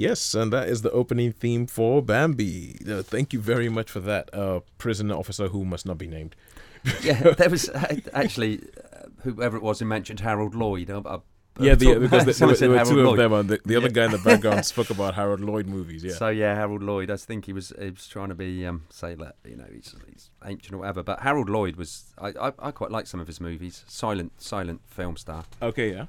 Yes, 0.00 0.34
and 0.34 0.50
that 0.52 0.68
is 0.68 0.80
the 0.82 0.90
opening 0.92 1.30
theme 1.32 1.66
for 1.66 2.00
Bambi. 2.02 2.78
Uh, 2.88 3.02
thank 3.02 3.32
you 3.34 3.40
very 3.40 3.68
much 3.68 3.90
for 3.90 4.00
that, 4.00 4.32
uh, 4.34 4.60
prisoner 4.78 5.14
officer 5.14 5.48
who 5.48 5.64
must 5.64 5.84
not 5.84 5.98
be 5.98 6.06
named. 6.06 6.34
yeah, 7.02 7.20
there 7.34 7.50
was 7.50 7.68
uh, 7.68 7.96
actually 8.14 8.60
uh, 8.92 9.08
whoever 9.24 9.56
it 9.58 9.62
was 9.62 9.80
who 9.80 9.84
mentioned 9.84 10.20
Harold 10.20 10.54
Lloyd. 10.54 10.90
I, 10.90 10.98
I, 11.00 11.18
Yeah, 11.58 11.74
the, 11.74 11.98
because 11.98 12.24
there, 12.24 12.32
there, 12.32 12.48
were, 12.48 12.54
there 12.62 12.70
were 12.70 12.84
two 12.84 13.10
of 13.10 13.16
them, 13.18 13.32
and 13.34 13.48
the, 13.50 13.60
the 13.66 13.76
other 13.76 13.88
Yeah. 13.88 13.92
guy 13.92 14.04
in 14.06 14.12
the 14.12 14.18
background 14.30 14.64
spoke 14.74 14.88
about 14.88 15.14
Harold 15.14 15.40
Lloyd 15.40 15.66
movies. 15.66 16.02
Yeah, 16.02 16.14
So 16.14 16.28
yeah, 16.28 16.54
Harold 16.54 16.82
Lloyd. 16.82 17.10
I 17.10 17.18
think 17.18 17.44
he 17.44 17.52
was 17.52 17.70
he 17.78 17.90
was 17.90 18.06
trying 18.08 18.30
to 18.30 18.34
be 18.34 18.64
um, 18.66 18.84
say 18.88 19.14
that 19.16 19.34
you 19.44 19.56
know 19.56 19.66
he's, 19.70 19.94
he's 20.08 20.30
ancient 20.46 20.72
or 20.74 20.78
whatever. 20.78 21.02
But 21.02 21.20
Harold 21.20 21.50
Lloyd 21.50 21.76
was 21.76 21.90
I, 22.16 22.28
I, 22.28 22.52
I 22.58 22.70
quite 22.70 22.90
like 22.90 23.06
some 23.06 23.20
of 23.20 23.26
his 23.26 23.40
movies. 23.40 23.84
Silent 23.86 24.32
silent 24.40 24.80
film 24.86 25.18
star. 25.18 25.44
okay, 25.60 25.90
yeah. 25.92 26.06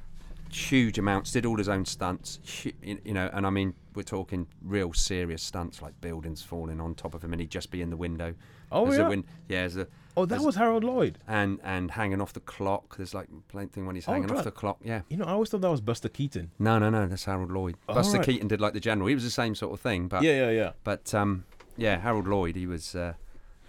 Huge 0.56 0.98
amounts, 0.98 1.32
did 1.32 1.46
all 1.46 1.58
his 1.58 1.70
own 1.70 1.86
stunts, 1.86 2.40
you 2.82 3.14
know, 3.14 3.30
and 3.34 3.46
I 3.46 3.50
mean, 3.50 3.74
we're 3.96 4.04
talking 4.04 4.48
real 4.64 4.94
serious 4.94 5.44
stunts 5.44 5.82
like 5.82 6.00
buildings 6.02 6.42
falling 6.42 6.80
on 6.80 6.96
top 6.96 7.14
of 7.14 7.24
him, 7.24 7.34
and 7.34 7.42
he'd 7.42 7.52
just 7.52 7.72
be 7.72 7.82
in 7.82 7.90
the 7.90 7.98
window. 7.98 8.34
Oh 8.72 8.86
There's 8.86 9.00
a 9.00 9.02
yeah. 9.02 9.08
win- 9.10 9.26
yeah, 9.50 9.60
there's 9.62 9.76
a 9.78 9.88
oh, 10.16 10.26
that 10.26 10.40
was 10.40 10.56
Harold 10.56 10.84
Lloyd. 10.86 11.18
and 11.28 11.60
and 11.64 11.92
hanging 11.92 12.22
off 12.22 12.32
the 12.32 12.40
clock. 12.40 12.96
There's 12.96 13.14
like 13.14 13.28
plain 13.50 13.68
thing 13.68 13.86
when 13.86 13.96
he's 13.96 14.08
Oh, 14.08 14.14
hanging 14.14 14.32
off 14.32 14.46
the 14.46 14.52
clock. 14.52 14.78
Yeah. 14.84 15.02
You 15.10 15.18
know, 15.18 15.26
I 15.26 15.32
always 15.32 15.50
thought 15.50 15.60
that 15.62 15.70
was 15.70 15.82
Buster 15.82 16.08
Keaton. 16.08 16.52
No, 16.58 16.80
no, 16.80 16.90
no. 16.90 17.06
That's 17.08 17.26
Harold 17.26 17.52
Lloyd. 17.52 17.76
Oh, 17.90 17.96
Buster 17.96 18.18
right. 18.20 18.26
Keaton 18.26 18.48
did 18.48 18.62
like 18.62 18.74
the 18.74 18.80
general. 18.80 19.08
He 19.10 19.14
was 19.16 19.26
the 19.26 19.30
same 19.30 19.56
sort 19.56 19.74
of 19.74 19.82
thing, 19.82 20.08
but 20.08 20.24
yeah, 20.24 20.46
yeah, 20.46 20.52
yeah. 20.52 20.72
but 20.86 21.14
um, 21.14 21.44
yeah, 21.76 22.00
Harold 22.00 22.28
Lloyd. 22.28 22.56
He 22.56 22.66
was 22.66 22.96
uh, 22.96 23.14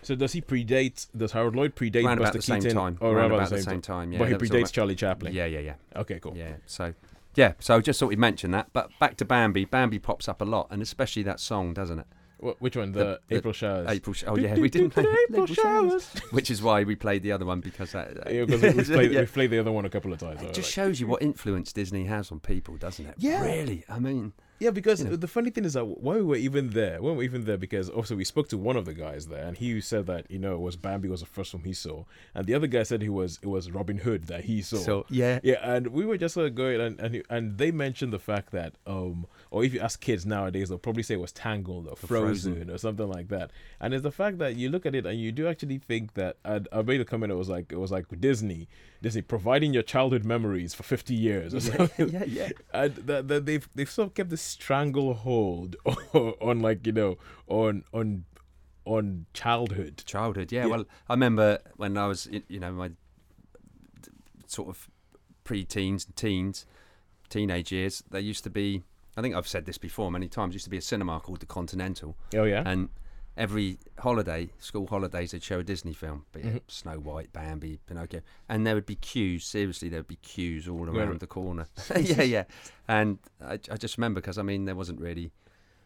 So 0.02 0.14
does 0.14 0.32
he 0.32 0.40
predate? 0.40 1.06
Does 1.16 1.32
Harold 1.32 1.54
Lloyd 1.56 1.74
predate 1.76 2.04
round 2.04 2.20
about 2.20 2.32
the 2.32 2.42
same 2.42 2.60
Keaton? 2.60 2.76
time. 2.76 2.98
Oh, 3.00 3.12
round 3.12 3.32
around 3.32 3.40
about 3.40 3.50
the 3.50 3.62
same 3.62 3.80
time. 3.80 4.12
Yeah. 4.12 4.18
but 4.18 4.28
he 4.28 4.34
predates 4.34 4.72
Charlie. 4.72 4.96
Chaplin. 4.96 5.32
Yeah, 5.32 5.46
yeah, 5.46 5.60
yeah, 5.60 5.74
Okay, 5.96 6.18
cool. 6.20 6.36
yeah. 6.36 6.54
So 6.66 6.94
yeah, 7.36 7.52
so 7.60 7.76
I 7.76 7.80
just 7.80 7.98
thought 8.00 8.08
we'd 8.08 8.18
mention 8.18 8.50
that. 8.50 8.68
But 8.72 8.90
back 8.98 9.16
to 9.18 9.24
Bambi. 9.24 9.64
Bambi 9.64 9.98
pops 9.98 10.28
up 10.28 10.40
a 10.42 10.44
lot, 10.44 10.68
and 10.70 10.82
especially 10.82 11.22
that 11.24 11.40
song, 11.40 11.72
doesn't 11.72 12.00
it? 12.00 12.06
Wh- 12.40 12.60
which 12.60 12.76
one? 12.76 12.90
The, 12.92 13.20
The- 13.28 13.36
April 13.36 13.52
showers. 13.54 13.88
April. 13.88 14.12
Sh- 14.12 14.24
oh 14.26 14.36
yeah, 14.36 14.54
we 14.56 14.68
didn't 14.68 14.90
play 14.90 15.06
April 15.28 15.46
showers. 15.46 16.08
which 16.32 16.50
is 16.50 16.60
why 16.62 16.82
we 16.82 16.96
played 16.96 17.22
the 17.22 17.30
other 17.32 17.46
one 17.46 17.60
because 17.60 17.92
that. 17.92 18.10
Yeah, 18.32 18.42
we've 18.44 18.60
played, 18.86 19.12
Yeah. 19.12 19.20
we've 19.20 19.32
played 19.32 19.50
the 19.50 19.60
other 19.60 19.70
one 19.72 19.84
a 19.84 19.90
couple 19.90 20.12
of 20.12 20.18
times. 20.18 20.42
It 20.42 20.52
just 20.52 20.66
like- 20.76 20.86
shows 20.86 21.00
you 21.00 21.06
what 21.06 21.22
influence 21.22 21.72
Disney 21.72 22.04
has 22.06 22.32
on 22.32 22.40
people, 22.40 22.76
doesn't 22.76 23.06
it? 23.06 23.14
Yeah. 23.18 23.44
Really. 23.44 23.84
I 23.88 23.98
mean, 24.00 24.32
Yeah, 24.62 24.70
because 24.70 25.02
you 25.02 25.10
know. 25.10 25.16
the 25.16 25.26
funny 25.26 25.50
thing 25.50 25.64
is 25.64 25.72
that 25.72 25.84
when 25.84 26.18
we 26.18 26.22
were 26.22 26.36
even 26.36 26.70
there, 26.70 27.02
when 27.02 27.12
we 27.12 27.18
were 27.18 27.22
even 27.24 27.44
there, 27.46 27.56
because 27.56 27.88
also 27.88 28.14
we 28.14 28.24
spoke 28.24 28.48
to 28.50 28.58
one 28.58 28.76
of 28.76 28.84
the 28.84 28.94
guys 28.94 29.26
there, 29.26 29.44
and 29.44 29.56
he 29.56 29.80
said 29.80 30.06
that 30.06 30.30
you 30.30 30.38
know 30.38 30.54
it 30.54 30.60
was 30.60 30.76
Bambi 30.76 31.08
was 31.08 31.20
the 31.20 31.26
first 31.26 31.50
film 31.50 31.64
he 31.64 31.72
saw, 31.72 32.04
and 32.32 32.46
the 32.46 32.54
other 32.54 32.68
guy 32.68 32.84
said 32.84 33.02
he 33.02 33.08
was 33.08 33.40
it 33.42 33.48
was 33.48 33.72
Robin 33.72 33.98
Hood 33.98 34.28
that 34.28 34.44
he 34.44 34.62
saw. 34.62 34.76
so 34.76 35.06
yeah. 35.08 35.40
yeah, 35.42 35.56
and 35.62 35.88
we 35.88 36.04
were 36.04 36.16
just 36.16 36.34
sort 36.34 36.46
of 36.46 36.54
going, 36.54 36.80
and 36.80 37.00
and, 37.00 37.22
and 37.28 37.58
they 37.58 37.72
mentioned 37.72 38.12
the 38.12 38.20
fact 38.20 38.52
that, 38.52 38.74
um, 38.86 39.26
or 39.50 39.64
if 39.64 39.74
you 39.74 39.80
ask 39.80 40.00
kids 40.00 40.24
nowadays, 40.24 40.68
they'll 40.68 40.78
probably 40.78 41.02
say 41.02 41.14
it 41.14 41.20
was 41.20 41.32
Tangled 41.32 41.88
or 41.88 41.96
Frozen, 41.96 42.54
Frozen. 42.54 42.70
or 42.70 42.78
something 42.78 43.08
like 43.08 43.28
that. 43.28 43.50
And 43.80 43.92
it's 43.92 44.04
the 44.04 44.12
fact 44.12 44.38
that 44.38 44.54
you 44.54 44.68
look 44.68 44.86
at 44.86 44.94
it 44.94 45.06
and 45.06 45.18
you 45.18 45.32
do 45.32 45.48
actually 45.48 45.78
think 45.78 46.14
that. 46.14 46.36
I, 46.44 46.60
I 46.72 46.82
made 46.82 47.00
a 47.00 47.04
comment. 47.04 47.32
It 47.32 47.36
was 47.36 47.48
like 47.48 47.72
it 47.72 47.78
was 47.78 47.90
like 47.90 48.06
Disney, 48.20 48.68
Disney 49.00 49.22
providing 49.22 49.74
your 49.74 49.82
childhood 49.82 50.24
memories 50.24 50.74
for 50.74 50.82
fifty 50.82 51.14
years 51.14 51.54
or 51.54 51.60
something. 51.60 52.08
yeah, 52.12 52.24
yeah. 52.24 52.48
and 52.72 52.94
that, 52.94 53.28
that 53.28 53.46
they've 53.46 53.68
they've 53.74 53.90
sort 53.90 54.08
of 54.08 54.14
kept 54.14 54.30
this 54.30 54.51
stranglehold 54.52 55.76
on 56.40 56.60
like 56.60 56.86
you 56.86 56.92
know 56.92 57.16
on 57.48 57.84
on 57.92 58.24
on 58.84 59.26
childhood. 59.32 60.02
childhood 60.06 60.50
yeah, 60.52 60.62
Yeah. 60.66 60.70
well 60.72 60.84
i 61.08 61.12
remember 61.12 61.58
when 61.76 61.96
i 61.96 62.06
was 62.06 62.28
you 62.48 62.58
know 62.60 62.72
my 62.72 62.90
sort 64.46 64.68
of 64.68 64.88
pre-teens 65.44 66.04
and 66.06 66.16
teens 66.16 66.66
teenage 67.28 67.72
years 67.72 68.02
there 68.10 68.20
used 68.20 68.44
to 68.44 68.50
be 68.50 68.82
i 69.16 69.22
think 69.22 69.34
i've 69.34 69.48
said 69.48 69.64
this 69.66 69.78
before 69.78 70.10
many 70.10 70.28
times 70.28 70.54
used 70.54 70.64
to 70.64 70.70
be 70.70 70.76
a 70.76 70.82
cinema 70.82 71.18
called 71.20 71.40
the 71.40 71.46
continental 71.46 72.16
Oh 72.34 72.44
yeah, 72.44 72.62
and 72.66 72.88
every 73.36 73.78
holiday 73.98 74.50
school 74.58 74.86
holidays 74.86 75.30
they'd 75.30 75.42
show 75.42 75.60
a 75.60 75.62
disney 75.64 75.92
film 75.94 76.24
be 76.32 76.40
Mhm. 76.40 76.60
snow 76.68 76.98
white 76.98 77.32
bambi 77.32 77.78
pinocchio 77.86 78.20
and 78.48 78.66
there 78.66 78.74
would 78.74 78.84
be 78.86 78.96
queues 78.96 79.44
seriously 79.46 79.88
there 79.88 80.00
would 80.00 80.08
be 80.08 80.16
queues 80.16 80.68
all 80.68 80.88
around 80.88 81.20
the 81.20 81.26
corner 81.26 81.66
yeah 81.98 82.22
yeah 82.22 82.44
and 82.88 83.18
I, 83.40 83.54
I 83.70 83.76
just 83.78 83.96
remember 83.96 84.20
because 84.20 84.36
i 84.38 84.42
mean 84.42 84.66
there 84.66 84.74
wasn't 84.74 85.00
really 85.00 85.30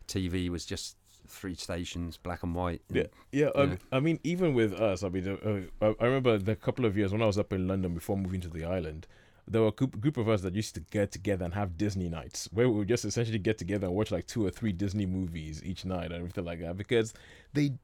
tv 0.08 0.48
was 0.48 0.64
just 0.66 0.96
three 1.28 1.54
stations 1.54 2.16
black 2.16 2.42
and 2.42 2.54
white 2.54 2.82
and- 2.88 2.96
Yeah, 2.98 3.06
yeah. 3.32 3.50
I, 3.56 3.66
mean- 3.66 3.78
I 3.92 4.00
mean, 4.00 4.20
even 4.22 4.54
with 4.54 4.72
us, 4.74 5.02
I 5.02 5.08
mean, 5.08 5.26
uh, 5.82 5.92
I 6.00 6.04
remember 6.04 6.38
the 6.38 6.54
couple 6.54 6.84
of 6.84 6.96
years 6.96 7.10
when 7.12 7.20
I 7.20 7.26
was 7.26 7.36
up 7.36 7.52
in 7.52 7.66
London 7.66 7.94
before 7.94 8.16
moving 8.16 8.40
to 8.42 8.48
the 8.48 8.64
island. 8.64 9.08
There 9.48 9.62
were 9.62 9.68
a 9.68 9.72
group, 9.72 10.16
of 10.16 10.28
us 10.28 10.40
that 10.42 10.54
used 10.54 10.74
to 10.74 10.80
get 10.80 11.12
together 11.12 11.44
and 11.44 11.54
have 11.54 11.78
Disney 11.78 12.08
nights, 12.08 12.48
where 12.52 12.68
we 12.68 12.78
would 12.78 12.88
just 12.88 13.04
essentially 13.04 13.38
get 13.38 13.58
together 13.58 13.86
and 13.86 13.94
watch 13.94 14.10
like 14.10 14.26
two 14.26 14.44
or 14.44 14.50
three 14.50 14.72
Disney 14.72 15.06
movies 15.06 15.62
each 15.64 15.84
night 15.84 16.06
and 16.06 16.14
everything 16.14 16.44
like 16.44 16.60
that. 16.60 16.76
Because 16.76 17.14
they, 17.52 17.74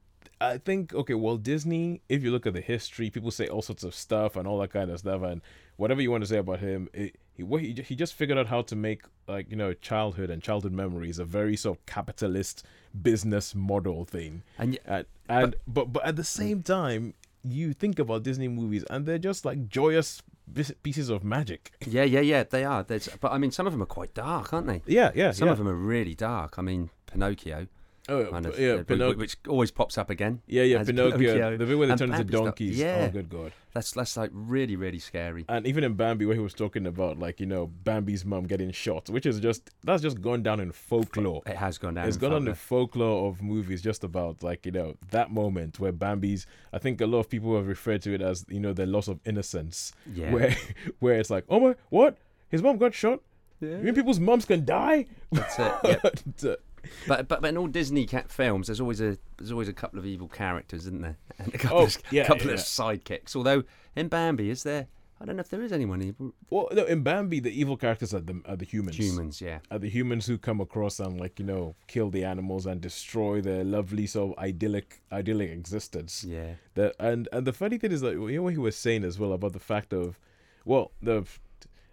I 0.41 0.57
think, 0.57 0.93
okay, 0.93 1.13
well, 1.13 1.37
Disney. 1.37 2.01
If 2.09 2.21
you 2.21 2.31
look 2.31 2.45
at 2.45 2.53
the 2.53 2.61
history, 2.61 3.09
people 3.09 3.31
say 3.31 3.47
all 3.47 3.61
sorts 3.61 3.83
of 3.83 3.95
stuff 3.95 4.35
and 4.35 4.45
all 4.47 4.59
that 4.59 4.71
kind 4.73 4.91
of 4.91 4.99
stuff, 4.99 5.21
and 5.23 5.41
whatever 5.77 6.01
you 6.01 6.11
want 6.11 6.23
to 6.23 6.27
say 6.27 6.37
about 6.37 6.59
him, 6.59 6.89
it, 6.93 7.15
he 7.33 7.43
what 7.43 7.61
he 7.61 7.73
he 7.73 7.95
just 7.95 8.13
figured 8.13 8.37
out 8.37 8.47
how 8.47 8.61
to 8.61 8.75
make 8.75 9.03
like 9.27 9.49
you 9.49 9.55
know 9.55 9.73
childhood 9.73 10.29
and 10.29 10.43
childhood 10.43 10.73
memories 10.73 11.17
a 11.17 11.25
very 11.25 11.55
sort 11.55 11.77
of 11.77 11.85
capitalist 11.85 12.65
business 13.01 13.55
model 13.55 14.03
thing. 14.05 14.43
and 14.59 14.71
y- 14.71 14.77
And, 14.85 15.05
and 15.29 15.55
but, 15.65 15.93
but 15.93 16.05
at 16.05 16.15
the 16.17 16.23
same 16.23 16.61
time, 16.61 17.13
you 17.43 17.73
think 17.73 17.97
about 17.99 18.23
Disney 18.23 18.47
movies 18.49 18.83
and 18.89 19.05
they're 19.05 19.17
just 19.17 19.45
like 19.45 19.67
joyous 19.69 20.21
pieces 20.83 21.09
of 21.09 21.23
magic. 21.23 21.71
Yeah, 21.85 22.03
yeah, 22.03 22.21
yeah, 22.21 22.43
they 22.43 22.63
are. 22.63 22.83
There's, 22.83 23.09
but 23.19 23.31
I 23.31 23.37
mean, 23.37 23.51
some 23.51 23.67
of 23.67 23.73
them 23.73 23.81
are 23.81 23.87
quite 23.87 24.13
dark, 24.13 24.53
aren't 24.53 24.67
they? 24.67 24.81
Yeah, 24.85 25.11
yeah, 25.15 25.31
Some 25.31 25.47
yeah. 25.47 25.51
of 25.53 25.57
them 25.57 25.67
are 25.67 25.75
really 25.75 26.15
dark. 26.15 26.57
I 26.57 26.61
mean, 26.61 26.89
Pinocchio, 27.05 27.67
Oh, 28.09 28.17
of, 28.19 28.59
yeah, 28.59 28.73
uh, 28.73 28.83
Pinocchio. 28.83 29.17
which 29.17 29.37
always 29.47 29.71
pops 29.71 29.97
up 29.97 30.09
again. 30.09 30.41
Yeah, 30.45 30.63
yeah, 30.63 30.83
Pinocchio. 30.83 31.17
Pinocchio 31.17 31.57
The 31.57 31.65
bit 31.65 31.77
where 31.77 31.87
they 31.87 31.91
and 31.93 31.99
turn 31.99 32.09
into 32.09 32.17
Bambi 32.25 32.33
stuff. 32.33 32.45
donkeys. 32.45 32.77
Yeah. 32.79 33.05
Oh, 33.07 33.11
good 33.13 33.29
god. 33.29 33.53
That's 33.73 33.91
that's 33.91 34.17
like 34.17 34.29
really, 34.33 34.75
really 34.75 34.99
scary. 34.99 35.45
And 35.47 35.65
even 35.65 35.85
in 35.85 35.93
Bambi, 35.93 36.25
where 36.25 36.35
he 36.35 36.41
was 36.41 36.53
talking 36.53 36.85
about 36.85 37.17
like 37.17 37.39
you 37.39 37.45
know 37.45 37.67
Bambi's 37.67 38.25
mom 38.25 38.43
getting 38.43 38.71
shot, 38.71 39.09
which 39.09 39.25
is 39.25 39.39
just 39.39 39.69
that's 39.85 40.01
just 40.01 40.21
gone 40.21 40.43
down 40.43 40.59
in 40.59 40.73
folklore. 40.73 41.43
It 41.45 41.55
has 41.55 41.77
gone 41.77 41.93
down. 41.93 42.07
It's 42.07 42.17
in 42.17 42.21
gone 42.21 42.33
on 42.33 42.45
the 42.45 42.55
folklore. 42.55 43.29
of 43.29 43.41
movies 43.41 43.81
just 43.81 44.03
about 44.03 44.43
like 44.43 44.65
you 44.65 44.73
know 44.73 44.95
that 45.11 45.31
moment 45.31 45.79
where 45.79 45.93
Bambi's. 45.93 46.45
I 46.73 46.79
think 46.79 46.99
a 46.99 47.07
lot 47.07 47.19
of 47.19 47.29
people 47.29 47.55
have 47.55 47.67
referred 47.67 48.01
to 48.01 48.13
it 48.13 48.21
as 48.21 48.45
you 48.49 48.59
know 48.59 48.73
the 48.73 48.85
loss 48.85 49.07
of 49.07 49.21
innocence, 49.25 49.93
Yeah. 50.13 50.31
where 50.33 50.55
where 50.99 51.19
it's 51.19 51.29
like 51.29 51.45
oh 51.49 51.59
my 51.61 51.75
what 51.89 52.17
his 52.49 52.61
mom 52.61 52.77
got 52.77 52.93
shot. 52.93 53.21
You 53.61 53.69
mean 53.77 53.95
people's 53.95 54.19
moms 54.19 54.43
can 54.43 54.65
die? 54.65 55.05
That's 55.31 55.57
it. 55.57 55.73
Yeah. 56.43 56.55
But, 57.07 57.27
but 57.27 57.41
but 57.41 57.47
in 57.49 57.57
all 57.57 57.67
Disney 57.67 58.05
cat 58.05 58.29
films, 58.29 58.67
there's 58.67 58.81
always 58.81 59.01
a 59.01 59.17
there's 59.37 59.51
always 59.51 59.67
a 59.69 59.73
couple 59.73 59.99
of 59.99 60.05
evil 60.05 60.27
characters, 60.27 60.81
isn't 60.81 61.01
there? 61.01 61.17
And 61.39 61.53
a 61.53 61.57
couple 61.57 61.77
Oh, 61.79 61.83
of 61.83 61.97
yeah, 62.11 62.25
couple 62.25 62.47
yeah. 62.47 62.53
of 62.53 62.59
sidekicks. 62.59 63.35
Although 63.35 63.63
in 63.95 64.07
Bambi, 64.07 64.49
is 64.49 64.63
there? 64.63 64.87
I 65.21 65.25
don't 65.25 65.37
know 65.37 65.41
if 65.41 65.49
there 65.49 65.61
is 65.61 65.71
anyone 65.71 66.01
evil. 66.01 66.33
well, 66.49 66.67
no, 66.73 66.83
in 66.83 67.01
Bambi, 67.01 67.39
the 67.39 67.49
evil 67.57 67.77
characters 67.77 68.13
are 68.13 68.19
the 68.19 68.41
are 68.45 68.57
the 68.57 68.65
humans. 68.65 68.97
Humans, 68.97 69.39
yeah. 69.41 69.59
Are 69.71 69.79
the 69.79 69.89
humans 69.89 70.25
who 70.25 70.37
come 70.37 70.59
across 70.59 70.99
and 70.99 71.19
like 71.19 71.39
you 71.39 71.45
know 71.45 71.75
kill 71.87 72.09
the 72.09 72.25
animals 72.25 72.65
and 72.65 72.81
destroy 72.81 73.39
their 73.39 73.63
lovely 73.63 74.05
sort 74.05 74.37
of 74.37 74.43
idyllic 74.43 75.01
idyllic 75.11 75.49
existence. 75.51 76.23
Yeah. 76.27 76.55
The 76.73 76.93
and 76.99 77.29
and 77.31 77.47
the 77.47 77.53
funny 77.53 77.77
thing 77.77 77.91
is 77.93 78.01
that 78.01 78.13
you 78.13 78.35
know 78.35 78.43
what 78.43 78.53
he 78.53 78.59
was 78.59 78.75
saying 78.75 79.05
as 79.05 79.17
well 79.17 79.31
about 79.31 79.53
the 79.53 79.59
fact 79.59 79.93
of, 79.93 80.19
well, 80.65 80.91
the, 81.01 81.25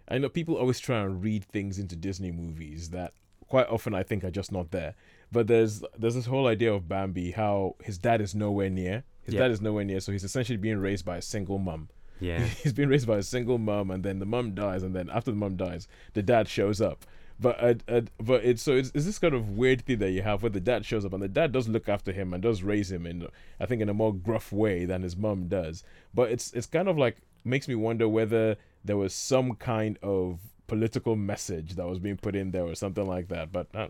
I 0.09 0.17
know 0.17 0.27
people 0.29 0.55
always 0.57 0.79
try 0.81 0.99
and 1.01 1.23
read 1.23 1.45
things 1.45 1.79
into 1.79 1.95
Disney 1.95 2.31
movies 2.31 2.89
that 2.89 3.13
quite 3.51 3.67
often 3.67 3.93
I 3.93 4.03
think 4.03 4.23
are 4.23 4.31
just 4.31 4.51
not 4.51 4.71
there. 4.71 4.95
But 5.31 5.47
there's 5.47 5.83
there's 5.99 6.15
this 6.15 6.25
whole 6.25 6.47
idea 6.47 6.71
of 6.73 6.87
Bambi 6.87 7.31
how 7.31 7.75
his 7.83 7.97
dad 7.97 8.19
is 8.21 8.33
nowhere 8.33 8.69
near. 8.69 9.03
His 9.23 9.33
Yeah. 9.35 9.41
dad 9.41 9.51
is 9.51 9.61
nowhere 9.61 9.83
near, 9.83 9.99
so 9.99 10.11
he's 10.11 10.23
essentially 10.23 10.57
being 10.57 10.77
raised 10.77 11.05
by 11.05 11.17
a 11.17 11.21
single 11.21 11.59
mum. 11.59 11.89
Yeah. 12.19 12.39
He's 12.63 12.73
been 12.73 12.87
raised 12.89 13.07
by 13.07 13.17
a 13.17 13.23
single 13.23 13.57
mum, 13.57 13.89
and 13.91 14.03
then 14.03 14.19
the 14.19 14.25
mum 14.35 14.53
dies, 14.53 14.83
and 14.83 14.95
then 14.95 15.09
after 15.09 15.31
the 15.31 15.37
mum 15.37 15.55
dies, 15.57 15.87
the 16.13 16.21
dad 16.21 16.47
shows 16.47 16.79
up. 16.79 16.99
But 17.39 17.55
uh, 17.63 17.73
uh, 17.87 18.01
but 18.19 18.45
it's 18.45 18.61
so 18.61 18.73
it's, 18.73 18.91
it's 18.93 19.05
this 19.05 19.17
kind 19.17 19.33
of 19.33 19.49
weird 19.57 19.81
thing 19.85 19.97
that 19.99 20.11
you 20.11 20.21
have 20.21 20.43
where 20.43 20.51
the 20.51 20.59
dad 20.71 20.85
shows 20.85 21.03
up, 21.05 21.13
and 21.13 21.23
the 21.23 21.27
dad 21.27 21.51
does 21.51 21.67
look 21.67 21.89
after 21.89 22.11
him 22.11 22.33
and 22.33 22.41
does 22.43 22.61
raise 22.61 22.91
him 22.91 23.07
in 23.07 23.27
I 23.59 23.65
think 23.65 23.81
in 23.81 23.89
a 23.89 23.93
more 23.95 24.13
gruff 24.13 24.51
way 24.51 24.85
than 24.85 25.01
his 25.01 25.17
mum 25.17 25.47
does. 25.47 25.83
But 26.13 26.31
it's 26.31 26.53
it's 26.53 26.67
kind 26.67 26.87
of 26.87 26.95
like 26.97 27.17
makes 27.43 27.67
me 27.67 27.75
wonder 27.75 28.07
whether 28.07 28.55
there 28.85 28.97
was 28.97 29.13
some 29.15 29.55
kind 29.55 29.97
of 30.03 30.39
political 30.75 31.15
message 31.15 31.69
that 31.77 31.87
was 31.87 31.99
being 31.99 32.17
put 32.17 32.35
in 32.35 32.51
there 32.51 32.65
or 32.71 32.75
something 32.75 33.07
like 33.15 33.27
that. 33.35 33.51
But 33.51 33.67
uh, 33.75 33.87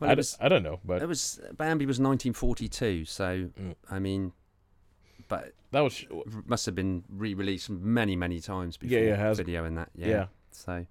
Well, 0.00 0.10
I, 0.10 0.14
was 0.14 0.36
I 0.40 0.48
don't 0.48 0.62
know. 0.68 0.78
But 0.84 1.02
it 1.02 1.08
was 1.08 1.40
Bambi 1.56 1.86
was 1.86 1.98
1942, 2.00 3.04
so 3.04 3.26
Mm. 3.60 3.74
I 3.90 3.98
mean, 3.98 4.32
but 5.28 5.52
that 5.72 5.80
was 5.80 6.04
must 6.46 6.66
have 6.66 6.74
been 6.74 7.04
re-released 7.08 7.70
many 7.70 8.16
many 8.16 8.40
times 8.40 8.76
before 8.76 8.98
Yeah, 8.98 9.04
yeah, 9.10 9.16
has. 9.16 9.36
video 9.38 9.64
and 9.64 9.76
that. 9.78 9.90
Yeah. 9.94 10.08
yeah, 10.08 10.26
So 10.50 10.86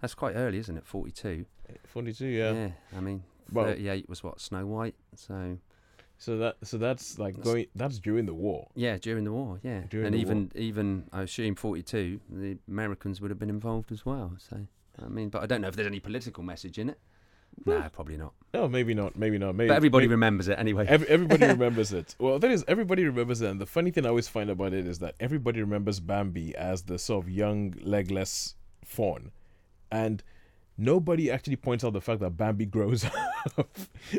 that's 0.00 0.14
quite 0.14 0.34
early, 0.34 0.58
isn't 0.58 0.76
it? 0.76 0.84
42. 0.86 1.44
forty 1.86 2.12
two. 2.12 2.26
Yeah. 2.26 2.70
I 2.96 3.00
mean, 3.00 3.22
Well- 3.52 3.66
38 3.66 4.08
was 4.08 4.22
what 4.22 4.40
Snow 4.40 4.66
White. 4.66 4.96
So 5.14 5.58
So 6.20 6.36
that 6.38 6.56
so 6.64 6.78
that's 6.78 7.18
like 7.18 7.34
That's- 7.36 7.52
going 7.54 7.66
that's 7.76 7.98
during 8.00 8.26
the 8.26 8.34
war. 8.34 8.68
yeah, 8.74 8.96
during 8.98 9.24
the 9.24 9.32
war. 9.32 9.60
Yeah. 9.62 9.82
During 9.92 10.06
and 10.08 10.14
even 10.16 10.50
even 10.56 10.88
I 11.12 11.22
assume 11.22 11.54
42, 11.54 12.20
the 12.28 12.58
Americans 12.68 13.20
would 13.20 13.30
have 13.30 13.38
been 13.38 13.50
involved 13.58 13.90
as 13.92 14.04
well. 14.04 14.28
So 14.38 14.56
I 15.04 15.08
mean, 15.08 15.28
but 15.28 15.42
I 15.42 15.46
don't 15.46 15.60
know 15.60 15.68
if 15.68 15.76
there's 15.76 15.86
any 15.86 16.00
political 16.00 16.42
message 16.42 16.78
in 16.78 16.90
it. 16.90 16.98
No, 17.64 17.88
probably 17.92 18.16
not. 18.16 18.34
No, 18.54 18.68
maybe 18.68 18.94
not. 18.94 19.16
Maybe 19.16 19.36
not. 19.38 19.54
Maybe 19.54 19.68
But 19.68 19.76
everybody 19.78 20.04
maybe- 20.06 20.12
remembers 20.14 20.48
it 20.48 20.58
anyway. 20.58 20.86
Every, 20.88 21.08
everybody 21.08 21.46
remembers 21.56 21.92
it. 21.92 22.14
Well, 22.18 22.38
thing 22.38 22.52
is, 22.52 22.64
everybody 22.68 23.04
remembers 23.04 23.40
it. 23.40 23.50
And 23.50 23.60
the 23.60 23.66
funny 23.66 23.90
thing 23.90 24.06
I 24.06 24.10
always 24.10 24.28
find 24.28 24.48
about 24.50 24.72
it 24.74 24.86
is 24.86 24.98
that 25.00 25.14
everybody 25.18 25.60
remembers 25.60 25.98
Bambi 25.98 26.54
as 26.56 26.82
the 26.82 26.98
sort 26.98 27.24
of 27.24 27.30
young, 27.30 27.74
legless 27.80 28.54
fawn. 28.84 29.32
And 29.90 30.22
nobody 30.78 31.30
actually 31.30 31.56
points 31.56 31.84
out 31.84 31.92
the 31.92 32.00
fact 32.00 32.20
that 32.20 32.36
Bambi 32.36 32.64
grows 32.66 33.04
up. 33.58 33.68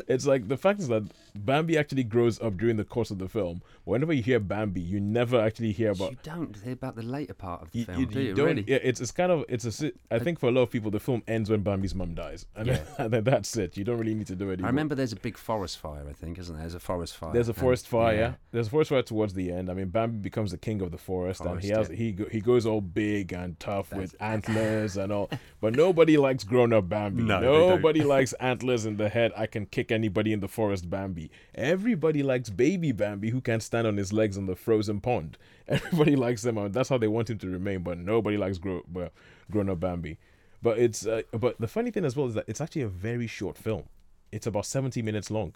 it's 0.08 0.26
like 0.26 0.46
the 0.48 0.56
fact 0.56 0.80
is 0.80 0.88
that 0.88 1.02
Bambi 1.34 1.78
actually 1.78 2.04
grows 2.04 2.40
up 2.40 2.56
during 2.56 2.76
the 2.76 2.84
course 2.84 3.10
of 3.10 3.18
the 3.18 3.28
film. 3.28 3.62
Whenever 3.84 4.12
you 4.12 4.22
hear 4.22 4.38
Bambi, 4.38 4.80
you 4.80 5.00
never 5.00 5.40
actually 5.40 5.72
hear 5.72 5.90
about 5.92 6.10
you 6.12 6.18
don't 6.22 6.56
hear 6.62 6.72
about 6.74 6.96
the 6.96 7.02
later 7.02 7.34
part 7.34 7.62
of 7.62 7.70
the 7.72 7.80
you, 7.80 7.84
film, 7.86 8.00
you- 8.00 8.06
do 8.06 8.20
you 8.20 8.26
you? 8.28 8.34
don't. 8.34 8.46
really? 8.46 8.64
Yeah, 8.68 8.78
it's 8.82 9.00
it's 9.00 9.10
kind 9.12 9.32
of 9.32 9.44
it's 9.48 9.82
a. 9.82 9.92
I 10.10 10.18
think 10.18 10.38
for 10.38 10.48
a 10.48 10.52
lot 10.52 10.62
of 10.62 10.70
people, 10.70 10.90
the 10.90 11.00
film 11.00 11.22
ends 11.26 11.50
when 11.50 11.62
Bambi's 11.62 11.94
mum 11.94 12.14
dies, 12.14 12.46
and, 12.56 12.68
then, 12.68 12.82
and 12.98 13.12
then 13.12 13.24
that's 13.24 13.56
it. 13.56 13.76
You 13.76 13.84
don't 13.84 13.98
really 13.98 14.14
need 14.14 14.26
to 14.28 14.36
do 14.36 14.50
it. 14.50 14.62
I 14.62 14.66
remember 14.66 14.94
there's 14.94 15.12
a 15.12 15.16
big 15.16 15.36
forest 15.38 15.78
fire, 15.78 16.04
I 16.08 16.12
think, 16.12 16.38
isn't 16.38 16.54
there? 16.54 16.62
There's 16.62 16.74
a 16.74 16.80
forest 16.80 17.16
fire. 17.16 17.32
There's 17.32 17.48
a 17.48 17.52
and- 17.52 17.58
forest 17.60 17.88
fire. 17.88 18.14
yeah. 18.14 18.32
There's 18.52 18.66
a 18.66 18.70
forest 18.70 18.90
fire 18.90 19.02
towards 19.02 19.34
the 19.34 19.50
end. 19.52 19.70
I 19.70 19.74
mean, 19.74 19.88
Bambi 19.88 20.18
becomes 20.18 20.50
the 20.50 20.58
king 20.58 20.80
of 20.82 20.90
the 20.90 20.98
forest, 20.98 21.40
and 21.40 21.60
he 21.60 21.68
has 21.68 21.86
Forest, 21.86 21.92
he 21.92 22.12
go, 22.12 22.24
he 22.30 22.40
goes 22.40 22.66
all 22.66 22.80
big 22.80 23.32
and 23.32 23.58
tough 23.60 23.92
with 23.92 24.14
antlers 24.20 24.96
and 24.98 25.12
all. 25.12 25.30
But 25.60 25.74
nobody 25.76 26.16
likes 26.16 26.44
grown 26.50 26.72
up 26.72 26.88
Bambi. 26.88 27.22
No, 27.22 27.40
nobody 27.40 28.02
likes 28.02 28.32
antlers 28.34 28.84
in 28.84 28.96
the 28.96 29.08
head. 29.08 29.32
I 29.36 29.46
can 29.46 29.64
kick 29.66 29.90
anybody 29.90 30.32
in 30.32 30.40
the 30.40 30.48
forest 30.48 30.90
Bambi. 30.90 31.30
Everybody 31.54 32.22
likes 32.22 32.50
baby 32.50 32.92
Bambi 32.92 33.30
who 33.30 33.40
can't 33.40 33.62
stand 33.62 33.86
on 33.86 33.96
his 33.96 34.12
legs 34.12 34.36
on 34.36 34.46
the 34.46 34.56
frozen 34.56 35.00
pond. 35.00 35.38
Everybody 35.68 36.16
likes 36.16 36.42
them, 36.42 36.58
and 36.58 36.74
that's 36.74 36.88
how 36.88 36.98
they 36.98 37.08
want 37.08 37.30
him 37.30 37.38
to 37.38 37.48
remain. 37.48 37.82
But 37.82 37.98
nobody 37.98 38.36
likes 38.36 38.58
grow, 38.58 38.82
well, 38.92 39.10
grown 39.50 39.70
up 39.70 39.80
Bambi. 39.80 40.18
But 40.60 40.78
it's 40.78 41.06
uh, 41.06 41.22
but 41.32 41.58
the 41.60 41.68
funny 41.68 41.90
thing 41.90 42.04
as 42.04 42.16
well 42.16 42.26
is 42.26 42.34
that 42.34 42.44
it's 42.48 42.60
actually 42.60 42.82
a 42.82 42.88
very 42.88 43.26
short 43.26 43.56
film. 43.56 43.84
It's 44.32 44.46
about 44.46 44.66
70 44.66 45.00
minutes 45.02 45.30
long. 45.30 45.54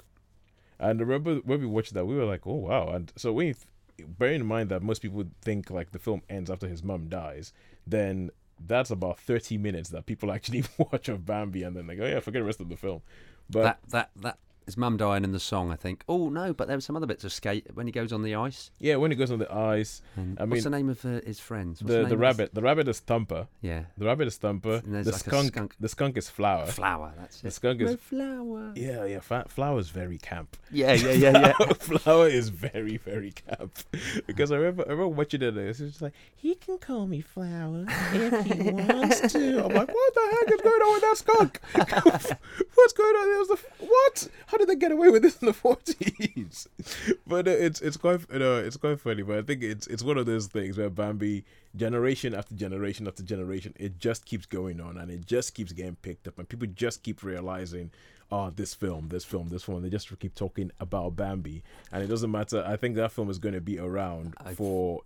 And 0.78 1.00
I 1.00 1.04
remember 1.04 1.36
when 1.44 1.60
we 1.60 1.66
watched 1.66 1.94
that, 1.94 2.06
we 2.06 2.14
were 2.14 2.24
like, 2.24 2.46
"Oh 2.46 2.54
wow!" 2.54 2.88
And 2.88 3.12
so 3.16 3.32
when 3.32 3.48
you 3.48 3.54
th- 3.54 4.08
bearing 4.18 4.40
in 4.40 4.46
mind 4.46 4.70
that 4.70 4.82
most 4.82 5.02
people 5.02 5.24
think 5.42 5.70
like 5.70 5.92
the 5.92 5.98
film 5.98 6.22
ends 6.30 6.50
after 6.50 6.66
his 6.68 6.82
mum 6.82 7.08
dies, 7.08 7.52
then 7.86 8.30
that's 8.58 8.90
about 8.90 9.18
thirty 9.18 9.58
minutes 9.58 9.90
that 9.90 10.06
people 10.06 10.32
actually 10.32 10.64
watch 10.78 11.08
of 11.08 11.24
Bambi, 11.26 11.62
and 11.62 11.76
then 11.76 11.86
they 11.86 11.94
oh 11.94 11.98
go, 11.98 12.06
"Yeah, 12.06 12.20
forget 12.20 12.40
the 12.40 12.46
rest 12.46 12.60
of 12.60 12.68
the 12.68 12.76
film." 12.76 13.02
But 13.50 13.62
that 13.62 13.78
that 13.90 14.10
that 14.22 14.38
his 14.66 14.76
mum 14.76 14.96
dying 14.96 15.24
in 15.24 15.32
the 15.32 15.40
song, 15.40 15.70
I 15.70 15.76
think. 15.76 16.04
Oh 16.08 16.28
no, 16.28 16.52
but 16.54 16.68
there 16.68 16.76
were 16.76 16.80
some 16.80 16.96
other 16.96 17.06
bits 17.06 17.24
of 17.24 17.32
skate 17.32 17.66
when 17.74 17.86
he 17.86 17.92
goes 17.92 18.12
on 18.12 18.22
the 18.22 18.34
ice. 18.34 18.70
yeah, 18.78 18.96
when 18.96 19.10
he 19.10 19.16
goes 19.16 19.30
on 19.30 19.38
the 19.38 19.52
ice, 19.54 20.00
And 20.16 20.38
I 20.38 20.44
what's 20.44 20.64
mean, 20.64 20.72
the 20.72 20.76
name 20.78 20.88
of 20.88 21.04
uh, 21.04 21.20
his 21.26 21.38
friends? 21.40 21.82
What's 21.82 21.92
the 21.92 22.00
name 22.00 22.08
the 22.08 22.14
of 22.14 22.20
his- 22.20 22.20
rabbit, 22.20 22.54
the 22.54 22.62
rabbit 22.62 22.88
is 22.88 23.00
Thumper, 23.00 23.48
Yeah, 23.60 23.84
the 23.98 24.06
rabbit 24.06 24.26
is 24.28 24.36
Thumper, 24.38 24.80
And 24.84 24.94
there's 24.94 25.06
the 25.06 25.12
like 25.12 25.20
a 25.20 25.24
skunk, 25.30 25.48
skunk. 25.54 25.74
the 25.80 25.88
skunk 25.88 26.16
is 26.16 26.28
Flower. 26.28 26.66
flower. 26.66 27.12
That's 27.18 27.38
it. 27.38 27.42
The 27.42 27.50
skunk 27.50 27.80
is 27.80 27.90
No 27.90 27.96
flower. 27.96 28.72
yeah, 28.74 29.04
yeah. 29.04 29.20
Fa- 29.20 29.46
Flower 29.48 29.78
is 29.80 29.90
very 29.90 30.18
camp. 30.18 30.56
Yeah, 30.70 30.92
yeah, 30.94 31.10
yeah, 31.12 31.52
yeah. 31.60 31.72
Flower 31.78 32.28
is 32.28 32.48
very, 32.48 32.96
very 32.96 33.32
camp. 33.32 33.78
Because 34.26 34.50
I 34.52 34.56
remember, 34.56 34.84
I 34.86 34.92
remember 34.92 35.08
watching 35.08 35.42
it. 35.42 35.56
It's 35.56 35.78
just 35.78 36.02
like 36.02 36.12
he 36.34 36.54
can 36.54 36.78
call 36.78 37.06
me 37.06 37.20
Flower 37.20 37.84
if 37.88 38.46
he 38.46 38.60
wants 38.70 39.20
to. 39.32 39.64
I'm 39.64 39.74
like, 39.74 39.88
what 39.88 40.14
the 40.14 40.28
heck 40.32 40.54
is 40.54 40.60
going 40.60 40.82
on 40.82 40.92
with 40.94 41.02
that 41.02 41.16
skunk? 41.16 41.60
What's 42.74 42.92
going 42.92 43.14
on? 43.14 43.38
Was 43.38 43.48
the 43.48 43.86
what? 43.86 44.28
How 44.54 44.58
did 44.58 44.68
they 44.68 44.76
get 44.76 44.92
away 44.92 45.08
with 45.10 45.22
this 45.22 45.36
in 45.38 45.46
the 45.46 45.52
forties? 45.52 46.68
But 47.26 47.48
uh, 47.48 47.50
it's 47.50 47.80
it's 47.80 47.96
quite 47.96 48.20
you 48.32 48.38
know 48.38 48.56
it's 48.56 48.76
quite 48.76 49.00
funny. 49.00 49.22
But 49.22 49.38
I 49.38 49.42
think 49.42 49.64
it's 49.64 49.88
it's 49.88 50.04
one 50.04 50.16
of 50.16 50.26
those 50.26 50.46
things 50.46 50.78
where 50.78 50.88
Bambi 50.88 51.44
generation 51.74 52.34
after 52.36 52.54
generation 52.54 53.08
after 53.08 53.24
generation, 53.24 53.74
it 53.76 53.98
just 53.98 54.24
keeps 54.26 54.46
going 54.46 54.80
on 54.80 54.96
and 54.96 55.10
it 55.10 55.26
just 55.26 55.54
keeps 55.54 55.72
getting 55.72 55.96
picked 55.96 56.28
up, 56.28 56.38
and 56.38 56.48
people 56.48 56.68
just 56.68 57.02
keep 57.02 57.24
realizing 57.24 57.90
oh, 58.30 58.50
this 58.50 58.74
film, 58.74 59.08
this 59.08 59.24
film, 59.24 59.48
this 59.48 59.64
film. 59.64 59.82
They 59.82 59.90
just 59.90 60.16
keep 60.20 60.36
talking 60.36 60.70
about 60.78 61.16
Bambi, 61.16 61.64
and 61.90 62.04
it 62.04 62.06
doesn't 62.06 62.30
matter. 62.30 62.62
I 62.64 62.76
think 62.76 62.94
that 62.94 63.10
film 63.10 63.30
is 63.30 63.38
going 63.40 63.54
to 63.56 63.60
be 63.60 63.80
around 63.80 64.34
I- 64.38 64.54
for 64.54 65.00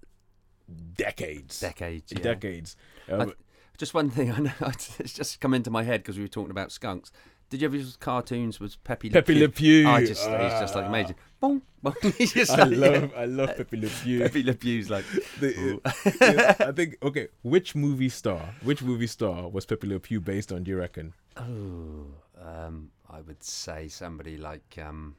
decades, 0.96 1.60
Decades. 1.60 2.12
Yeah. 2.12 2.20
decades. 2.22 2.76
Um, 3.10 3.32
Just 3.78 3.94
one 3.94 4.10
thing 4.10 4.30
I 4.36 4.38
know. 4.40 4.52
It's 4.98 5.14
just 5.14 5.40
come 5.40 5.54
into 5.54 5.70
my 5.70 5.84
head 5.84 6.02
because 6.02 6.16
we 6.18 6.24
were 6.24 6.28
talking 6.28 6.50
about 6.50 6.70
skunks. 6.72 7.12
Did 7.50 7.62
you 7.62 7.66
ever 7.68 7.76
use 7.76 7.96
cartoons? 7.96 8.60
Was 8.60 8.76
Pepe 8.76 9.08
Le 9.08 9.12
Pepe 9.14 9.32
Pew? 9.34 9.42
Le 9.42 9.48
Pew. 9.48 9.88
I 9.88 10.04
just 10.04 10.20
he's 10.28 10.60
just 10.60 10.74
like 10.74 10.84
Ah. 10.84 10.88
amazing. 10.88 11.14
Boom, 11.40 11.62
boom. 11.82 11.94
He's 12.18 12.32
just 12.32 12.50
I 12.50 12.64
like, 12.64 12.76
love, 12.76 13.12
I 13.16 13.24
love 13.26 13.56
Pepe 13.56 13.76
Le 13.76 13.88
Pew. 13.88 14.20
Pepe 14.20 14.42
Le 14.42 14.54
Pew's 14.54 14.90
like. 14.90 15.04
The- 15.40 15.80
yeah, 16.20 16.66
I 16.68 16.72
think 16.72 16.96
okay. 17.02 17.28
Which 17.42 17.74
movie 17.76 18.08
star? 18.08 18.54
Which 18.62 18.82
movie 18.82 19.06
star 19.06 19.48
was 19.48 19.64
Pepe 19.64 19.86
Le 19.86 20.00
Pew 20.00 20.20
based 20.20 20.50
on? 20.52 20.64
Do 20.64 20.72
you 20.72 20.78
reckon? 20.78 21.14
Oh, 21.36 22.06
um, 22.44 22.90
I 23.08 23.20
would 23.20 23.42
say 23.44 23.86
somebody 23.88 24.36
like. 24.36 24.76
Um, 24.84 25.14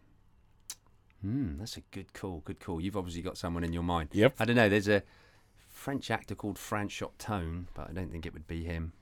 hmm, 1.22 1.58
that's 1.58 1.78
a 1.78 1.82
good 1.92 2.14
call. 2.14 2.42
Good 2.46 2.60
call. 2.60 2.82
You've 2.82 2.98
obviously 2.98 3.22
got 3.22 3.38
someone 3.38 3.64
in 3.64 3.74
your 3.74 3.84
mind. 3.84 4.10
Yep. 4.12 4.36
I 4.40 4.46
don't 4.46 4.56
know. 4.56 4.70
There's 4.70 4.88
a 4.90 5.04
French 5.68 6.12
actor 6.12 6.36
called 6.36 6.58
Franchot 6.58 7.12
Tone, 7.18 7.68
but 7.74 7.90
I 7.90 7.94
don't 7.94 8.12
think 8.12 8.26
it 8.26 8.34
would 8.34 8.48
be 8.48 8.64
him. 8.66 8.94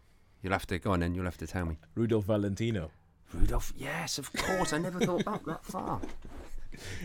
You'll 0.43 0.53
have 0.53 0.67
to 0.67 0.77
go 0.79 0.91
on, 0.91 0.99
then 0.99 1.15
you'll 1.15 1.25
have 1.25 1.37
to 1.39 1.47
tell 1.47 1.65
me. 1.65 1.79
Rudolph 1.95 2.25
Valentino. 2.25 2.91
Rudolph. 3.33 3.73
Yes, 3.77 4.17
of 4.17 4.31
course. 4.33 4.73
I 4.73 4.77
never 4.77 4.99
thought 4.99 5.25
back 5.25 5.45
that 5.45 5.63
far. 5.63 5.99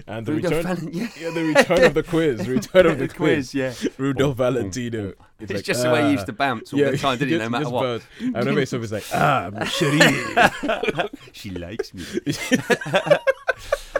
And 0.06 0.26
the 0.26 0.34
Rudolph 0.34 0.52
return, 0.52 0.76
Valen- 0.76 0.94
yeah. 0.94 1.08
yeah, 1.18 1.30
the 1.30 1.44
return 1.44 1.84
of 1.84 1.94
the 1.94 2.02
quiz, 2.02 2.48
return 2.48 2.86
of 2.86 2.98
the, 2.98 3.08
quiz. 3.08 3.54
yeah. 3.54 3.72
Rudolph 3.96 4.36
Valentino. 4.36 5.02
boom. 5.02 5.14
It's, 5.40 5.52
like, 5.52 5.64
just 5.64 5.82
the 5.82 5.90
way 5.90 6.04
he 6.04 6.10
used 6.12 6.22
ah. 6.22 6.26
to 6.26 6.32
bounce 6.32 6.72
all 6.72 6.78
the 6.78 6.98
time, 6.98 7.18
didn't 7.18 7.32
he? 7.32 7.38
No 7.38 7.48
matter 7.48 7.70
what. 7.70 8.02
I 8.20 8.38
remember 8.38 8.60
it's 8.60 8.72
always 8.72 8.92
like, 8.92 9.04
ah, 9.12 9.50
chérie. 9.52 11.08
She 11.32 11.50
likes 11.50 11.94
me. 11.94 12.04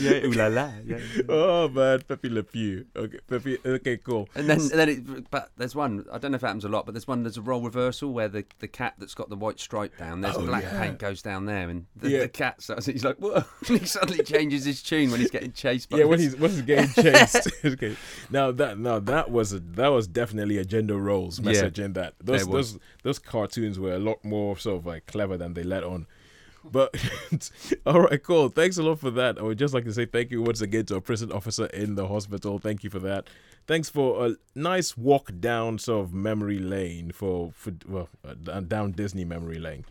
yeah, 0.00 0.24
ooh 0.24 0.32
la 0.32 0.46
la. 0.48 0.70
Yeah. 0.84 0.98
oh 1.28 1.68
man, 1.68 2.02
Pepe 2.06 2.28
Le 2.28 2.42
Pew. 2.42 2.86
Okay, 2.94 3.18
Pepe. 3.26 3.58
Okay, 3.64 3.96
cool. 3.98 4.28
And 4.34 4.48
then, 4.48 4.60
and 4.60 4.70
then 4.70 4.88
it, 4.88 5.30
but 5.30 5.50
there's 5.56 5.74
one. 5.74 6.04
I 6.12 6.18
don't 6.18 6.32
know 6.32 6.36
if 6.36 6.42
it 6.42 6.46
happens 6.46 6.64
a 6.64 6.68
lot, 6.68 6.86
but 6.86 6.92
there's 6.92 7.08
one. 7.08 7.22
There's 7.22 7.36
a 7.36 7.42
role 7.42 7.60
reversal 7.60 8.12
where 8.12 8.28
the, 8.28 8.44
the 8.58 8.68
cat 8.68 8.94
that's 8.98 9.14
got 9.14 9.28
the 9.30 9.36
white 9.36 9.58
stripe 9.60 9.96
down, 9.98 10.20
there's 10.20 10.36
Oh, 10.36 10.46
black 10.46 10.62
yeah. 10.64 10.80
paint 10.80 10.98
goes 10.98 11.22
down 11.22 11.46
there, 11.46 11.68
and 11.68 11.86
the, 11.96 12.18
the 12.18 12.28
cat 12.28 12.62
starts. 12.62 12.86
He's 12.86 13.04
like, 13.04 13.16
whoa! 13.16 13.44
And 13.68 13.78
he 13.78 13.86
suddenly 13.86 14.22
changes 14.24 14.64
his 14.64 14.82
tune 14.82 15.10
when 15.10 15.20
he's 15.20 15.30
getting 15.30 15.52
chased. 15.52 15.90
By 15.90 15.98
yeah, 15.98 16.04
when 16.04 16.18
he's 16.18 16.36
when 16.36 16.50
he's 16.50 16.62
getting 16.62 16.90
chased. 17.02 17.48
okay. 17.64 17.96
Now 18.30 18.50
that 18.52 18.78
now 18.78 18.98
that 19.00 19.30
was 19.30 19.52
a 19.52 19.60
that 19.60 19.88
was 19.88 20.06
definitely 20.06 20.58
a 20.58 20.64
gender 20.64 20.96
roles 20.96 21.40
message 21.40 21.78
in 21.78 21.92
that. 21.94 22.14
Those 22.22 22.46
those 22.46 22.78
those 23.02 23.18
cartoons 23.18 23.78
were 23.78 23.94
a 23.94 23.98
lot 23.98 24.24
more 24.24 24.56
sort 24.56 24.78
of 24.78 24.86
like 24.86 25.06
clever 25.06 25.36
than 25.36 25.54
they 25.54 25.62
let 25.62 25.84
on. 25.84 26.06
But 26.64 26.94
all 27.86 28.02
right, 28.02 28.22
cool. 28.22 28.48
Thanks 28.48 28.76
a 28.78 28.82
lot 28.82 29.00
for 29.00 29.10
that. 29.12 29.38
I 29.38 29.42
would 29.42 29.58
just 29.58 29.74
like 29.74 29.84
to 29.84 29.92
say 29.92 30.06
thank 30.06 30.30
you 30.30 30.42
once 30.42 30.60
again 30.60 30.86
to 30.86 30.96
a 30.96 31.00
prison 31.00 31.32
officer 31.32 31.66
in 31.66 31.94
the 31.94 32.08
hospital. 32.08 32.58
Thank 32.58 32.84
you 32.84 32.90
for 32.90 32.98
that. 33.00 33.28
Thanks 33.66 33.88
for 33.88 34.26
a 34.26 34.36
nice 34.54 34.96
walk 34.96 35.30
down 35.40 35.78
sort 35.78 36.04
of 36.04 36.14
memory 36.14 36.58
lane 36.58 37.12
for 37.12 37.52
for 37.54 37.72
well 37.88 38.08
uh, 38.24 38.60
down 38.60 38.92
Disney 38.92 39.24
memory 39.24 39.58
lane. 39.58 39.84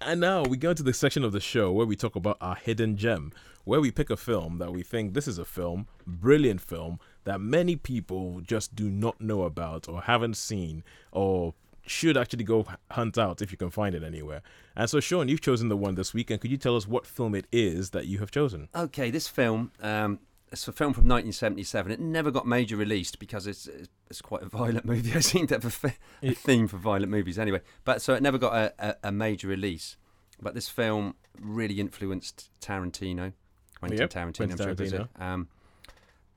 And 0.00 0.20
now 0.20 0.42
we 0.42 0.56
go 0.56 0.74
to 0.74 0.82
the 0.82 0.92
section 0.92 1.24
of 1.24 1.32
the 1.32 1.40
show 1.40 1.72
where 1.72 1.86
we 1.86 1.96
talk 1.96 2.16
about 2.16 2.36
our 2.40 2.56
hidden 2.56 2.96
gem, 2.96 3.32
where 3.64 3.80
we 3.80 3.90
pick 3.90 4.10
a 4.10 4.16
film 4.16 4.58
that 4.58 4.72
we 4.72 4.82
think 4.82 5.14
this 5.14 5.26
is 5.26 5.38
a 5.38 5.44
film, 5.44 5.86
brilliant 6.06 6.60
film, 6.60 6.98
that 7.24 7.40
many 7.40 7.76
people 7.76 8.40
just 8.42 8.74
do 8.74 8.90
not 8.90 9.20
know 9.20 9.42
about 9.42 9.88
or 9.88 10.02
haven't 10.02 10.36
seen 10.36 10.84
or 11.10 11.54
should 11.86 12.16
actually 12.16 12.44
go 12.44 12.66
hunt 12.90 13.18
out 13.18 13.42
if 13.42 13.52
you 13.52 13.58
can 13.58 13.70
find 13.70 13.94
it 13.94 14.02
anywhere. 14.02 14.42
And 14.76 14.88
so, 14.88 15.00
Sean, 15.00 15.28
you've 15.28 15.40
chosen 15.40 15.68
the 15.68 15.76
one 15.76 15.94
this 15.94 16.14
week, 16.14 16.30
and 16.30 16.40
could 16.40 16.50
you 16.50 16.56
tell 16.56 16.76
us 16.76 16.88
what 16.88 17.06
film 17.06 17.34
it 17.34 17.46
is 17.52 17.90
that 17.90 18.06
you 18.06 18.18
have 18.18 18.30
chosen? 18.30 18.68
Okay, 18.74 19.10
this 19.10 19.28
film, 19.28 19.72
um, 19.80 20.20
it's 20.50 20.66
a 20.68 20.72
film 20.72 20.92
from 20.92 21.04
1977. 21.04 21.92
It 21.92 22.00
never 22.00 22.30
got 22.30 22.46
major 22.46 22.76
released 22.76 23.18
because 23.18 23.46
it's 23.46 23.68
it's 24.08 24.22
quite 24.22 24.42
a 24.42 24.48
violent 24.48 24.84
movie. 24.84 25.12
I 25.14 25.20
seem 25.20 25.46
to 25.48 25.54
have 25.54 25.84
a, 26.22 26.34
theme 26.34 26.68
for 26.68 26.76
violent 26.76 27.10
movies 27.10 27.38
anyway. 27.38 27.60
But 27.84 28.02
so 28.02 28.14
it 28.14 28.22
never 28.22 28.38
got 28.38 28.54
a, 28.54 28.74
a, 28.78 28.96
a 29.08 29.12
major 29.12 29.48
release. 29.48 29.96
But 30.40 30.54
this 30.54 30.68
film 30.68 31.14
really 31.40 31.80
influenced 31.80 32.50
Tarantino, 32.60 33.32
Quentin 33.78 33.98
Yep, 33.98 34.10
Tarantino, 34.10 34.36
Quentin 34.36 34.68
I'm 34.68 34.76
sure 34.76 35.00
it. 35.00 35.08
Um, 35.20 35.48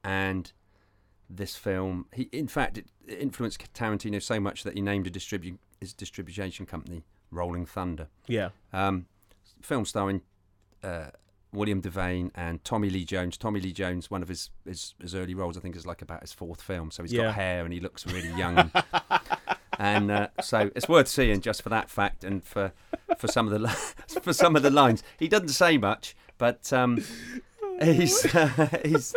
and 0.03 0.51
this 1.29 1.55
film, 1.55 2.05
he 2.13 2.23
in 2.31 2.47
fact, 2.47 2.77
it 2.77 2.85
influenced 3.07 3.73
Tarantino 3.73 4.21
so 4.21 4.39
much 4.39 4.63
that 4.63 4.73
he 4.75 4.81
named 4.81 5.07
a 5.07 5.09
distribu- 5.09 5.57
his 5.79 5.93
distribution 5.93 6.65
company 6.65 7.03
Rolling 7.31 7.65
Thunder. 7.65 8.07
Yeah. 8.27 8.49
Um, 8.73 9.07
film 9.61 9.85
starring 9.85 10.21
uh, 10.83 11.07
William 11.51 11.81
Devane 11.81 12.31
and 12.35 12.63
Tommy 12.63 12.89
Lee 12.89 13.03
Jones. 13.05 13.37
Tommy 13.37 13.59
Lee 13.59 13.73
Jones, 13.73 14.09
one 14.11 14.21
of 14.21 14.27
his, 14.29 14.49
his, 14.65 14.93
his 15.01 15.13
early 15.15 15.33
roles, 15.33 15.57
I 15.57 15.61
think, 15.61 15.75
is 15.75 15.85
like 15.85 16.01
about 16.01 16.21
his 16.21 16.31
fourth 16.33 16.61
film. 16.61 16.91
So 16.91 17.03
he's 17.03 17.11
Yeah. 17.13 17.23
got 17.23 17.35
hair 17.35 17.63
and 17.65 17.73
he 17.73 17.79
looks 17.79 18.05
really 18.05 18.31
young. 18.37 18.71
and 19.79 20.09
uh, 20.11 20.27
so 20.41 20.71
it's 20.75 20.87
worth 20.89 21.07
seeing 21.07 21.41
just 21.41 21.61
for 21.61 21.69
that 21.69 21.89
fact 21.89 22.23
and 22.23 22.43
for 22.43 22.71
for 23.17 23.27
some 23.27 23.47
of 23.47 23.51
the 23.53 23.59
li- 23.59 24.19
for 24.21 24.33
some 24.33 24.55
of 24.55 24.63
the 24.63 24.69
lines. 24.71 25.03
He 25.19 25.27
doesn't 25.27 25.49
say 25.49 25.77
much, 25.77 26.15
but 26.37 26.71
um, 26.73 27.03
he's 27.81 28.21
he's 28.85 29.15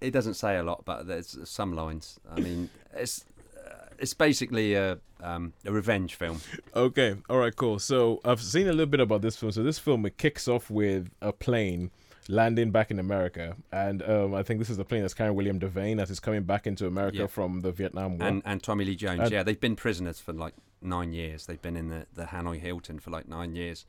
he 0.00 0.10
doesn't 0.10 0.34
say 0.34 0.56
a 0.56 0.62
lot, 0.62 0.84
but 0.84 1.06
there's 1.06 1.36
some 1.44 1.74
lines. 1.74 2.18
I 2.30 2.40
mean, 2.40 2.70
it's 2.94 3.24
uh, 3.56 3.86
it's 3.98 4.14
basically 4.14 4.74
a 4.74 4.98
um, 5.22 5.52
a 5.66 5.72
revenge 5.72 6.14
film. 6.14 6.40
Okay. 6.74 7.16
All 7.28 7.38
right. 7.38 7.54
Cool. 7.54 7.78
So 7.78 8.20
I've 8.24 8.40
seen 8.40 8.66
a 8.66 8.72
little 8.72 8.86
bit 8.86 9.00
about 9.00 9.22
this 9.22 9.36
film. 9.36 9.52
So 9.52 9.62
this 9.62 9.78
film 9.78 10.06
it 10.06 10.16
kicks 10.16 10.48
off 10.48 10.70
with 10.70 11.10
a 11.20 11.32
plane 11.32 11.90
landing 12.28 12.70
back 12.70 12.90
in 12.90 12.98
America, 12.98 13.56
and 13.72 14.02
um, 14.08 14.34
I 14.34 14.42
think 14.42 14.60
this 14.60 14.70
is 14.70 14.76
the 14.76 14.84
plane 14.84 15.02
that's 15.02 15.14
carrying 15.14 15.34
William 15.34 15.58
Devane 15.58 15.96
that 15.96 16.10
is 16.10 16.20
coming 16.20 16.44
back 16.44 16.66
into 16.66 16.86
America 16.86 17.18
Yeah. 17.18 17.26
from 17.26 17.60
the 17.62 17.72
Vietnam 17.72 18.18
War. 18.18 18.28
and 18.28 18.42
and 18.44 18.62
Tommy 18.62 18.84
Lee 18.84 18.96
Jones. 18.96 19.20
And- 19.20 19.30
yeah, 19.32 19.42
they've 19.42 19.60
been 19.60 19.76
prisoners 19.76 20.20
for 20.20 20.32
like 20.32 20.54
nine 20.80 21.12
years. 21.12 21.46
They've 21.46 21.60
been 21.60 21.76
in 21.76 21.88
the, 21.88 22.06
the 22.14 22.24
Hanoi 22.24 22.58
Hilton 22.60 22.98
for 23.00 23.10
like 23.10 23.26
nine 23.28 23.54
years, 23.56 23.84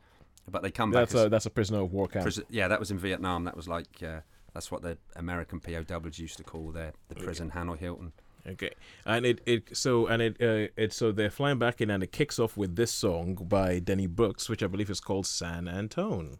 but 0.49 0.63
they 0.63 0.71
come 0.71 0.91
back. 0.91 1.01
That's 1.01 1.15
as 1.15 1.25
a 1.25 1.29
that's 1.29 1.45
a 1.45 1.49
prisoner 1.51 1.79
of 1.81 1.93
war 1.93 2.07
camp. 2.07 2.23
prison- 2.23 2.45
yeah, 2.49 2.67
that 2.67 2.79
was 2.79 2.89
in 2.91 2.97
Vietnam. 2.97 3.43
That 3.45 3.55
was 3.55 3.67
like 3.67 3.88
uh, 4.03 4.21
that's 4.53 4.71
what 4.71 4.81
the 4.81 4.97
American 5.15 5.59
POWs 5.59 6.19
used 6.19 6.37
to 6.37 6.43
call 6.43 6.71
their 6.71 6.93
the 7.09 7.15
prison, 7.15 7.51
Hanoi 7.51 7.77
Hilton. 7.77 8.13
Okay, 8.47 8.71
and 9.05 9.25
it 9.25 9.39
it 9.45 9.77
so 9.77 10.07
and 10.07 10.21
it 10.21 10.37
uh, 10.41 10.71
it 10.75 10.93
so 10.93 11.11
they're 11.11 11.29
flying 11.29 11.59
back 11.59 11.79
in, 11.79 11.89
and 11.89 12.01
it 12.01 12.11
kicks 12.11 12.39
off 12.39 12.57
with 12.57 12.75
this 12.75 12.91
song 12.91 13.35
by 13.35 13.79
Denny 13.79 14.07
Brooks, 14.07 14.49
which 14.49 14.63
I 14.63 14.67
believe 14.67 14.89
is 14.89 14.99
called 14.99 15.27
San 15.27 15.67
Antone. 15.67 16.39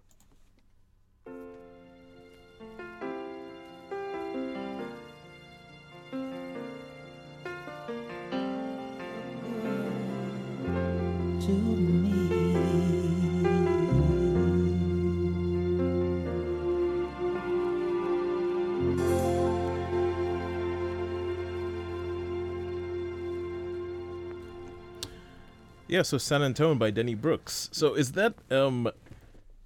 Yeah, 25.92 26.02
so 26.04 26.18
San 26.18 26.42
Antonio 26.42 26.74
by 26.76 26.90
Denny 26.90 27.16
Brooks. 27.16 27.70
So 27.72 27.94
is 27.96 28.14
that 28.14 28.34
um, 28.50 28.90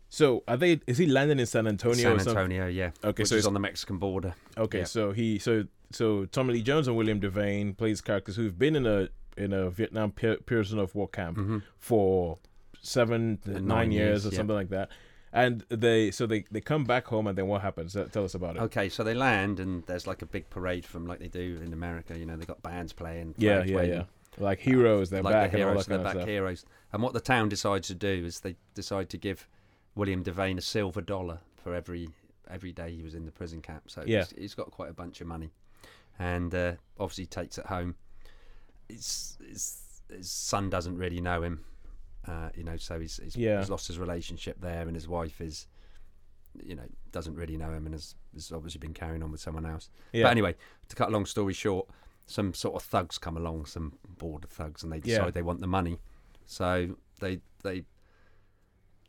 so 0.10 0.44
are 0.48 0.58
they? 0.58 0.80
Is 0.88 0.98
he 0.98 1.06
landing 1.06 1.40
in 1.40 1.46
San 1.46 1.68
Antonio? 1.68 2.18
San? 2.18 2.28
Antonio, 2.28 2.68
yeah. 2.68 2.92
Okay, 3.04 3.22
which 3.24 3.30
so 3.30 3.36
it's- 3.36 3.46
on 3.46 3.54
the 3.54 3.60
Mexican 3.60 3.98
border. 3.98 4.34
Okay, 4.58 4.80
Yeah. 4.80 4.84
so 4.86 5.12
he 5.12 5.40
so 5.40 5.66
so 5.92 6.26
Tommy 6.26 6.56
Lee 6.56 6.62
Jones 6.64 6.88
and 6.88 6.98
William 6.98 7.22
Devane 7.22 7.78
plays 7.78 8.02
characters 8.02 8.36
who've 8.36 8.58
been 8.58 8.76
in 8.76 8.86
a 8.86 9.08
in 9.38 9.54
a 9.54 9.70
Vietnam 9.70 10.12
prisoner 10.12 10.82
of 10.84 10.96
war 10.96 11.08
camp 11.10 11.38
Mhm. 11.38 11.62
for 11.78 12.40
seven 12.82 13.38
to 13.44 13.52
nine, 13.52 13.68
nine 13.68 13.92
years, 13.92 14.08
years, 14.24 14.26
or 14.26 14.30
yeah. 14.30 14.38
something 14.38 14.56
like 14.56 14.70
that. 14.70 14.90
And 15.34 15.64
they 15.70 16.10
so 16.12 16.26
they 16.26 16.46
they 16.50 16.62
come 16.62 16.86
back 16.86 17.06
home 17.08 17.28
and 17.28 17.38
then 17.38 17.46
what 17.48 17.62
happens? 17.62 17.96
Tell 18.14 18.24
us 18.24 18.34
about 18.34 18.56
it. 18.56 18.62
Okay, 18.64 18.88
so 18.90 19.04
they 19.04 19.14
land 19.14 19.60
and 19.60 19.84
there's 19.86 20.08
like 20.08 20.22
a 20.22 20.26
big 20.26 20.50
parade 20.50 20.86
from 20.86 21.06
like 21.06 21.20
they 21.20 21.28
do 21.28 21.60
in 21.64 21.74
America. 21.74 22.18
You 22.18 22.26
know, 22.26 22.38
they 22.38 22.46
got 22.46 22.64
bands 22.64 22.94
playing. 22.94 23.36
yeah, 23.38 23.64
yeah, 23.66 23.76
waving, 23.76 23.94
yeah. 23.94 24.04
Like 24.38 24.60
heroes, 24.60 25.10
they're 25.10 25.22
like 25.24 25.34
back 25.34 25.52
the 25.52 25.58
and 25.58 25.64
all 25.66 25.70
heroes, 25.72 25.86
that 25.88 26.04
they're 26.04 26.14
back 26.16 26.28
heroes. 26.28 26.66
And 26.94 27.02
what 27.02 27.14
the 27.14 27.20
town 27.22 27.50
decides 27.50 27.88
to 27.88 27.96
do 27.96 28.26
is 28.26 28.42
they 28.42 28.56
decide 28.74 29.10
to 29.10 29.18
give 29.18 29.48
William 29.96 30.24
Devane 30.24 30.58
a 30.58 30.62
silver 30.62 31.02
dollar 31.02 31.40
for 31.64 31.74
every 31.74 32.10
every 32.50 32.72
day 32.72 32.92
he 32.94 33.02
was 33.02 33.16
in 33.16 33.26
the 33.26 33.32
prison 33.32 33.62
camp. 33.62 33.84
So 33.90 34.04
Yeah. 34.06 34.20
he's, 34.20 34.32
he's 34.38 34.54
got 34.54 34.70
quite 34.72 34.90
a 34.90 34.94
bunch 34.94 35.20
of 35.22 35.28
money, 35.28 35.52
and 36.20 36.54
uh, 36.54 36.74
obviously 37.00 37.26
takes 37.26 37.58
it 37.58 37.66
home. 37.66 37.96
His, 38.88 39.38
his, 39.48 39.78
his 40.16 40.30
son 40.30 40.70
doesn't 40.70 40.96
really 40.98 41.20
know 41.22 41.42
him, 41.42 41.64
uh, 42.28 42.50
you 42.56 42.64
know, 42.64 42.78
so 42.78 43.00
he's 43.00 43.18
he's, 43.24 43.36
Yeah. 43.36 43.60
he's 43.60 43.70
lost 43.70 43.88
his 43.88 43.98
relationship 43.98 44.62
there, 44.62 44.84
and 44.84 44.96
his 44.96 45.08
wife 45.08 45.42
is, 45.42 45.66
you 46.64 46.76
know, 46.76 46.86
doesn't 47.12 47.34
really 47.36 47.58
know 47.58 47.72
him, 47.72 47.86
and 47.88 47.96
has, 47.96 48.14
has 48.36 48.52
obviously 48.52 48.80
been 48.80 48.94
carrying 48.94 49.24
on 49.24 49.32
with 49.32 49.42
someone 49.42 49.66
else. 49.66 49.90
Yeah. 50.14 50.24
But 50.24 50.32
anyway, 50.32 50.56
to 50.90 50.96
cut 50.96 51.10
a 51.10 51.12
long 51.12 51.26
story 51.26 51.54
short, 51.54 51.88
some 52.26 52.54
sort 52.54 52.76
of 52.76 52.84
thugs 52.84 53.18
come 53.18 53.38
along, 53.38 53.66
some 53.66 53.94
border 54.18 54.48
thugs, 54.48 54.84
and 54.84 54.92
they 54.92 55.00
decide 55.00 55.26
Yeah. 55.26 55.32
they 55.32 55.42
want 55.44 55.62
the 55.62 55.68
money. 55.68 56.00
So 56.46 56.98
they 57.20 57.40
they 57.64 57.84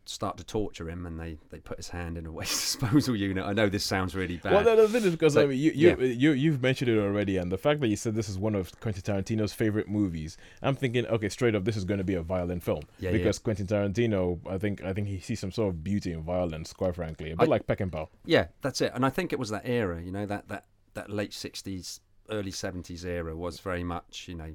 start 0.09 0.37
to 0.37 0.45
torture 0.45 0.89
him, 0.89 1.05
and 1.05 1.19
they, 1.19 1.37
they 1.51 1.59
put 1.59 1.77
his 1.79 1.89
hand 1.89 2.17
in 2.17 2.27
a 2.27 2.31
waste 2.39 2.79
disposal 2.81 3.17
unit. 3.17 3.45
I 3.45 3.53
know 3.53 3.69
this 3.69 3.83
sounds 3.85 4.15
really 4.15 4.37
bad. 4.37 4.53
Well, 4.53 4.65
no, 4.65 4.77
the 4.77 4.89
thing 4.89 5.03
is 5.05 5.11
because 5.13 5.35
So, 5.35 5.43
I 5.43 5.47
mean, 5.47 5.59
you 5.59 5.73
you, 5.73 5.89
yeah. 5.89 5.97
you 6.05 6.31
you've 6.33 6.63
mentioned 6.63 6.91
it 6.91 6.99
already, 6.99 7.37
and 7.39 7.51
the 7.51 7.59
fact 7.59 7.81
that 7.81 7.89
you 7.89 7.97
said 7.97 8.15
this 8.15 8.29
is 8.29 8.39
one 8.39 8.55
of 8.55 8.71
Quentin 8.81 9.03
Tarantino's 9.03 9.53
favorite 9.53 9.89
movies, 9.89 10.37
I'm 10.63 10.77
thinking, 10.77 11.07
okay, 11.07 11.29
straight 11.29 11.55
up, 11.57 11.65
this 11.65 11.77
is 11.77 11.85
going 11.85 11.99
to 11.99 12.05
be 12.05 12.15
a 12.15 12.23
violent 12.23 12.63
film 12.63 12.83
Yeah, 13.01 13.11
yeah. 13.11 13.17
because 13.19 13.39
Quentin 13.41 13.67
Tarantino, 13.67 14.39
I 14.49 14.59
think, 14.59 14.85
I 14.85 14.93
think 14.93 15.09
he 15.09 15.19
sees 15.19 15.41
some 15.41 15.51
sort 15.51 15.71
of 15.71 15.83
beauty 15.83 16.13
in 16.13 16.23
violence, 16.23 16.73
quite 16.73 16.95
frankly, 16.95 17.33
a 17.33 17.37
bit 17.37 17.49
I- 17.49 17.51
like 17.51 17.67
Peckinpah. 17.67 18.07
Yeah, 18.25 18.47
that's 18.63 18.81
it. 18.81 18.93
And 18.95 19.05
I 19.05 19.11
think 19.11 19.33
it 19.33 19.39
was 19.41 19.49
that 19.51 19.63
era, 19.65 20.01
you 20.03 20.13
know, 20.13 20.27
that 20.27 20.49
that 20.49 20.67
that 20.95 21.11
late 21.11 21.33
'60s, 21.33 21.99
early 22.31 22.51
'70s 22.51 23.05
era 23.05 23.37
was 23.37 23.61
very 23.61 23.85
much, 23.85 24.27
you 24.29 24.35
know, 24.35 24.55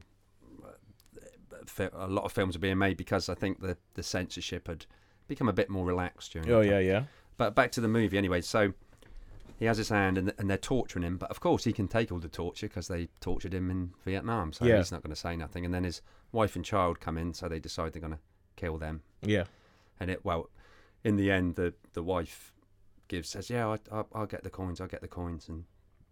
a 1.93 2.07
lot 2.07 2.25
of 2.25 2.31
films 2.31 2.55
were 2.55 2.61
being 2.61 2.77
made 2.77 2.97
because 2.97 3.29
I 3.29 3.35
think 3.35 3.61
the 3.61 3.77
the 3.93 4.03
censorship 4.03 4.67
had 4.67 4.85
become 5.27 5.47
a 5.49 5.53
bit 5.53 5.69
more 5.69 5.85
relaxed 5.85 6.33
during. 6.33 6.51
Oh 6.51 6.61
yeah, 6.61 6.79
yeah, 6.79 7.03
But 7.37 7.55
back 7.55 7.71
to 7.73 7.81
the 7.81 7.87
movie 7.87 8.17
anyway. 8.17 8.41
So 8.41 8.73
he 9.57 9.65
has 9.65 9.77
his 9.77 9.89
hand, 9.89 10.17
and, 10.17 10.33
and 10.37 10.49
they're 10.49 10.57
torturing 10.57 11.03
him. 11.03 11.17
But 11.17 11.29
of 11.29 11.39
course, 11.39 11.63
he 11.63 11.73
can 11.73 11.87
take 11.87 12.11
all 12.11 12.19
the 12.19 12.27
torture 12.27 12.67
because 12.67 12.87
they 12.87 13.09
tortured 13.19 13.53
him 13.53 13.69
in 13.69 13.91
Vietnam. 14.03 14.53
So 14.53 14.65
Yeah. 14.65 14.77
he's 14.77 14.91
not 14.91 15.03
going 15.03 15.13
to 15.13 15.19
say 15.19 15.35
nothing. 15.35 15.65
And 15.65 15.73
then 15.73 15.83
his 15.83 16.01
wife 16.31 16.55
and 16.55 16.65
child 16.65 16.99
come 16.99 17.17
in, 17.17 17.33
so 17.33 17.47
they 17.47 17.59
decide 17.59 17.93
they're 17.93 18.01
going 18.01 18.13
to 18.13 18.19
kill 18.55 18.77
them. 18.77 19.01
yeah, 19.21 19.43
And 19.99 20.09
it 20.09 20.25
well, 20.25 20.49
in 21.03 21.15
the 21.15 21.29
end, 21.31 21.55
the 21.55 21.73
the 21.93 22.03
wife 22.03 22.53
gives 23.07 23.29
says, 23.29 23.49
"Yeah, 23.49 23.67
I, 23.67 23.77
I, 23.99 24.03
I'll 24.13 24.25
get 24.25 24.43
the 24.43 24.49
coins. 24.49 24.81
I'll 24.81 24.87
get 24.87 25.01
the 25.01 25.07
coins." 25.07 25.47
And 25.47 25.65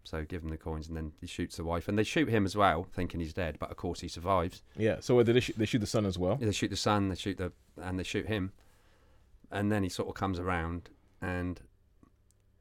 so 0.04 0.24
give 0.24 0.42
him 0.42 0.48
the 0.48 0.56
coins, 0.56 0.88
and 0.88 0.96
then 0.96 1.12
he 1.20 1.26
shoots 1.26 1.56
the 1.56 1.64
wife, 1.64 1.88
and 1.88 1.98
they 1.98 2.02
shoot 2.02 2.28
him 2.28 2.44
as 2.46 2.56
well, 2.56 2.86
thinking 2.92 3.20
he's 3.20 3.34
dead. 3.34 3.58
But 3.58 3.70
of 3.70 3.76
course, 3.76 4.00
he 4.00 4.08
survives. 4.08 4.62
yeah. 4.76 4.96
So 5.00 5.22
did 5.22 5.36
they, 5.36 5.40
sh- 5.40 5.52
they 5.56 5.66
shoot 5.66 5.80
the 5.80 5.86
son 5.86 6.06
as 6.06 6.18
well? 6.18 6.36
They 6.36 6.52
shoot 6.52 6.70
the 6.70 6.76
son, 6.76 7.08
they 7.08 7.14
shoot 7.14 7.38
the, 7.38 7.52
and 7.80 7.98
they 7.98 8.02
shoot 8.02 8.26
him, 8.26 8.52
and 9.50 9.70
then 9.70 9.82
he 9.82 9.88
sort 9.88 10.08
of 10.08 10.14
comes 10.14 10.38
around, 10.38 10.90
and 11.20 11.60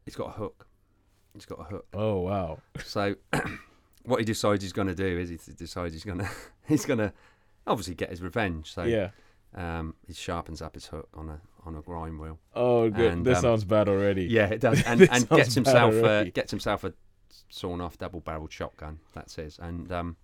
he's 0.06 0.16
got 0.16 0.28
a 0.28 0.32
hook. 0.32 0.68
He's 1.34 1.46
got 1.46 1.60
a 1.60 1.64
hook. 1.64 1.88
Oh 1.94 2.20
wow, 2.20 2.60
So, 2.84 3.16
what 4.04 4.20
he 4.20 4.26
decides 4.26 4.64
he's 4.64 4.74
going 4.74 4.88
to 4.88 4.96
do 4.96 5.18
is 5.20 5.30
he 5.30 5.38
decides 5.54 5.94
he's 5.94 6.04
going 6.04 6.20
to 6.20 6.30
he's 6.68 6.86
going 6.86 7.00
to 7.00 7.14
obviously 7.68 7.96
get 7.96 8.10
his 8.10 8.22
revenge. 8.22 8.74
So, 8.74 8.84
yeah. 8.84 9.10
um, 9.56 9.96
he 10.08 10.14
sharpens 10.14 10.62
up 10.62 10.76
his 10.76 10.88
hook 10.88 11.08
on 11.14 11.30
a 11.30 11.40
on 11.66 11.76
a 11.76 11.82
grime 11.82 12.20
wheel. 12.20 12.40
Oh, 12.56 12.90
good. 12.90 13.14
And, 13.14 13.26
this 13.26 13.38
um, 13.40 13.44
sounds 13.44 13.64
bad 13.66 13.90
already. 13.90 14.26
Yeah, 14.26 14.48
it 14.48 14.62
does, 14.62 14.82
and, 14.86 15.02
and 15.10 15.30
gets 15.30 15.54
himself 15.54 15.94
uh, 16.04 16.24
gets 16.26 16.52
himself 16.52 16.84
a 16.84 16.94
sawn 17.50 17.82
off 17.82 17.98
double 17.98 18.22
barreled 18.22 18.52
shotgun. 18.52 19.00
That's 19.14 19.36
his, 19.36 19.58
and 19.60 19.92
um, 19.92 20.16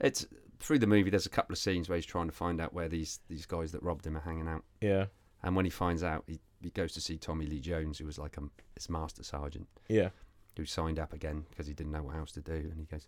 it's 0.00 0.26
through 0.60 0.78
the 0.78 0.86
movie. 0.86 1.10
There's 1.10 1.26
a 1.26 1.30
couple 1.30 1.52
of 1.52 1.58
scenes 1.58 1.88
where 1.88 1.96
he's 1.96 2.06
trying 2.06 2.26
to 2.26 2.32
find 2.32 2.60
out 2.60 2.72
where 2.72 2.88
these 2.88 3.20
these 3.28 3.46
guys 3.46 3.72
that 3.72 3.82
robbed 3.82 4.06
him 4.06 4.16
are 4.16 4.20
hanging 4.20 4.48
out. 4.48 4.64
yeah, 4.80 5.06
And 5.42 5.56
when 5.56 5.64
he 5.64 5.70
finds 5.70 6.02
out, 6.02 6.24
he, 6.26 6.38
he 6.62 6.70
goes 6.70 6.92
to 6.94 7.00
see 7.00 7.16
Tommy 7.18 7.46
Lee 7.46 7.60
Jones, 7.60 7.98
who 7.98 8.06
was 8.06 8.18
like 8.18 8.36
a, 8.36 8.42
his 8.74 8.88
master 8.88 9.22
sergeant, 9.24 9.66
yeah. 9.88 10.10
who 10.56 10.64
signed 10.64 10.98
up 10.98 11.12
again 11.12 11.44
because 11.50 11.66
he 11.66 11.74
didn't 11.74 11.92
know 11.92 12.02
what 12.02 12.16
else 12.16 12.32
to 12.32 12.40
do. 12.40 12.52
And 12.52 12.78
he 12.78 12.84
goes, 12.84 13.06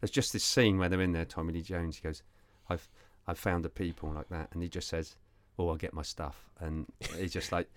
"There's 0.00 0.10
just 0.10 0.32
this 0.32 0.44
scene 0.44 0.78
where 0.78 0.88
they're 0.88 1.00
in 1.00 1.12
there, 1.12 1.24
Tommy 1.24 1.52
Lee 1.52 1.62
Jones." 1.62 1.96
He 1.96 2.02
goes, 2.02 2.22
"I've 2.68 2.88
I've 3.26 3.38
found 3.38 3.64
the 3.64 3.70
people 3.70 4.10
like 4.12 4.28
that," 4.28 4.48
and 4.52 4.62
he 4.62 4.68
just 4.68 4.88
says, 4.88 5.16
"Oh, 5.58 5.68
I'll 5.68 5.76
get 5.76 5.94
my 5.94 6.02
stuff." 6.02 6.44
And 6.60 6.86
he's 7.18 7.32
just 7.32 7.52
like, 7.52 7.68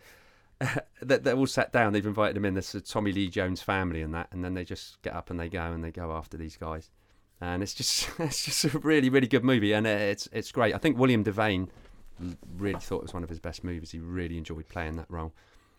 they're 1.01 1.35
all 1.35 1.47
sat 1.47 1.71
down. 1.71 1.93
They've 1.93 2.05
invited 2.05 2.35
them 2.35 2.45
in. 2.45 2.53
There's 2.53 2.75
a 2.75 2.81
Tommy 2.81 3.11
Lee 3.11 3.29
Jones 3.29 3.61
family 3.61 4.01
and 4.01 4.13
that, 4.13 4.27
and 4.31 4.43
then 4.43 4.53
they 4.53 4.63
just 4.63 5.01
get 5.01 5.13
up 5.13 5.29
and 5.29 5.39
they 5.39 5.49
go 5.49 5.71
and 5.71 5.83
they 5.83 5.91
go 5.91 6.11
after 6.11 6.37
these 6.37 6.57
guys. 6.57 6.89
And 7.39 7.63
it's 7.63 7.73
just 7.73 8.09
it's 8.19 8.45
just 8.45 8.65
a 8.65 8.79
really 8.79 9.09
really 9.09 9.27
good 9.27 9.43
movie, 9.43 9.73
and 9.73 9.87
uh, 9.87 9.89
it's 9.89 10.27
it's 10.31 10.51
great. 10.51 10.75
I 10.75 10.77
think 10.77 10.97
William 10.97 11.23
Devane 11.23 11.69
really 12.57 12.79
thought 12.79 12.97
it 12.97 13.03
was 13.03 13.13
one 13.13 13.23
of 13.23 13.29
his 13.29 13.39
best 13.39 13.63
movies. 13.63 13.91
He 13.91 13.99
really 13.99 14.37
enjoyed 14.37 14.67
playing 14.69 14.95
that 14.97 15.09
role. 15.09 15.33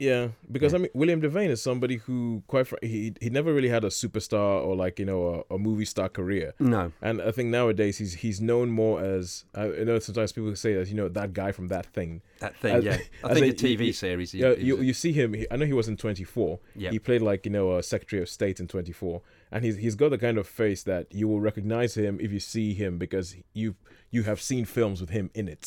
Yeah, 0.08 0.28
because 0.50 0.72
Yeah. 0.72 0.78
I 0.78 0.82
mean, 0.82 0.90
William 0.94 1.20
Devane 1.22 1.50
is 1.56 1.62
somebody 1.62 1.96
who, 2.04 2.42
quite 2.52 2.66
fr- 2.66 2.82
he 2.82 3.12
he 3.20 3.28
never 3.38 3.50
really 3.56 3.68
had 3.76 3.84
a 3.84 3.88
superstar 4.02 4.50
or 4.66 4.74
like 4.84 4.98
you 4.98 5.06
know 5.10 5.20
a, 5.50 5.54
a 5.54 5.58
movie 5.58 5.84
star 5.94 6.08
career, 6.08 6.48
No, 6.58 6.92
and 7.00 7.22
I 7.22 7.30
think 7.36 7.48
nowadays 7.50 7.98
he's 7.98 8.14
he's 8.24 8.40
known 8.40 8.68
more 8.82 8.96
as 9.16 9.44
I 9.54 9.64
you 9.80 9.84
know 9.84 9.98
sometimes 10.00 10.32
people 10.32 10.54
say 10.56 10.74
that 10.74 10.88
you 10.88 10.94
know 11.00 11.08
that 11.20 11.32
guy 11.32 11.50
from 11.52 11.68
that 11.68 11.86
thing. 11.96 12.20
that 12.40 12.54
thing, 12.62 12.74
As- 12.76 12.84
yeah. 12.84 12.98
I 13.24 13.34
think 13.34 13.46
in, 13.46 13.54
the 13.56 13.76
TV 13.76 13.86
you- 13.86 13.92
series. 13.92 14.32
He, 14.32 14.38
Yeah, 14.40 14.54
he 14.54 14.64
you 14.68 14.74
you 14.88 14.94
see 15.04 15.12
him. 15.12 15.28
He, 15.34 15.46
I 15.52 15.56
know 15.56 15.66
he 15.66 15.72
was 15.82 15.88
in 15.88 15.96
Twenty 15.96 16.24
Four. 16.24 16.58
yeah. 16.74 16.90
He 16.90 16.98
played 16.98 17.22
like 17.30 17.40
you 17.46 17.52
know 17.52 17.66
a 17.78 17.82
Secretary 17.82 18.20
of 18.22 18.28
State 18.28 18.58
in 18.60 18.66
Twenty 18.66 18.92
Four, 18.92 19.22
and 19.52 19.64
he's 19.64 19.76
he's 19.84 19.94
got 19.94 20.10
the 20.10 20.18
kind 20.26 20.36
of 20.38 20.46
face 20.62 20.82
that 20.84 21.06
you 21.14 21.28
will 21.28 21.40
recognize 21.40 21.96
him 21.96 22.18
if 22.20 22.30
you 22.32 22.40
see 22.40 22.74
him 22.74 22.98
because 22.98 23.36
you 23.54 23.74
you 24.10 24.22
have 24.24 24.40
seen 24.40 24.64
films 24.64 25.00
with 25.00 25.10
him 25.10 25.30
in 25.34 25.46
it. 25.48 25.64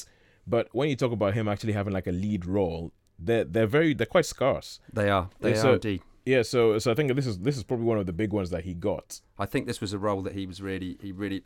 But 0.47 0.67
when 0.73 0.89
you 0.89 0.95
talk 0.95 1.11
about 1.11 1.33
him 1.33 1.47
actually 1.47 1.73
having 1.73 1.93
like 1.93 2.05
a 2.05 2.11
lead 2.11 2.45
role, 2.45 2.91
they're 3.19 3.43
they're 3.43 3.67
very 3.67 3.93
they're 3.93 4.05
quite 4.05 4.25
scarce. 4.25 4.79
They 4.91 5.09
are. 5.09 5.29
They 5.39 5.51
Yeah, 5.51 5.57
are 5.57 5.61
so- 5.61 5.73
indeed. 5.73 6.01
Yeah, 6.25 6.41
so 6.41 6.79
so 6.79 6.91
I 6.91 6.95
think 6.95 7.13
this 7.15 7.27
is 7.27 7.37
this 7.39 7.55
is 7.55 7.63
probably 7.63 7.85
one 7.85 7.99
of 7.99 8.07
the 8.07 8.13
big 8.13 8.33
ones 8.33 8.49
that 8.49 8.63
he 8.63 8.73
got. 8.73 9.21
I 9.37 9.45
think 9.45 9.67
this 9.67 9.79
was 9.79 9.93
a 9.93 9.99
role 9.99 10.21
that 10.23 10.33
he 10.33 10.47
was 10.47 10.59
really, 10.61 10.97
he 10.99 11.11
really. 11.11 11.43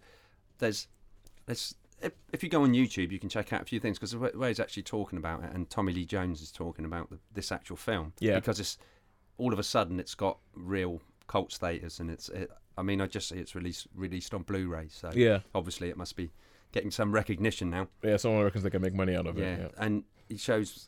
There's, 0.60 0.88
there's. 1.48 1.76
If, 2.02 2.14
if 2.32 2.44
you 2.44 2.50
go 2.50 2.64
on 2.64 2.72
YouTube, 2.72 3.12
you 3.12 3.20
can 3.20 3.28
check 3.28 3.52
out 3.52 3.62
a 3.62 3.66
few 3.66 3.82
things 3.82 3.98
because 4.00 4.16
where 4.16 4.32
where 4.34 4.48
he's 4.48 4.60
actually 4.62 4.84
talking 4.84 5.18
about 5.20 5.44
it, 5.44 5.52
and 5.54 5.70
Tommy 5.70 5.92
Lee 5.92 6.06
Jones 6.06 6.42
is 6.42 6.50
talking 6.50 6.86
about 6.86 7.10
the, 7.10 7.20
this 7.34 7.52
actual 7.52 7.76
film. 7.76 8.14
Yeah. 8.20 8.36
Because 8.36 8.58
it's 8.62 8.78
all 9.38 9.52
of 9.52 9.60
a 9.60 9.64
sudden 9.64 10.00
it's 10.00 10.16
got 10.16 10.38
real 10.56 11.02
cult 11.28 11.52
status, 11.52 12.00
and 12.00 12.10
it's. 12.10 12.30
It, 12.30 12.50
I 12.78 12.82
mean, 12.82 13.02
I 13.02 13.08
just 13.08 13.28
see 13.28 13.36
it's 13.36 13.56
released 13.56 13.88
released 13.94 14.34
on 14.34 14.44
Blu-ray, 14.44 14.88
so 14.90 15.12
Yeah, 15.14 15.40
obviously 15.54 15.90
it 15.90 15.98
must 15.98 16.16
be 16.16 16.30
getting 16.72 16.92
some 16.92 17.12
recognition 17.12 17.70
now. 17.70 17.90
yeah. 18.02 18.16
Someone 18.16 18.46
reckons 18.46 18.64
they 18.64 18.70
can 18.70 18.82
make 18.82 18.94
money 18.94 19.14
out 19.14 19.28
of 19.28 19.38
Yeah. 19.38 19.46
it. 19.46 19.60
Yeah, 19.60 19.84
and 19.86 20.04
he 20.30 20.38
shows. 20.38 20.88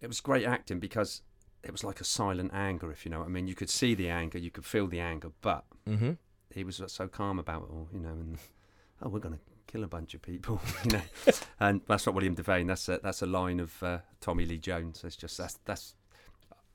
It 0.00 0.08
was 0.08 0.20
great 0.20 0.46
acting 0.46 0.78
because 0.78 1.22
it 1.62 1.72
was 1.72 1.82
like 1.82 2.00
a 2.00 2.04
silent 2.04 2.52
anger, 2.54 2.90
if 2.90 3.04
you 3.04 3.10
know 3.10 3.20
what 3.20 3.26
I 3.26 3.30
mean. 3.30 3.48
You 3.48 3.54
could 3.54 3.70
see 3.70 3.94
the 3.94 4.08
anger, 4.08 4.38
you 4.38 4.50
could 4.50 4.64
feel 4.64 4.86
the 4.86 5.00
anger, 5.00 5.30
but 5.40 5.64
mm-hmm. 5.88 6.12
he 6.50 6.64
was 6.64 6.80
so 6.86 7.08
calm 7.08 7.38
about 7.38 7.62
it 7.62 7.70
all, 7.70 7.88
you 7.92 8.00
know. 8.00 8.10
And 8.10 8.38
oh, 9.02 9.08
we're 9.08 9.20
gonna 9.20 9.40
kill 9.66 9.84
a 9.84 9.88
bunch 9.88 10.14
of 10.14 10.22
people, 10.22 10.60
you 10.84 10.92
know. 10.92 11.02
and 11.60 11.80
that's 11.88 12.06
not 12.06 12.14
William 12.14 12.36
Devane. 12.36 12.68
That's 12.68 12.88
a 12.88 13.00
that's 13.02 13.22
a 13.22 13.26
line 13.26 13.60
of 13.60 13.82
uh, 13.82 13.98
Tommy 14.20 14.44
Lee 14.44 14.58
Jones. 14.58 15.02
It's 15.04 15.16
just 15.16 15.38
that's 15.38 15.58
that's. 15.64 15.94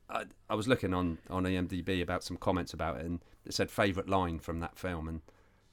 I, 0.09 0.26
I 0.49 0.55
was 0.55 0.67
looking 0.67 0.93
on 0.93 1.19
on 1.30 1.43
IMDb 1.43 2.01
about 2.01 2.24
some 2.24 2.38
comments 2.38 2.74
about 2.74 2.97
it, 2.97 3.05
and 3.05 3.22
it 3.45 3.53
said 3.53 3.72
favourite 3.72 4.09
line 4.09 4.39
from 4.39 4.59
that 4.59 4.78
film, 4.78 5.07
and 5.07 5.22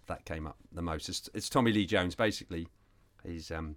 that 0.07 0.25
came 0.25 0.47
up 0.47 0.57
the 0.73 0.83
most. 0.83 1.09
It's, 1.09 1.29
it's 1.35 1.49
Tommy 1.49 1.73
Lee 1.73 1.87
Jones. 1.87 2.15
Basically, 2.15 2.69
he's 3.25 3.51
um 3.51 3.77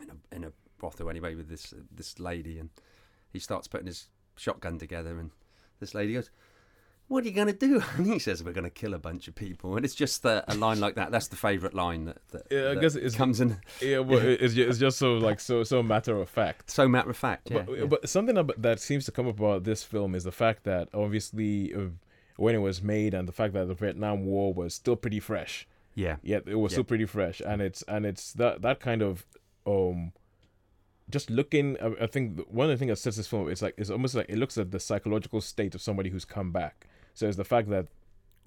in 0.00 0.10
a 0.10 0.36
in 0.36 0.44
a 0.44 0.52
brothel 0.78 1.10
anyway 1.10 1.34
with 1.34 1.48
this 1.48 1.74
this 1.94 2.18
lady, 2.18 2.58
and 2.58 2.70
he 3.32 3.38
starts 3.38 3.68
putting 3.68 3.86
his 3.86 4.08
shotgun 4.36 4.78
together, 4.78 5.18
and 5.18 5.30
this 5.80 5.94
lady 5.94 6.14
goes. 6.14 6.30
What 7.10 7.24
are 7.24 7.26
you 7.28 7.32
going 7.32 7.46
to 7.46 7.54
do? 7.54 7.82
And 7.96 8.06
he 8.06 8.18
says, 8.18 8.44
"We're 8.44 8.52
going 8.52 8.64
to 8.64 8.70
kill 8.70 8.92
a 8.92 8.98
bunch 8.98 9.28
of 9.28 9.34
people." 9.34 9.76
And 9.76 9.84
it's 9.86 9.94
just 9.94 10.22
a 10.26 10.44
line 10.58 10.78
like 10.78 10.96
that. 10.96 11.10
That's 11.10 11.28
the 11.28 11.36
favourite 11.36 11.72
line 11.74 12.04
that, 12.04 12.18
that, 12.32 12.42
Yeah, 12.50 12.58
I 12.58 12.74
that 12.74 12.80
guess 12.82 12.96
it 12.96 13.14
comes 13.14 13.40
in 13.40 13.56
Yeah, 13.80 14.00
well, 14.00 14.18
it's 14.18 14.52
just, 14.52 14.68
it's 14.68 14.78
just 14.78 14.98
so 14.98 15.14
like 15.14 15.40
so 15.40 15.64
so 15.64 15.82
matter 15.82 16.20
of 16.20 16.28
fact. 16.28 16.70
so 16.70 16.86
matter 16.86 17.08
of 17.08 17.16
fact. 17.16 17.50
Yeah, 17.50 17.62
but, 17.62 17.78
yeah. 17.78 17.84
but 17.86 18.06
something 18.10 18.36
that 18.58 18.78
seems 18.80 19.06
to 19.06 19.12
come 19.12 19.26
up 19.26 19.38
about 19.40 19.64
this 19.64 19.82
film 19.82 20.14
is 20.14 20.24
the 20.24 20.32
fact 20.32 20.64
that 20.64 20.90
obviously 20.92 21.74
uh, 21.74 21.86
when 22.36 22.54
it 22.54 22.58
was 22.58 22.82
made 22.82 23.14
and 23.14 23.26
the 23.26 23.32
fact 23.32 23.54
that 23.54 23.68
the 23.68 23.74
Vietnam 23.74 24.26
War 24.26 24.52
was 24.52 24.74
still 24.74 24.94
pretty 24.96 25.18
fresh. 25.20 25.66
yeah, 25.94 26.16
Yeah, 26.22 26.40
it 26.44 26.56
was 26.56 26.72
Yeah. 26.72 26.74
still 26.76 26.84
pretty 26.84 27.06
fresh, 27.06 27.40
and 27.40 27.62
it's 27.62 27.80
and 27.88 28.04
it's 28.04 28.34
that 28.34 28.60
that 28.60 28.80
kind 28.80 29.00
of 29.00 29.24
um, 29.66 30.12
just 31.10 31.30
looking. 31.30 31.76
I, 31.80 32.04
I 32.04 32.06
think 32.06 32.40
one 32.48 32.66
of 32.66 32.70
the 32.70 32.76
things 32.76 32.90
that 32.90 32.96
sets 32.96 33.16
this 33.16 33.26
film 33.26 33.48
is 33.48 33.62
like 33.62 33.74
it's 33.78 33.90
almost 33.90 34.14
like 34.14 34.26
it 34.28 34.38
looks 34.38 34.58
at 34.58 34.70
the 34.70 34.80
psychological 34.80 35.40
state 35.40 35.74
of 35.74 35.80
somebody 35.82 36.10
who's 36.10 36.24
come 36.24 36.52
back. 36.52 36.86
So 37.14 37.26
it's 37.26 37.36
the 37.36 37.44
fact 37.44 37.68
that 37.70 37.86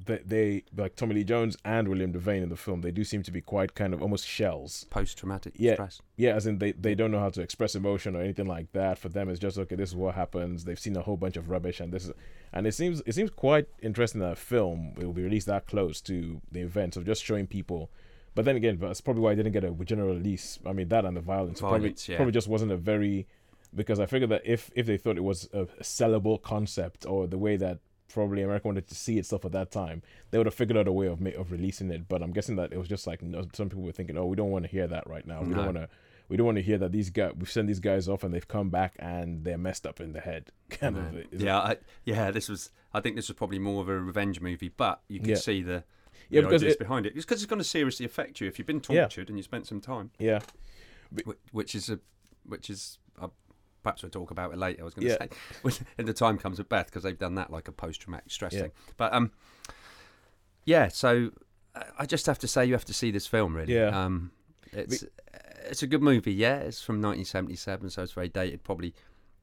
that 0.05 0.27
they 0.29 0.63
like 0.75 0.95
Tommy 0.95 1.13
Lee 1.13 1.23
Jones 1.23 1.55
and 1.63 1.87
William 1.87 2.11
Devane 2.11 2.41
in 2.41 2.49
the 2.49 2.55
film, 2.55 2.81
they 2.81 2.89
do 2.89 3.03
seem 3.03 3.21
to 3.21 3.29
be 3.31 3.39
quite 3.39 3.75
kind 3.75 3.93
of 3.93 4.01
almost 4.01 4.25
shells. 4.27 4.87
post-traumatic 4.89 5.53
Yeah. 5.57 5.73
stress. 5.73 6.01
Yeah, 6.17 6.33
as 6.35 6.47
in 6.47 6.57
they, 6.57 6.71
they 6.71 6.95
don't 6.95 7.11
know 7.11 7.19
how 7.19 7.29
to 7.29 7.41
express 7.41 7.75
emotion 7.75 8.15
or 8.15 8.21
anything 8.21 8.47
like 8.47 8.71
that. 8.71 8.97
For 8.97 9.09
them, 9.09 9.29
it's 9.29 9.39
just 9.39 9.59
okay. 9.59 9.75
This 9.75 9.89
is 9.89 9.95
what 9.95 10.15
happens. 10.15 10.63
They've 10.65 10.79
seen 10.79 10.95
a 10.97 11.01
whole 11.03 11.17
bunch 11.17 11.37
of 11.37 11.51
rubbish, 11.51 11.79
and 11.79 11.93
this 11.93 12.05
is, 12.05 12.13
and 12.51 12.65
it 12.65 12.71
seems 12.73 13.03
it 13.05 13.13
seems 13.13 13.29
quite 13.29 13.67
interesting 13.83 14.21
that 14.21 14.31
a 14.31 14.35
film 14.35 14.95
will 14.95 15.13
be 15.13 15.21
released 15.21 15.45
that 15.47 15.67
close 15.67 16.01
to 16.01 16.41
the 16.51 16.61
event 16.61 16.97
of 16.97 17.05
just 17.05 17.23
showing 17.23 17.45
people. 17.45 17.91
But 18.33 18.45
then 18.45 18.55
again, 18.55 18.77
that's 18.79 19.01
probably 19.01 19.21
why 19.23 19.31
I 19.31 19.35
didn't 19.35 19.51
get 19.51 19.63
a 19.63 19.71
general 19.83 20.09
release. 20.15 20.57
I 20.65 20.73
mean, 20.73 20.87
that 20.89 21.03
and 21.05 21.17
the 21.17 21.21
violence, 21.21 21.59
Violence, 21.59 22.05
probably 22.05 22.13
yeah. 22.13 22.17
probably 22.17 22.31
just 22.31 22.47
wasn't 22.47 22.71
a 22.71 22.77
very 22.77 23.27
because 23.75 23.99
I 23.99 24.05
figured 24.05 24.29
that 24.31 24.41
if 24.45 24.69
if 24.75 24.85
they 24.85 24.97
thought 24.97 25.17
it 25.17 25.23
was 25.23 25.49
a 25.53 25.65
sellable 25.81 26.41
concept 26.41 27.05
or 27.05 27.27
the 27.27 27.37
way 27.37 27.57
that 27.57 27.79
probably 28.09 28.41
America 28.41 28.67
wanted 28.67 28.87
to 28.87 28.95
see 28.95 29.17
itself 29.17 29.45
at 29.45 29.51
that 29.53 29.71
time, 29.71 30.01
they 30.31 30.37
would 30.37 30.47
have 30.47 30.53
figured 30.53 30.77
out 30.77 30.87
a 30.87 30.91
way 30.91 31.07
of 31.07 31.19
ma- 31.21 31.29
of 31.37 31.51
releasing 31.51 31.89
it. 31.91 32.07
But 32.07 32.21
I'm 32.21 32.31
guessing 32.31 32.55
that 32.57 32.71
it 32.73 32.77
was 32.77 32.87
just 32.87 33.07
like 33.07 33.21
no, 33.21 33.45
some 33.53 33.69
people 33.69 33.83
were 33.83 33.91
thinking, 33.91 34.17
oh, 34.17 34.25
we 34.25 34.35
don't 34.35 34.51
want 34.51 34.65
to 34.65 34.71
hear 34.71 34.87
that 34.87 35.07
right 35.07 35.25
now. 35.25 35.41
We 35.41 35.47
No. 35.49 35.55
don't 35.57 35.65
want 35.65 35.77
to. 35.77 35.89
We 36.29 36.37
don't 36.37 36.45
want 36.45 36.57
to 36.59 36.61
hear 36.63 36.77
that 36.77 36.93
these 36.93 37.09
guys. 37.09 37.33
We've 37.37 37.51
sent 37.51 37.67
these 37.67 37.81
guys 37.81 38.07
off 38.07 38.23
and 38.23 38.33
they've 38.33 38.47
come 38.47 38.69
back 38.69 38.95
and 38.99 39.43
they're 39.43 39.57
messed 39.57 39.85
up 39.85 39.99
in 39.99 40.13
the 40.13 40.21
head. 40.21 40.51
Kind 40.69 40.97
of. 40.97 41.13
It- 41.15 41.27
yeah, 41.33 41.57
I, 41.59 41.77
yeah. 42.05 42.31
This 42.31 42.47
was. 42.47 42.71
I 42.93 43.01
think 43.01 43.17
this 43.17 43.27
was 43.27 43.35
probably 43.37 43.59
more 43.59 43.81
of 43.81 43.89
a 43.89 43.99
revenge 43.99 44.39
movie, 44.39 44.69
but 44.69 45.01
you 45.09 45.19
can 45.19 45.29
Yeah. 45.29 45.35
see 45.35 45.61
the, 45.61 45.83
Yeah, 46.31 46.41
the 46.41 46.47
because 46.47 46.61
ideas 46.63 46.73
it- 46.75 46.79
behind 46.79 47.05
it. 47.05 47.13
It's 47.15 47.25
because 47.25 47.41
it's 47.43 47.49
going 47.49 47.59
to 47.59 47.63
seriously 47.67 48.05
affect 48.05 48.41
you 48.41 48.47
if 48.47 48.57
you've 48.57 48.65
been 48.67 48.81
Yeah. 48.89 49.01
tortured 49.01 49.29
and 49.29 49.37
you 49.37 49.43
spent 49.43 49.67
some 49.67 49.81
time, 49.81 50.11
Yeah. 50.17 50.39
whi- 51.25 51.35
which 51.51 51.75
is 51.75 51.89
a, 51.89 51.99
which 52.45 52.69
is. 52.69 52.97
Uh, 53.19 53.27
Perhaps 53.83 54.03
we'll 54.03 54.11
talk 54.11 54.29
about 54.29 54.53
it 54.53 54.57
later. 54.59 54.81
I 54.81 54.85
was 54.85 54.93
going 54.93 55.07
to 55.07 55.13
Yeah. 55.13 55.17
say, 55.17 55.29
when 55.95 56.05
the 56.05 56.13
time 56.13 56.37
comes 56.37 56.59
with 56.59 56.69
Beth, 56.69 56.85
because 56.85 57.01
they've 57.01 57.17
done 57.17 57.33
that 57.35 57.49
like 57.49 57.67
a 57.67 57.71
post-traumatic 57.71 58.29
stress 58.29 58.53
Yeah. 58.53 58.61
thing. 58.61 58.71
But 58.95 59.11
um, 59.11 59.31
yeah. 60.65 60.87
So 60.89 61.31
I 61.97 62.05
just 62.05 62.25
have 62.27 62.37
to 62.39 62.47
say, 62.47 62.65
you 62.65 62.73
have 62.73 62.85
to 62.85 62.93
see 62.93 63.11
this 63.11 63.25
film. 63.27 63.55
Really, 63.55 63.73
Yeah. 63.73 63.87
Um, 64.05 64.31
it's 64.71 65.03
it's 65.65 65.81
a 65.83 65.87
good 65.87 66.01
movie. 66.01 66.33
Yeah, 66.33 66.57
it's 66.59 66.81
from 66.81 67.01
1977, 67.01 67.89
so 67.89 68.03
it's 68.03 68.11
very 68.13 68.29
dated. 68.29 68.63
Probably, 68.63 68.93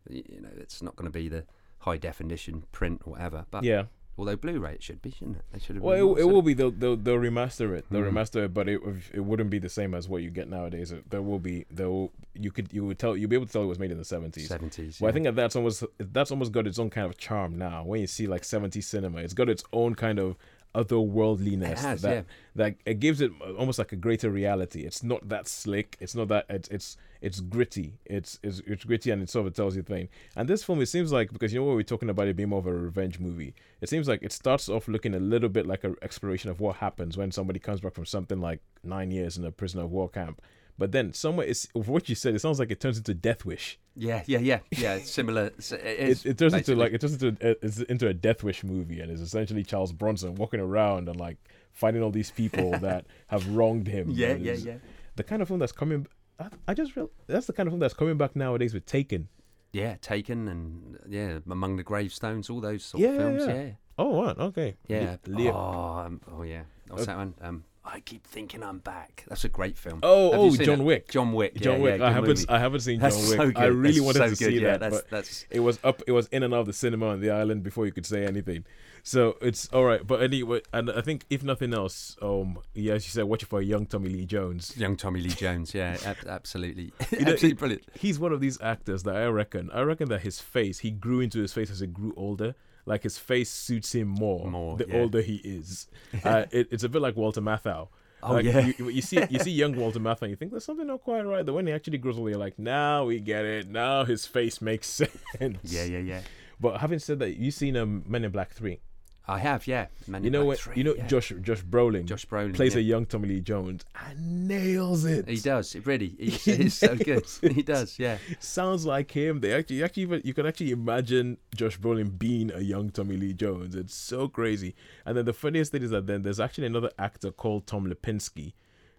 you 0.08 0.40
know, 0.40 0.50
it's 0.56 0.82
not 0.82 0.94
going 0.96 1.10
to 1.10 1.16
be 1.16 1.28
the 1.28 1.44
high 1.80 1.96
definition 1.96 2.64
print 2.72 3.02
or 3.04 3.12
whatever. 3.14 3.46
But 3.50 3.64
Yeah. 3.64 3.84
Although 4.18 4.36
Blu-ray 4.36 4.74
it 4.74 4.82
should 4.82 5.00
be, 5.00 5.10
shouldn't 5.10 5.36
it? 5.36 5.42
They 5.52 5.58
should 5.60 5.76
have. 5.76 5.82
Well, 5.82 6.16
it, 6.16 6.20
it 6.20 6.24
will 6.24 6.42
be. 6.42 6.52
They'll, 6.54 6.70
they'll 6.70 6.96
they'll 6.96 7.16
remaster 7.18 7.74
it. 7.76 7.86
They'll 7.90 8.02
Mhm. 8.02 8.12
remaster 8.12 8.44
it, 8.44 8.52
but 8.52 8.68
it 8.68 8.80
it 9.14 9.20
wouldn't 9.20 9.50
be 9.50 9.58
the 9.58 9.68
same 9.68 9.94
as 9.94 10.08
what 10.08 10.22
you 10.22 10.30
get 10.30 10.48
nowadays. 10.48 10.92
It- 10.92 11.08
There 11.10 11.22
will 11.22 11.38
be. 11.38 11.64
There 11.70 11.88
will. 11.88 12.12
You 12.34 12.50
could 12.50 12.72
you 12.72 12.84
would 12.84 12.98
tell 12.98 13.16
you'll 13.16 13.30
be 13.30 13.36
able 13.36 13.46
to 13.46 13.52
tell 13.52 13.62
it 13.62 13.66
was 13.66 13.78
made 13.78 13.90
in 13.90 13.98
the 13.98 14.04
seventies. 14.04 14.48
70s. 14.48 15.00
Well, 15.00 15.08
I 15.08 15.12
think 15.12 15.24
that 15.24 15.36
that's 15.36 15.56
almost 15.56 15.84
that's 15.98 16.30
almost 16.30 16.52
got 16.52 16.66
its 16.66 16.78
own 16.78 16.90
kind 16.90 17.06
of 17.06 17.16
charm 17.16 17.56
now. 17.56 17.84
When 17.84 18.00
you 18.00 18.06
see 18.06 18.26
like 18.26 18.42
70s 18.42 18.84
cinema, 18.84 19.18
it's 19.20 19.34
got 19.34 19.48
its 19.48 19.64
own 19.72 19.94
kind 19.94 20.18
of 20.18 20.36
otherworldliness 20.74 21.78
has, 21.78 22.02
that 22.02 22.14
yeah. 22.14 22.22
that 22.56 22.74
it 22.84 23.00
gives 23.00 23.20
it 23.20 23.32
almost 23.58 23.78
like 23.78 23.92
a 23.92 23.96
greater 23.96 24.30
reality. 24.30 24.82
It's 24.82 25.02
not 25.02 25.28
that 25.28 25.48
slick. 25.48 25.96
It's 26.00 26.14
not 26.14 26.28
that 26.28 26.46
it's 26.48 26.68
it's 26.68 26.96
it's 27.20 27.40
gritty. 27.40 27.94
It's 28.04 28.38
it's, 28.42 28.60
it's 28.66 28.84
gritty 28.84 29.10
and 29.10 29.22
it 29.22 29.30
sort 29.30 29.46
of 29.46 29.54
tells 29.54 29.76
you 29.76 29.82
thing. 29.82 30.08
And 30.36 30.48
this 30.48 30.62
film, 30.64 30.80
it 30.80 30.86
seems 30.86 31.12
like 31.12 31.32
because 31.32 31.52
you 31.52 31.60
know 31.60 31.66
what 31.66 31.76
we're 31.76 31.82
talking 31.82 32.10
about 32.10 32.28
it 32.28 32.36
being 32.36 32.50
more 32.50 32.60
of 32.60 32.66
a 32.66 32.72
revenge 32.72 33.18
movie. 33.18 33.54
It 33.80 33.88
seems 33.88 34.08
like 34.08 34.22
it 34.22 34.32
starts 34.32 34.68
off 34.68 34.88
looking 34.88 35.14
a 35.14 35.20
little 35.20 35.48
bit 35.48 35.66
like 35.66 35.84
an 35.84 35.96
exploration 36.02 36.50
of 36.50 36.60
what 36.60 36.76
happens 36.76 37.16
when 37.16 37.32
somebody 37.32 37.58
comes 37.58 37.80
back 37.80 37.94
from 37.94 38.06
something 38.06 38.40
like 38.40 38.60
nine 38.82 39.10
years 39.10 39.38
in 39.38 39.44
a 39.44 39.50
prisoner 39.50 39.84
of 39.84 39.90
war 39.90 40.08
camp. 40.08 40.42
But 40.78 40.92
then 40.92 41.12
somewhere, 41.12 41.46
it's 41.46 41.66
what 41.74 42.08
you 42.08 42.14
said. 42.14 42.34
It 42.36 42.38
sounds 42.40 42.58
like 42.60 42.70
it 42.70 42.78
turns 42.80 42.98
into 42.98 43.12
Death 43.12 43.44
Wish. 43.44 43.78
Yeah, 43.96 44.22
yeah, 44.26 44.38
yeah, 44.38 44.60
yeah. 44.70 44.94
It's 44.94 45.10
similar. 45.10 45.46
It, 45.46 45.72
it, 45.72 46.08
is, 46.08 46.24
it 46.24 46.38
turns 46.38 46.54
into 46.54 46.76
like 46.76 46.92
it 46.92 47.00
turns 47.00 47.20
into 47.20 47.36
a, 47.44 47.56
it's 47.64 47.80
into 47.80 48.06
a 48.06 48.14
death 48.14 48.44
wish 48.44 48.62
movie 48.62 49.00
and 49.00 49.10
it's 49.10 49.20
essentially 49.20 49.64
charles 49.64 49.92
bronson 49.92 50.36
walking 50.36 50.60
around 50.60 51.08
and 51.08 51.18
like 51.18 51.36
fighting 51.72 52.00
all 52.00 52.12
these 52.12 52.30
people 52.30 52.70
that 52.80 53.06
have 53.26 53.44
wronged 53.48 53.88
him 53.88 54.10
Yeah, 54.10 54.34
yeah, 54.34 54.52
yeah. 54.52 54.74
the 55.16 55.24
kind 55.24 55.42
of 55.42 55.48
film 55.48 55.58
that's 55.58 55.72
coming 55.72 56.06
I, 56.38 56.46
I 56.68 56.74
just 56.74 56.94
real 56.94 57.10
that's 57.26 57.46
the 57.46 57.52
kind 57.52 57.66
of 57.66 57.72
film 57.72 57.80
that's 57.80 57.94
coming 57.94 58.16
back 58.16 58.36
nowadays 58.36 58.72
with 58.72 58.86
taken 58.86 59.28
Yeah, 59.72 59.96
Taken 60.00 60.46
and 60.46 60.98
yeah, 61.08 61.38
Among 61.50 61.76
the 61.76 61.82
Gravestones, 61.82 62.48
all 62.48 62.60
those 62.60 62.84
sort 62.84 63.02
Yeah, 63.02 63.08
of 63.10 63.16
films. 63.16 63.42
yeah. 63.48 63.54
Yeah, 63.54 63.70
oh 63.98 64.08
what 64.10 64.38
okay 64.38 64.76
yeah. 64.86 65.16
Leo- 65.26 65.52
Oh, 65.54 65.98
um, 66.06 66.20
oh 66.32 66.42
yeah. 66.44 66.62
What's 66.86 67.02
Uh, 67.02 67.06
that 67.06 67.16
one? 67.16 67.34
Um, 67.42 67.64
I 67.90 68.00
keep 68.00 68.26
thinking 68.26 68.62
I'm 68.62 68.78
back. 68.78 69.24
That's 69.28 69.44
a 69.44 69.48
great 69.48 69.76
film. 69.78 70.00
oh 70.02 70.30
oh 70.32 70.56
john 70.56 70.80
it? 70.80 70.84
wick 70.84 71.08
John 71.10 71.32
Wick. 71.32 71.54
john 71.60 71.80
wick 71.80 71.98
yeah, 72.00 72.06
i 72.06 72.12
haven't 72.12 72.28
movie. 72.28 72.44
i 72.48 72.58
haven't 72.58 72.80
seen 72.80 73.00
That's 73.00 73.16
john 73.16 73.24
so 73.26 73.46
wick 73.46 73.54
good. 73.56 73.62
i 73.64 73.66
really 73.66 73.94
That's 73.94 74.00
wanted 74.04 74.18
so 74.18 74.24
to 74.24 74.28
good. 74.30 74.36
see 74.36 74.60
yeah, 74.60 74.76
that 74.76 74.80
That's 74.80 74.96
but 74.96 75.10
that's 75.10 75.46
it 75.50 75.60
was 75.60 75.78
up 75.82 76.02
it 76.06 76.12
was 76.12 76.28
in 76.28 76.42
and 76.42 76.52
out 76.52 76.60
of 76.60 76.66
the 76.66 76.72
cinema 76.74 77.08
on 77.08 77.20
the 77.20 77.30
island 77.30 77.62
before 77.62 77.86
you 77.86 77.92
could 77.92 78.04
say 78.06 78.24
anything 78.26 78.64
so 79.02 79.36
it's 79.40 79.68
all 79.72 79.84
right 79.84 80.06
but 80.06 80.22
anyway 80.22 80.60
and 80.72 80.90
i 80.90 81.00
think 81.00 81.24
if 81.30 81.42
nothing 81.42 81.72
else 81.72 82.16
um 82.20 82.58
yeah 82.74 82.94
as 82.94 83.06
you 83.06 83.10
said 83.10 83.24
watch 83.24 83.42
it 83.42 83.46
for 83.48 83.60
a 83.60 83.64
young 83.64 83.86
tommy 83.86 84.10
lee 84.10 84.26
jones 84.26 84.76
young 84.76 84.96
Tommy 84.96 85.20
Lee 85.20 85.30
Jones. 85.30 85.72
Yeah, 85.74 85.96
ab- 86.04 86.26
absolutely, 86.28 86.92
You 87.10 87.20
know, 87.24 87.32
absolutely 87.32 87.52
brilliant. 87.54 87.82
he's 87.98 88.18
one 88.18 88.32
of 88.32 88.40
these 88.40 88.60
actors 88.60 89.02
that 89.04 89.16
I 89.16 89.26
reckon. 89.26 89.70
I 89.72 89.80
reckon 89.82 90.08
that 90.10 90.20
his 90.22 90.40
face, 90.40 90.80
he 90.80 90.90
grew 90.90 91.20
into 91.20 91.40
his 91.40 91.52
face 91.52 91.70
as 91.70 91.80
he 91.80 91.86
grew 91.86 92.12
older. 92.16 92.54
Like 92.88 93.02
his 93.02 93.18
face 93.18 93.50
suits 93.50 93.94
him 93.94 94.08
more, 94.08 94.48
More, 94.50 94.76
the 94.78 94.86
yeah. 94.88 94.96
older 95.00 95.20
he 95.20 95.36
is. 95.44 95.88
uh, 96.24 96.46
it, 96.50 96.68
it's 96.70 96.84
a 96.84 96.88
bit 96.88 97.02
like 97.02 97.16
Walter 97.16 97.42
Matthau. 97.42 97.88
Oh, 98.22 98.32
Like, 98.32 98.46
yeah. 98.46 98.72
you, 98.78 98.88
you 98.88 99.02
see, 99.02 99.22
you 99.30 99.38
see 99.38 99.50
young 99.52 99.76
Walter 99.76 100.00
Matthau, 100.00 100.22
and 100.22 100.30
you 100.30 100.36
think 100.36 100.50
there's 100.50 100.64
something 100.64 100.86
not 100.86 101.02
quite 101.02 101.22
right. 101.22 101.44
But 101.46 101.52
when 101.52 101.66
he 101.66 101.72
actually 101.72 101.98
grows 101.98 102.16
older, 102.18 102.30
you're 102.30 102.38
like, 102.38 102.58
now 102.58 103.04
we 103.04 103.20
get 103.20 103.44
it. 103.44 103.68
Now 103.68 104.04
his 104.04 104.26
face 104.26 104.60
makes 104.60 104.86
sense. 105.00 105.18
Yeah, 105.62 105.84
yeah, 105.84 105.98
yeah. 105.98 106.20
But 106.58 106.80
having 106.80 106.98
said 106.98 107.18
that, 107.20 107.36
you 107.36 107.50
seen 107.50 107.76
um, 107.76 108.02
Men 108.08 108.24
in 108.24 108.32
Black 108.32 108.52
Three. 108.52 108.80
I 109.28 109.38
have. 109.38 109.66
Yeah, 109.66 109.86
Men 110.06 110.24
You 110.24 110.30
know 110.30 110.44
what? 110.46 110.58
3, 110.58 110.76
You 110.76 110.84
know 110.84 110.94
yeah. 110.96 111.06
Josh 111.06 111.32
Josh 111.42 111.62
Brolin. 111.62 112.06
Josh 112.06 112.26
Brolin 112.26 112.54
plays 112.54 112.74
yeah. 112.74 112.80
a 112.80 112.82
young 112.82 113.04
Tommy 113.04 113.28
Lee 113.28 113.40
Jones 113.40 113.84
and 114.06 114.48
nails 114.48 115.04
it. 115.04 115.28
He 115.28 115.36
does. 115.38 115.74
It 115.74 115.86
really. 115.86 116.14
He, 116.18 116.30
He 116.48 116.56
he's 116.56 116.74
so 116.74 116.96
good. 116.96 117.26
it. 117.42 117.52
He 117.58 117.62
does. 117.62 117.98
Yeah. 117.98 118.18
sounds 118.40 118.86
like 118.86 119.10
him. 119.10 119.40
They 119.40 119.52
actually, 119.52 119.82
actually, 119.82 120.22
you 120.24 120.32
can 120.32 120.46
actually 120.46 120.70
imagine 120.70 121.36
Josh 121.54 121.78
Brolin 121.78 122.18
being 122.18 122.50
a 122.52 122.60
young 122.60 122.90
Tommy 122.90 123.16
Lee 123.16 123.34
Jones. 123.34 123.74
It's 123.74 123.94
so 123.94 124.28
crazy. 124.28 124.74
And 125.04 125.16
then 125.16 125.26
the 125.26 125.34
funniest 125.34 125.72
thing 125.72 125.82
is 125.82 125.90
that 125.90 126.06
then 126.06 126.22
there's 126.22 126.40
actually 126.40 126.66
another 126.66 126.90
actor 126.98 127.30
called 127.30 127.66
Tom 127.66 127.86
Lipinski, 127.86 128.54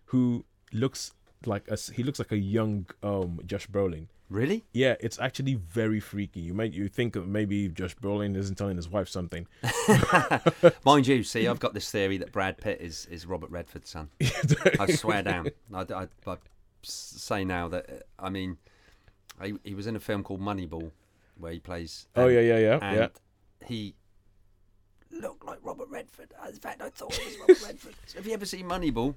who 0.06 0.46
looks 0.72 1.14
like 1.46 1.68
a, 1.70 1.78
he 1.94 2.04
looks 2.04 2.20
like 2.20 2.32
a 2.32 2.38
young 2.38 2.86
um 3.02 3.40
Josh 3.46 3.68
Brolin. 3.68 4.08
Really? 4.30 4.64
Yeah, 4.74 4.96
it's 5.00 5.20
actually 5.20 5.56
very 5.56 6.00
freaky. 6.00 6.42
You 6.42 6.54
might 6.54 6.74
you 6.74 6.88
think 6.88 7.14
that 7.14 7.28
maybe 7.28 7.68
Josh 7.68 7.96
Brolin 7.96 8.36
isn't 8.36 8.56
telling 8.58 8.78
his 8.78 8.88
wife 8.88 9.10
something. 9.10 9.48
Mind 10.86 11.08
you, 11.08 11.24
see, 11.24 11.48
I've 11.48 11.60
got 11.60 11.74
this 11.74 11.90
theory 11.90 12.18
that 12.20 12.32
Brad 12.32 12.58
Pitt 12.58 12.80
is, 12.80 13.08
is 13.08 13.26
Robert 13.26 13.50
Redford's 13.50 13.90
son. 13.90 14.10
I 14.80 14.92
swear 14.92 15.24
down. 15.24 15.50
I, 15.74 15.82
I, 15.82 16.08
I 16.28 16.38
say 16.84 17.44
now 17.44 17.70
that, 17.70 17.90
uh, 17.90 18.24
I 18.24 18.30
mean, 18.30 18.58
he, 19.42 19.56
he 19.64 19.74
was 19.74 19.88
in 19.88 19.96
a 19.96 20.00
film 20.00 20.24
called 20.24 20.42
Moneyball 20.42 20.92
where 21.38 21.52
he 21.52 21.60
plays. 21.60 22.08
oh 22.16 22.26
um, 22.26 22.32
yeah, 22.32 22.42
yeah, 22.42 22.58
yeah, 22.60 22.80
And 22.82 22.98
yeah. 22.98 23.08
he 23.66 23.96
looked 25.12 25.44
like 25.44 25.58
Robert 25.64 25.90
Redford. 25.90 26.34
In 26.48 26.56
fact, 26.56 26.84
I 26.84 26.90
thought 26.90 27.18
it 27.18 27.26
was 27.26 27.38
Robert 27.40 27.64
Redford. 27.64 27.96
Have 28.16 28.28
you 28.28 28.34
ever 28.34 28.46
seen 28.46 28.68
Moneyball? 28.68 29.16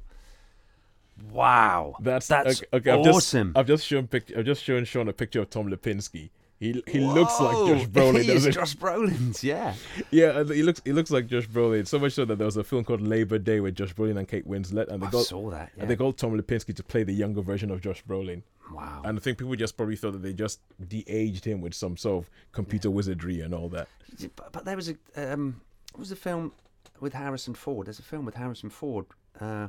Wow. 1.31 1.97
That's 2.01 2.27
That's 2.29 2.63
okay. 2.63 2.77
okay 2.77 2.91
I've 2.91 3.05
just, 3.05 3.17
awesome. 3.17 3.53
I've 3.57 3.67
just 3.67 3.87
shown 3.87 4.07
pic- 4.07 4.33
I've 4.37 4.45
just 4.45 4.63
shown 4.63 4.85
Sean 4.85 5.09
a 5.09 5.13
picture 5.13 5.41
of 5.41 5.51
Tom 5.51 5.69
Lipinski. 5.71 6.31
He 6.59 6.81
he 6.87 7.01
looks 7.01 7.41
like 7.41 7.57
Josh 7.67 7.87
Brolin. 7.89 8.23
He 8.23 8.31
is 8.31 8.47
Josh 8.55 8.77
Brolin's, 8.77 9.43
yeah. 9.43 9.75
Yeah, 10.13 10.45
he 10.45 10.63
looks 10.63 10.81
he 10.85 10.93
looks 10.93 11.11
like 11.11 11.27
Josh 11.27 11.49
Brolin. 11.49 11.87
So 11.89 11.99
much 11.99 12.13
so 12.13 12.25
that 12.25 12.37
there 12.37 12.45
was 12.45 12.57
a 12.57 12.63
film 12.63 12.85
called 12.85 13.01
Labor 13.01 13.39
Day 13.39 13.59
with 13.59 13.75
Josh 13.75 13.93
Brolin 13.95 14.17
and 14.17 14.29
Kate 14.29 14.49
Winslet, 14.49 14.87
and 14.89 15.03
they 15.03 15.09
I 15.09 15.11
got 15.11 15.25
saw 15.27 15.51
that. 15.51 15.73
Yeah. 15.77 15.83
and 15.83 15.91
they 15.91 15.97
called 15.97 16.19
Tom 16.19 16.41
Lipinski 16.41 16.75
to 16.77 16.85
play 16.85 17.03
the 17.03 17.13
younger 17.13 17.43
version 17.43 17.71
of 17.73 17.81
Josh 17.81 18.05
Brolin. 18.05 18.43
wow. 18.73 19.03
And 19.05 19.19
I 19.19 19.21
think 19.21 19.39
people 19.39 19.57
just 19.57 19.77
probably 19.77 19.97
thought 19.97 20.13
that 20.13 20.23
they 20.23 20.33
just 20.33 20.61
de-aged 20.89 21.45
him 21.45 21.61
with 21.61 21.75
some 21.75 21.97
sort 21.97 22.25
of 22.25 22.31
computer 22.53 22.91
wizardry 22.93 23.41
and 23.41 23.53
all 23.55 23.69
that. 23.71 23.89
But, 24.37 24.53
but 24.53 24.65
there 24.65 24.77
was 24.77 24.89
a 24.89 24.97
um, 25.17 25.61
what 25.95 25.99
was 26.01 26.13
a 26.13 26.17
film 26.17 26.53
with 27.01 27.13
Harrison 27.15 27.55
Ford? 27.55 27.89
There's 27.89 27.99
a 27.99 28.03
film 28.03 28.25
with 28.25 28.37
Harrison 28.37 28.71
Ford. 28.71 29.07
Uh, 29.41 29.67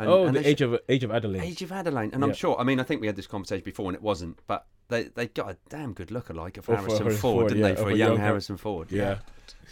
and- 0.00 0.08
oh, 0.08 0.26
and 0.26 0.36
the 0.36 0.46
Age 0.46 0.60
of 0.60 0.78
Age 0.88 1.04
of 1.04 1.10
Adelaide. 1.10 1.42
Age 1.42 1.62
of 1.62 1.72
Adaline, 1.72 2.10
and 2.12 2.24
I'm 2.24 2.34
sure. 2.34 2.58
I 2.58 2.64
mean, 2.64 2.80
I 2.80 2.82
think 2.82 3.00
we 3.00 3.06
had 3.06 3.16
this 3.16 3.26
conversation 3.26 3.64
before, 3.64 3.86
and 3.86 3.94
it 3.94 4.02
wasn't. 4.02 4.38
But 4.46 4.66
they 4.88 5.04
they 5.04 5.28
got 5.28 5.50
a 5.50 5.56
damn 5.68 5.92
good 5.92 6.10
look 6.10 6.30
alike 6.30 6.56
of 6.56 6.68
Oh, 6.68 6.74
Harrison 6.76 6.98
Harrison 6.98 7.20
Ford, 7.20 7.42
Ford, 7.42 7.48
didn't 7.48 7.62
yeah, 7.62 7.74
they? 7.74 7.82
For 7.82 7.90
a 7.90 7.94
young 7.94 8.08
young 8.10 8.18
Harrison 8.18 8.56
Ford. 8.56 8.90
yeah. 8.90 9.18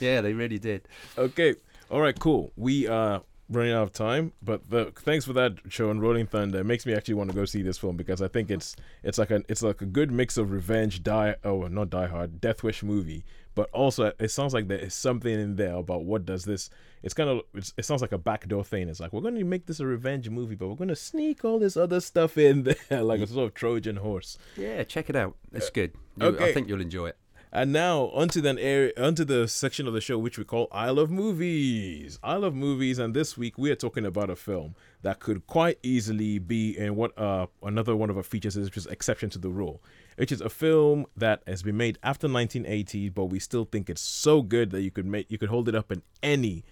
yeah, 0.01 0.21
they 0.21 0.33
really 0.33 0.59
did. 0.59 0.89
Okay. 1.17 1.55
All 1.91 2.01
right. 2.01 2.19
Cool. 2.19 2.53
We 2.57 2.87
are 2.87 3.23
running 3.51 3.73
out 3.73 3.83
of 3.85 3.93
time, 3.93 4.33
but 4.43 4.69
the, 4.69 4.93
thanks 4.95 5.25
for 5.25 5.33
that 5.33 5.55
show 5.69 5.89
on 5.91 6.01
Rolling 6.01 6.27
Thunder. 6.27 6.61
It 6.61 6.65
makes 6.65 6.85
me 6.85 6.93
actually 6.93 7.15
want 7.15 7.31
to 7.31 7.37
go 7.37 7.45
see 7.47 7.63
this 7.63 7.79
film 7.79 7.97
because 7.97 8.21
I 8.21 8.29
think 8.29 8.51
it's 8.51 8.77
it's 9.03 9.19
like 9.19 9.31
a 9.31 9.43
it's 9.49 9.63
like 9.63 9.81
a 9.81 9.87
good 9.87 10.11
mix 10.11 10.37
of 10.37 10.51
revenge, 10.51 11.03
die 11.03 11.37
oh 11.45 11.63
not 11.69 11.91
Die 11.91 12.07
Hard, 12.07 12.41
Death 12.41 12.63
Wish 12.63 12.83
movie, 12.83 13.25
but 13.55 13.71
also 13.73 14.13
it 14.19 14.31
sounds 14.31 14.53
like 14.55 14.69
there 14.69 14.79
is 14.79 14.95
something 14.95 15.33
in 15.33 15.57
there 15.57 15.75
about 15.77 16.05
what 16.05 16.27
does 16.27 16.45
this. 16.45 16.69
It's 17.03 17.15
kind 17.15 17.31
of 17.31 17.43
it's, 17.55 17.73
it 17.77 17.85
sounds 17.85 18.03
like 18.03 18.13
a 18.13 18.19
backdoor 18.19 18.65
thing. 18.65 18.89
It's 18.89 19.01
like 19.01 19.13
we're 19.13 19.21
going 19.21 19.37
to 19.37 19.45
make 19.45 19.67
this 19.67 19.81
a 19.81 19.87
revenge 19.87 20.29
movie, 20.29 20.55
but 20.55 20.69
we're 20.69 20.75
going 20.75 20.89
to 20.89 20.97
sneak 20.97 21.45
all 21.45 21.59
this 21.59 21.77
other 21.77 22.01
stuff 22.01 22.37
in 22.39 22.65
there, 22.65 23.03
like 23.03 23.21
a 23.21 23.27
sort 23.27 23.47
of 23.47 23.55
Trojan 23.55 23.97
horse. 23.97 24.39
Yeah, 24.57 24.83
check 24.85 25.09
it 25.09 25.17
out. 25.17 25.37
It's 25.53 25.71
good. 25.71 25.93
You- 26.17 26.27
okay. 26.29 26.51
I 26.51 26.53
think 26.53 26.69
you'll 26.69 26.81
enjoy 26.81 27.09
it. 27.09 27.17
And 27.51 27.73
now 27.73 28.11
onto 28.13 28.43
then 28.43 28.59
area 28.59 28.93
onto 28.99 29.25
the 29.25 29.49
section 29.49 29.87
of 29.87 29.95
the 29.95 30.03
show 30.03 30.19
which 30.19 30.37
we 30.37 30.45
call 30.45 30.69
I 30.71 30.91
Love 30.91 31.11
Movies. 31.11 32.19
I 32.23 32.35
Love 32.35 32.55
Movies, 32.55 32.99
and 32.99 33.15
this 33.15 33.39
week 33.39 33.57
we 33.57 33.71
are 33.71 33.75
talking 33.75 34.05
about 34.05 34.29
a 34.29 34.37
film 34.37 34.75
that 35.01 35.19
could 35.21 35.47
quite 35.47 35.79
easily 35.83 36.39
be 36.39 36.77
in 36.77 36.95
what 36.95 37.19
uh 37.19 37.47
another 37.63 37.97
one 37.97 38.11
of 38.11 38.19
our 38.19 38.23
features 38.23 38.57
is, 38.59 38.67
which 38.67 38.77
is 38.77 38.87
exception 38.87 39.31
to 39.31 39.39
the 39.39 39.49
rule. 39.49 39.83
Which 40.17 40.31
is 40.31 40.43
a 40.43 40.51
film 40.51 41.07
that 41.17 41.43
has 41.47 41.63
been 41.63 41.77
made 41.79 41.99
after 42.03 42.27
1980, 42.27 43.09
but 43.11 43.27
we 43.27 43.39
still 43.39 43.65
think 43.65 43.89
it's 43.89 44.03
so 44.03 44.43
good 44.43 44.71
that 44.73 44.83
you 44.83 44.91
could 44.91 45.07
make 45.07 45.31
you 45.31 45.39
could 45.39 45.49
hold 45.49 45.71
it 45.71 45.75
up 45.75 45.91
in 45.91 46.03
any 46.23 46.65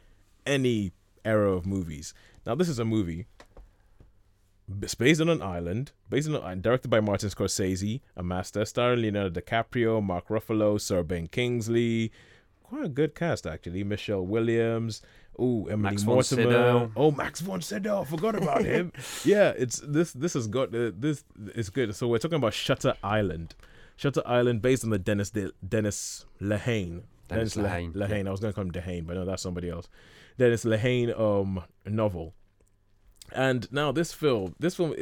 any 0.47 0.93
era 1.25 1.51
of 1.53 1.67
movies. 1.67 2.15
Now 2.47 2.55
this 2.55 2.69
is 2.69 2.79
a 2.79 2.85
movie 2.85 3.27
it's 4.83 4.95
based 4.95 5.21
on 5.21 5.29
an 5.29 5.43
island, 5.43 5.93
based 6.11 6.29
on 6.29 6.37
an, 6.37 6.61
directed 6.61 6.89
by 6.89 7.01
Martin 7.01 7.31
Scorsese, 7.31 8.01
a 8.17 8.23
master, 8.23 8.65
starring 8.65 9.01
Leonardo 9.01 9.41
DiCaprio, 9.41 10.03
Mark 10.03 10.29
Ruffalo, 10.29 10.81
Sir 10.81 11.03
Ben 11.03 11.29
Kingsley. 11.29 12.11
Quite 12.65 12.85
a 12.85 12.89
good 12.89 13.15
cast 13.15 13.47
actually. 13.47 13.85
Michelle 13.85 14.27
Williams. 14.27 15.03
Oh, 15.39 15.67
Emily 15.67 15.91
Max 15.91 16.05
Mortimer. 16.05 16.91
Oh, 16.97 17.11
Max 17.11 17.41
von 17.41 17.61
Sydow. 17.61 18.05
Forgot 18.05 18.35
about 18.37 18.65
him. 18.65 18.93
yeah, 19.25 19.53
it's 19.57 19.81
this. 19.87 20.13
This 20.13 20.35
has 20.35 20.49
got 20.49 20.75
uh, 20.75 20.91
this 20.97 21.23
is 21.55 21.71
good. 21.71 21.95
So 21.95 22.09
we're 22.09 22.19
talking 22.19 22.37
about 22.37 22.55
Shutter 22.55 22.95
Island. 23.05 23.55
Shutter 23.97 24.23
Island, 24.27 24.63
based 24.63 24.83
on 24.83 24.91
the 24.91 24.99
Dennis 24.99 25.31
De, 25.31 25.53
Dennis 25.67 26.25
Lehane. 26.41 27.03
Dennis 27.29 27.57
Le- 27.57 27.69
Lehane, 27.69 27.93
Lehane. 27.95 28.27
I 28.27 28.31
was 28.31 28.41
gonna 28.41 28.53
call 28.53 28.65
him 28.65 28.73
Dehane, 28.73 29.07
but 29.07 29.15
no, 29.15 29.25
that's 29.25 29.43
somebody 29.43 29.71
else. 29.71 29.89
Dennis 30.39 30.65
Lehane 30.65 31.19
um 31.19 31.63
novel. 31.87 32.35
And 33.33 33.71
now 33.73 33.93
this 33.93 34.13
film, 34.13 34.55
this 34.59 34.77
film, 34.77 34.95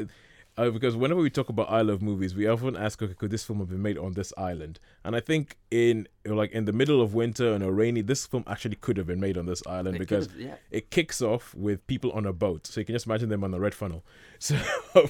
uh, 0.57 0.70
because 0.70 0.97
whenever 0.97 1.20
we 1.20 1.30
talk 1.30 1.49
about 1.49 1.70
I 1.70 1.82
love 1.82 2.01
movies, 2.01 2.35
we 2.35 2.47
often 2.47 2.76
ask, 2.76 3.03
okay, 3.03 3.14
could 3.14 3.30
this 3.30 3.45
film 3.45 3.59
have 3.59 3.68
been 3.68 3.82
made 3.82 3.99
on 3.99 4.12
this 4.12 4.32
island? 4.37 4.78
And 5.05 5.16
I 5.16 5.20
think 5.20 5.59
in 5.70 6.07
like 6.24 6.53
in 6.53 6.64
the 6.64 6.72
middle 6.72 7.03
of 7.03 7.12
winter 7.12 7.53
and 7.53 7.64
a 7.64 7.72
rainy, 7.72 8.03
this 8.03 8.26
film 8.26 8.45
actually 8.47 8.76
could 8.76 8.97
have 8.97 9.07
been 9.07 9.20
made 9.20 9.37
on 9.37 9.47
this 9.47 9.66
island 9.66 9.97
It 9.97 9.99
because 9.99 10.28
yeah. 10.37 10.55
it 10.70 10.91
kicks 10.91 11.20
off 11.20 11.55
with 11.55 11.85
people 11.87 12.12
on 12.12 12.24
a 12.24 12.32
boat. 12.32 12.66
So 12.66 12.80
you 12.80 12.87
can 12.87 12.95
just 12.95 13.07
imagine 13.07 13.28
them 13.28 13.43
on 13.43 13.51
the 13.51 13.61
red 13.61 13.74
funnel. 13.74 14.05
So 14.45 14.59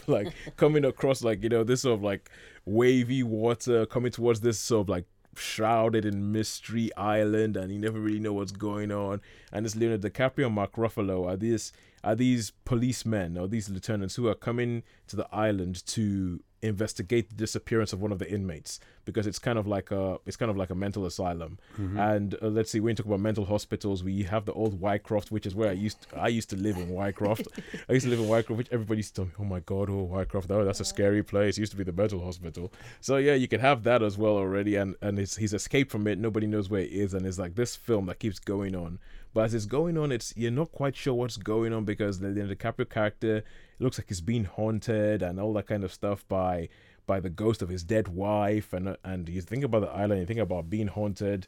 like 0.07 0.33
coming 0.57 0.85
across 0.85 1.25
like, 1.25 1.43
you 1.43 1.49
know, 1.49 1.64
this 1.64 1.83
sort 1.83 1.95
of 1.95 2.05
like 2.05 2.31
wavy 2.66 3.25
water 3.25 3.85
coming 3.85 4.12
towards 4.12 4.41
this 4.41 4.61
sort 4.61 4.83
of 4.83 4.89
like 4.89 5.07
shrouded 5.39 6.05
in 6.05 6.32
mystery 6.32 6.91
island 6.97 7.57
and 7.57 7.72
you 7.72 7.78
never 7.78 7.99
really 7.99 8.20
know 8.20 8.32
what's 8.32 8.53
going 8.53 8.91
on. 8.91 9.20
And 9.53 9.66
it's 9.66 9.76
Leonardo 9.76 10.09
DiCaprio 10.09 10.47
and 10.47 10.55
Mark 10.55 10.72
Ruffalo 10.72 11.28
are 11.28 11.37
these 11.37 11.72
are 12.05 12.15
these 12.15 12.53
policemen 12.65 13.39
or 13.39 13.49
these 13.49 13.69
lieutenants 13.71 14.15
who 14.15 14.29
are 14.29 14.35
coming 14.35 14.83
to 15.09 15.17
the 15.17 15.27
island 15.35 15.85
to 15.87 16.41
investigate 16.63 17.29
the 17.29 17.35
disappearance 17.35 17.93
of 17.93 18.01
one 18.01 18.13
of 18.13 18.19
the 18.19 18.31
inmates? 18.31 18.79
Because 19.05 19.27
it's 19.27 19.39
kind 19.39 19.59
of 19.59 19.67
like 19.67 19.91
a 19.91 20.19
it's 20.27 20.37
kind 20.37 20.51
of 20.51 20.57
like 20.57 20.71
a 20.71 20.75
mental 20.75 21.07
asylum. 21.07 21.59
And 21.99 22.37
uh, 22.43 22.49
let's 22.49 22.71
see 22.71 22.81
when 22.81 22.93
you 22.93 22.97
talk 22.97 23.07
about 23.07 23.21
mental 23.21 23.47
hospitals 23.47 24.05
we 24.05 24.23
have 24.25 24.45
the 24.45 24.53
old 24.53 24.81
Whitecroft 24.81 25.31
which 25.31 25.47
is 25.47 25.55
where 25.55 25.71
I 25.71 25.73
used 25.73 26.07
I 26.15 26.29
used 26.29 26.51
to 26.51 26.57
live 26.57 26.77
in 26.77 26.89
Whitecroft. 26.89 27.49
I 27.89 27.93
used 27.95 28.05
to 28.05 28.11
live 28.11 28.21
in 28.21 28.27
Whitecroft 28.27 28.57
which 28.57 28.69
everybody 28.71 28.99
used 28.99 29.15
to 29.17 29.23
tell 29.23 29.25
me 29.27 29.33
oh 29.41 29.45
my 29.45 29.61
god 29.61 29.89
oh 29.89 30.09
Whitecroft 30.13 30.51
oh 30.51 30.65
that's 30.65 30.81
a 30.81 30.85
scary 30.85 31.23
place. 31.23 31.57
It 31.57 31.61
used 31.61 31.73
to 31.73 31.79
be 31.79 31.85
the 31.85 31.93
mental 31.93 32.23
hospital. 32.23 32.71
So 33.01 33.17
yeah 33.17 33.35
you 33.35 33.49
can 33.49 33.61
have 33.61 33.83
that 33.85 34.03
as 34.03 34.19
well 34.19 34.37
already 34.37 34.77
and 34.77 34.95
and 35.01 35.19
it's, 35.19 35.37
he's 35.37 35.55
escaped 35.55 35.91
from 35.91 36.07
it. 36.07 36.19
Nobody 36.19 36.47
knows 36.47 36.69
where 36.69 36.83
he 36.83 37.01
is 37.01 37.15
and 37.15 37.27
it's 37.27 37.39
like 37.39 37.55
this 37.55 37.77
film 37.77 38.07
that 38.07 38.19
keeps 38.19 38.39
going 38.39 38.75
on 38.75 38.99
but 39.35 39.45
as 39.45 39.55
it's 39.55 39.66
going 39.66 39.99
on 39.99 40.11
it's 40.11 40.32
you're 40.37 40.51
not 40.51 40.72
quite 40.72 40.97
sure 40.97 41.12
what's 41.14 41.37
going 41.37 41.72
on 41.72 41.85
because 41.85 42.20
the, 42.20 42.28
the 42.28 42.57
DiCaprio 42.57 42.89
character 42.89 43.45
looks 43.78 43.99
like 43.99 44.09
he's 44.09 44.20
being 44.22 44.45
haunted 44.45 45.22
and 45.22 45.39
all 45.39 45.53
that 45.53 45.66
kind 45.66 45.85
of 45.85 45.93
stuff 45.93 46.26
by 46.28 46.68
by 47.07 47.20
the 47.20 47.28
ghost 47.28 47.61
of 47.61 47.68
his 47.68 47.82
dead 47.82 48.09
wife 48.09 48.72
and 48.72 48.97
and 49.05 49.28
you 49.28 49.43
think 49.43 49.64
about 49.64 49.80
the 49.80 49.91
island 49.91 50.20
you 50.20 50.26
think 50.26 50.41
about 50.41 50.70
being 50.70 50.87
haunted 50.87 51.47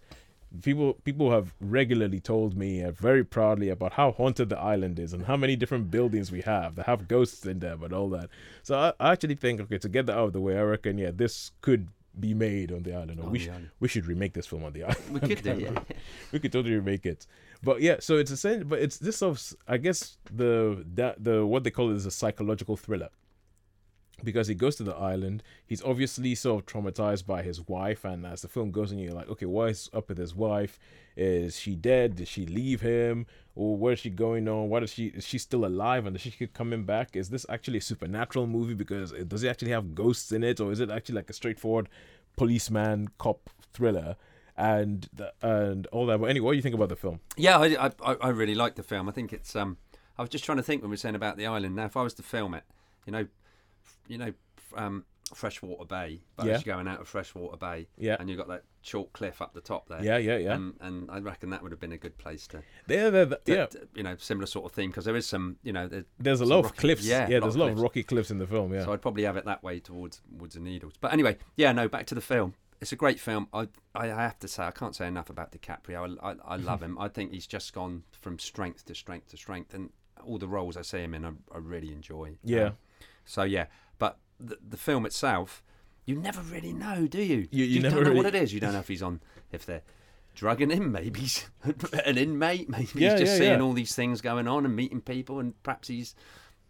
people 0.62 0.94
people 1.04 1.30
have 1.30 1.54
regularly 1.60 2.20
told 2.20 2.56
me 2.56 2.82
uh, 2.82 2.90
very 2.92 3.24
proudly 3.24 3.68
about 3.68 3.92
how 3.94 4.12
haunted 4.12 4.48
the 4.48 4.58
island 4.58 4.98
is 4.98 5.12
and 5.12 5.24
how 5.26 5.36
many 5.36 5.56
different 5.56 5.90
buildings 5.90 6.30
we 6.30 6.40
have 6.42 6.76
that 6.76 6.86
have 6.86 7.08
ghosts 7.08 7.44
in 7.46 7.58
them 7.58 7.82
and 7.82 7.92
all 7.92 8.08
that 8.08 8.28
so 8.62 8.78
i, 8.78 8.92
I 9.00 9.12
actually 9.12 9.34
think 9.34 9.60
okay 9.62 9.78
to 9.78 9.88
get 9.88 10.06
that 10.06 10.16
out 10.16 10.26
of 10.28 10.32
the 10.32 10.40
way 10.40 10.56
i 10.56 10.62
reckon 10.62 10.98
yeah 10.98 11.10
this 11.12 11.50
could 11.60 11.88
be 12.18 12.32
made 12.32 12.72
on 12.72 12.82
the 12.82 12.94
island 12.94 13.20
or 13.20 13.24
On 13.24 13.30
we, 13.30 13.38
the 13.38 13.44
sh- 13.44 13.48
island. 13.48 13.70
we 13.80 13.88
should 13.88 14.06
remake 14.06 14.32
this 14.32 14.46
film 14.46 14.64
on 14.64 14.72
the 14.72 14.84
island 14.84 15.04
We 15.10 15.20
could 15.20 15.42
do, 15.42 15.58
yeah. 15.58 15.78
we 16.32 16.38
could 16.38 16.52
totally 16.52 16.74
remake 16.74 17.04
it. 17.04 17.26
But 17.62 17.80
yeah, 17.80 17.96
so 18.00 18.16
it's 18.16 18.30
essentially, 18.30 18.64
but 18.64 18.80
it's 18.80 18.98
this 18.98 19.22
of, 19.22 19.42
I 19.66 19.76
guess 19.78 20.18
the 20.32 20.84
that 20.94 21.22
the 21.22 21.46
what 21.46 21.64
they 21.64 21.70
call 21.70 21.90
it 21.90 21.96
is 21.96 22.06
a 22.06 22.10
psychological 22.10 22.76
thriller. 22.76 23.08
Because 24.24 24.48
he 24.48 24.54
goes 24.54 24.76
to 24.76 24.82
the 24.82 24.94
island, 24.94 25.42
he's 25.66 25.82
obviously 25.82 26.34
sort 26.34 26.62
of 26.62 26.66
traumatized 26.66 27.26
by 27.26 27.42
his 27.42 27.68
wife, 27.68 28.02
and 28.02 28.24
as 28.24 28.40
the 28.40 28.48
film 28.48 28.70
goes 28.70 28.90
on, 28.90 28.98
you're 28.98 29.12
like, 29.12 29.28
okay, 29.28 29.44
what 29.44 29.68
is 29.68 29.90
up 29.92 30.08
with 30.08 30.16
his 30.16 30.34
wife? 30.34 30.78
Is 31.18 31.58
she 31.58 31.74
dead? 31.76 32.16
Did 32.16 32.28
she 32.28 32.46
leave 32.46 32.80
him? 32.80 33.26
Or 33.54 33.76
where 33.76 33.92
is 33.92 33.98
she 33.98 34.08
going 34.08 34.48
on? 34.48 34.70
What 34.70 34.82
is 34.82 34.92
she? 34.92 35.08
Is 35.08 35.26
she 35.26 35.36
still 35.36 35.66
alive? 35.66 36.06
And 36.06 36.16
is 36.16 36.22
she 36.22 36.30
keep 36.30 36.54
coming 36.54 36.84
back? 36.84 37.14
Is 37.14 37.28
this 37.28 37.44
actually 37.50 37.78
a 37.78 37.82
supernatural 37.82 38.46
movie? 38.46 38.74
Because 38.74 39.12
it, 39.12 39.28
does 39.28 39.42
it 39.44 39.48
actually 39.48 39.72
have 39.72 39.94
ghosts 39.94 40.32
in 40.32 40.42
it, 40.42 40.60
or 40.60 40.72
is 40.72 40.80
it 40.80 40.90
actually 40.90 41.16
like 41.16 41.28
a 41.28 41.34
straightforward 41.34 41.88
policeman 42.36 43.08
cop 43.18 43.50
thriller? 43.74 44.16
And 44.58 45.08
the, 45.12 45.32
and 45.42 45.86
all 45.88 46.06
that. 46.06 46.18
But 46.18 46.26
anyway, 46.30 46.44
what 46.46 46.52
do 46.52 46.56
you 46.56 46.62
think 46.62 46.74
about 46.74 46.88
the 46.88 46.96
film? 46.96 47.20
Yeah, 47.36 47.58
I, 47.58 47.90
I, 48.02 48.16
I 48.20 48.28
really 48.28 48.54
like 48.54 48.74
the 48.76 48.82
film. 48.82 49.08
I 49.08 49.12
think 49.12 49.32
it's. 49.32 49.54
Um, 49.54 49.76
I 50.18 50.22
was 50.22 50.30
just 50.30 50.44
trying 50.44 50.56
to 50.56 50.62
think 50.62 50.80
when 50.82 50.88
we 50.90 50.94
were 50.94 50.98
saying 50.98 51.14
about 51.14 51.36
the 51.36 51.46
island. 51.46 51.76
Now, 51.76 51.84
if 51.84 51.96
I 51.96 52.02
was 52.02 52.14
to 52.14 52.22
film 52.22 52.54
it, 52.54 52.64
you 53.04 53.12
know, 53.12 53.26
you 54.08 54.16
know, 54.16 54.32
um, 54.74 55.04
Freshwater 55.34 55.84
Bay, 55.84 56.22
but 56.36 56.46
Yeah. 56.46 56.54
as 56.54 56.64
you're 56.64 56.74
going 56.74 56.88
out 56.88 57.00
of 57.00 57.08
Freshwater 57.08 57.56
Bay, 57.58 57.88
Yeah. 57.98 58.16
and 58.18 58.30
you've 58.30 58.38
got 58.38 58.48
that 58.48 58.62
chalk 58.82 59.12
cliff 59.12 59.42
up 59.42 59.52
the 59.52 59.60
top 59.60 59.88
there. 59.88 60.02
Yeah, 60.02 60.16
yeah, 60.16 60.38
yeah. 60.38 60.54
And, 60.54 60.74
and 60.80 61.10
I 61.10 61.18
reckon 61.18 61.50
that 61.50 61.62
would 61.62 61.72
have 61.72 61.80
been 61.80 61.92
a 61.92 61.98
good 61.98 62.16
place 62.16 62.46
to, 62.48 62.62
there- 62.86 63.10
to- 63.10 63.40
yeah. 63.44 63.66
to- 63.66 63.88
you 63.94 64.04
know, 64.04 64.16
similar 64.16 64.46
sort 64.46 64.64
of 64.64 64.72
theme 64.72 64.88
because 64.90 65.04
there 65.04 65.16
is 65.16 65.26
some, 65.26 65.56
you 65.64 65.72
know, 65.72 65.86
there, 65.88 66.04
There's 66.18 66.40
a 66.40 66.46
lot 66.46 66.64
of 66.64 66.76
cliffs. 66.76 67.04
Yeah, 67.04 67.28
Yeah, 67.28 67.40
there's 67.40 67.56
a 67.56 67.58
lot 67.58 67.70
of 67.70 67.80
rocky 67.80 68.04
cliffs 68.04 68.30
in 68.30 68.38
the 68.38 68.46
film. 68.46 68.72
Yeah. 68.72 68.84
So 68.84 68.92
I'd 68.92 69.02
probably 69.02 69.24
have 69.24 69.36
it 69.36 69.44
that 69.44 69.62
way 69.62 69.80
towards 69.80 70.22
Woods 70.30 70.54
and 70.56 70.64
Needles. 70.64 70.94
But 71.00 71.12
anyway, 71.12 71.36
yeah, 71.56 71.72
no, 71.72 71.88
back 71.88 72.06
to 72.06 72.14
the 72.14 72.20
film. 72.22 72.54
It's 72.80 72.92
a 72.92 72.96
great 72.96 73.18
film. 73.20 73.48
I 73.52 73.68
I 73.94 74.06
have 74.08 74.38
to 74.40 74.48
say 74.48 74.64
I 74.64 74.70
can't 74.70 74.94
say 74.94 75.06
enough 75.06 75.30
about 75.30 75.52
DiCaprio. 75.52 76.16
I, 76.22 76.30
I, 76.30 76.34
I 76.46 76.56
love 76.56 76.82
him. 76.86 76.98
I 76.98 77.08
think 77.08 77.32
he's 77.32 77.46
just 77.46 77.72
gone 77.72 78.02
from 78.12 78.38
strength 78.38 78.84
to 78.86 78.94
strength 78.94 79.30
to 79.30 79.36
strength, 79.36 79.72
and 79.74 79.90
all 80.24 80.38
the 80.38 80.48
roles 80.48 80.76
I 80.76 80.82
see 80.82 80.98
him 80.98 81.14
in, 81.14 81.24
I, 81.24 81.30
I 81.54 81.58
really 81.58 81.92
enjoy. 81.92 82.36
Yeah. 82.44 82.64
Um, 82.64 82.72
so 83.24 83.42
yeah, 83.44 83.66
but 83.98 84.18
the, 84.38 84.58
the 84.68 84.76
film 84.76 85.06
itself, 85.06 85.62
you 86.04 86.16
never 86.16 86.40
really 86.42 86.72
know, 86.72 87.06
do 87.06 87.20
you? 87.22 87.48
You- 87.50 87.64
you 87.64 87.80
don't 87.82 87.92
never 87.92 88.04
know 88.04 88.12
what 88.16 88.26
it 88.26 88.34
is. 88.34 88.52
You 88.52 88.60
don't 88.60 88.72
know 88.72 88.78
if 88.80 88.88
he's 88.88 89.02
on, 89.02 89.20
if 89.52 89.64
they're 89.66 89.82
drugging 90.34 90.70
him, 90.70 90.92
maybe 90.92 91.20
he's 91.20 91.48
an 92.04 92.18
inmate, 92.18 92.68
maybe 92.68 92.88
Yeah, 92.94 93.12
he's 93.12 93.20
just 93.20 93.32
yeah, 93.32 93.38
seeing 93.38 93.58
yeah. 93.58 93.64
all 93.64 93.72
these 93.72 93.94
things 93.94 94.20
going 94.20 94.46
on 94.46 94.64
and 94.66 94.76
meeting 94.76 95.00
people, 95.00 95.38
and 95.40 95.60
perhaps 95.62 95.88
he's, 95.88 96.14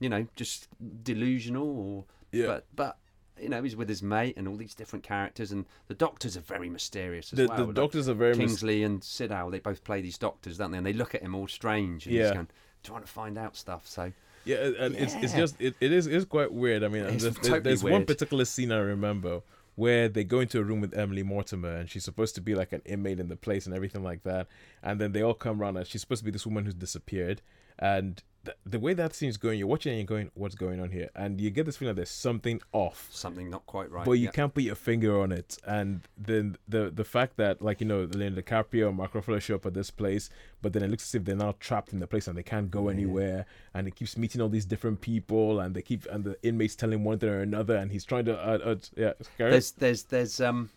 you 0.01 0.09
know, 0.09 0.27
just 0.37 0.69
delusional 1.03 1.67
or 1.69 2.05
Yeah. 2.33 2.47
but 2.47 2.67
but 2.77 2.99
you 3.41 3.49
know 3.49 3.63
he's 3.63 3.77
with 3.77 3.89
his 3.89 4.03
mate 4.03 4.37
and 4.37 4.47
all 4.49 4.57
these 4.57 4.75
different 4.75 5.03
characters 5.03 5.53
and 5.53 5.67
the 5.89 5.95
doctors 5.95 6.37
are 6.37 6.41
very 6.41 6.69
mysterious 6.69 7.33
as 7.33 7.37
the, 7.39 7.47
well. 7.47 7.57
the 7.59 7.65
Like 7.67 7.75
doctors 7.75 8.09
are 8.09 8.15
very 8.15 8.35
mis- 8.35 8.39
Kingsley 8.39 8.83
and 8.83 9.01
Siddell, 9.01 9.51
they 9.51 9.59
both 9.59 9.85
play 9.85 10.01
these 10.01 10.19
doctors, 10.19 10.59
don't 10.59 10.71
they? 10.71 10.79
And 10.79 10.87
they 10.87 10.93
look 10.93 11.15
at 11.15 11.23
him 11.23 11.35
all 11.35 11.47
strange 11.49 12.07
and 12.07 12.15
Yeah. 12.15 12.23
he's 12.25 12.33
going 12.33 12.49
trying 12.83 13.03
to 13.03 13.09
find 13.09 13.37
out 13.37 13.57
stuff. 13.57 13.87
So 13.87 14.13
Yeah, 14.45 14.71
and 14.79 14.95
it's 14.95 15.15
it's 15.15 15.33
just 15.35 15.61
it, 15.61 15.75
it 15.81 15.93
is 15.93 16.07
it's 16.07 16.25
quite 16.25 16.53
weird. 16.53 16.85
I 16.85 16.89
mean, 16.89 17.03
there's, 17.05 17.35
totally 17.35 17.61
there's 17.61 17.83
one 17.85 18.07
particular 18.07 18.45
scene 18.45 18.71
I 18.73 18.79
remember 18.79 19.43
where 19.75 20.09
they 20.09 20.25
go 20.25 20.41
into 20.41 20.59
a 20.59 20.63
room 20.63 20.81
with 20.81 20.97
Emily 20.97 21.23
Mortimer 21.23 21.77
and 21.77 21.91
she's 21.91 22.05
supposed 22.05 22.35
to 22.37 22.41
be 22.41 22.55
like 22.55 22.73
an 22.73 22.81
inmate 22.87 23.21
in 23.21 23.29
the 23.29 23.37
place 23.37 23.67
and 23.67 23.75
everything 23.75 24.03
like 24.03 24.23
that. 24.23 24.47
And 24.83 24.99
then 25.01 25.13
they 25.13 25.21
all 25.23 25.35
come 25.35 25.61
around 25.61 25.77
and 25.77 25.87
she's 25.87 26.01
supposed 26.01 26.21
to 26.21 26.25
be 26.25 26.31
this 26.31 26.47
woman 26.47 26.65
who's 26.65 26.75
disappeared. 26.75 27.43
And 27.79 28.23
th- 28.47 28.57
the 28.65 28.79
way 28.79 28.95
that 28.95 29.15
scene's 29.15 29.37
going, 29.37 29.59
you're 29.59 29.69
watching 29.69 29.93
and 29.93 29.99
you're 29.99 30.07
going, 30.07 30.31
what's 30.35 30.55
going 30.55 30.81
on 30.81 30.91
here? 30.91 31.11
And 31.15 31.41
you 31.41 31.51
get 31.51 31.67
this 31.67 31.77
feeling 31.77 31.95
that 31.95 31.97
there's 31.97 32.11
something 32.11 32.61
off 32.73 33.09
Something 33.11 33.51
not 33.51 33.67
quite 33.67 33.91
right. 33.91 34.05
but 34.05 34.13
you 34.13 34.27
yeah. 34.27 34.31
can't 34.31 34.55
put 34.55 34.63
your 34.63 34.75
finger 34.75 35.21
on 35.21 35.33
it. 35.33 35.59
And 35.67 36.03
then 36.17 36.57
the 36.69 36.91
the 36.91 37.05
fact 37.05 37.37
that 37.37 37.61
like 37.61 37.81
you 37.81 37.87
know 37.87 38.09
Leonardo 38.11 38.41
DiCaprio 38.41 38.89
and 38.89 38.97
Mark 38.97 39.13
Ruffalo 39.13 39.41
show 39.41 39.57
up 39.57 39.67
at 39.67 39.75
this 39.75 39.91
place, 39.91 40.31
but 40.63 40.73
then 40.73 40.83
it 40.83 40.91
looks 40.91 41.05
as 41.05 41.15
if 41.15 41.25
they're 41.25 41.37
now 41.37 41.55
trapped 41.61 41.93
in 41.93 41.99
the 41.99 42.07
place 42.07 42.29
and 42.29 42.37
they 42.37 42.43
can't 42.43 42.71
go 42.71 42.89
anywhere. 42.89 43.47
And 43.75 43.87
he 43.87 43.91
keeps 43.91 44.17
meeting 44.17 44.41
all 44.41 44.49
these 44.49 44.65
different 44.65 45.01
people, 45.01 45.61
and 45.61 45.75
they 45.75 45.83
keep 45.83 46.07
and 46.07 46.25
the 46.25 46.37
inmates 46.43 46.77
telling 46.77 47.05
one 47.05 47.19
thing 47.19 47.29
or 47.29 47.41
another, 47.41 47.77
and 47.77 47.91
he's 47.91 48.05
trying 48.05 48.25
to 48.27 48.39
uh, 48.39 48.59
uh 48.59 48.77
yeah. 48.97 49.13
There's 49.39 49.73
there's 49.73 50.05
there's 50.05 50.41
um 50.41 50.71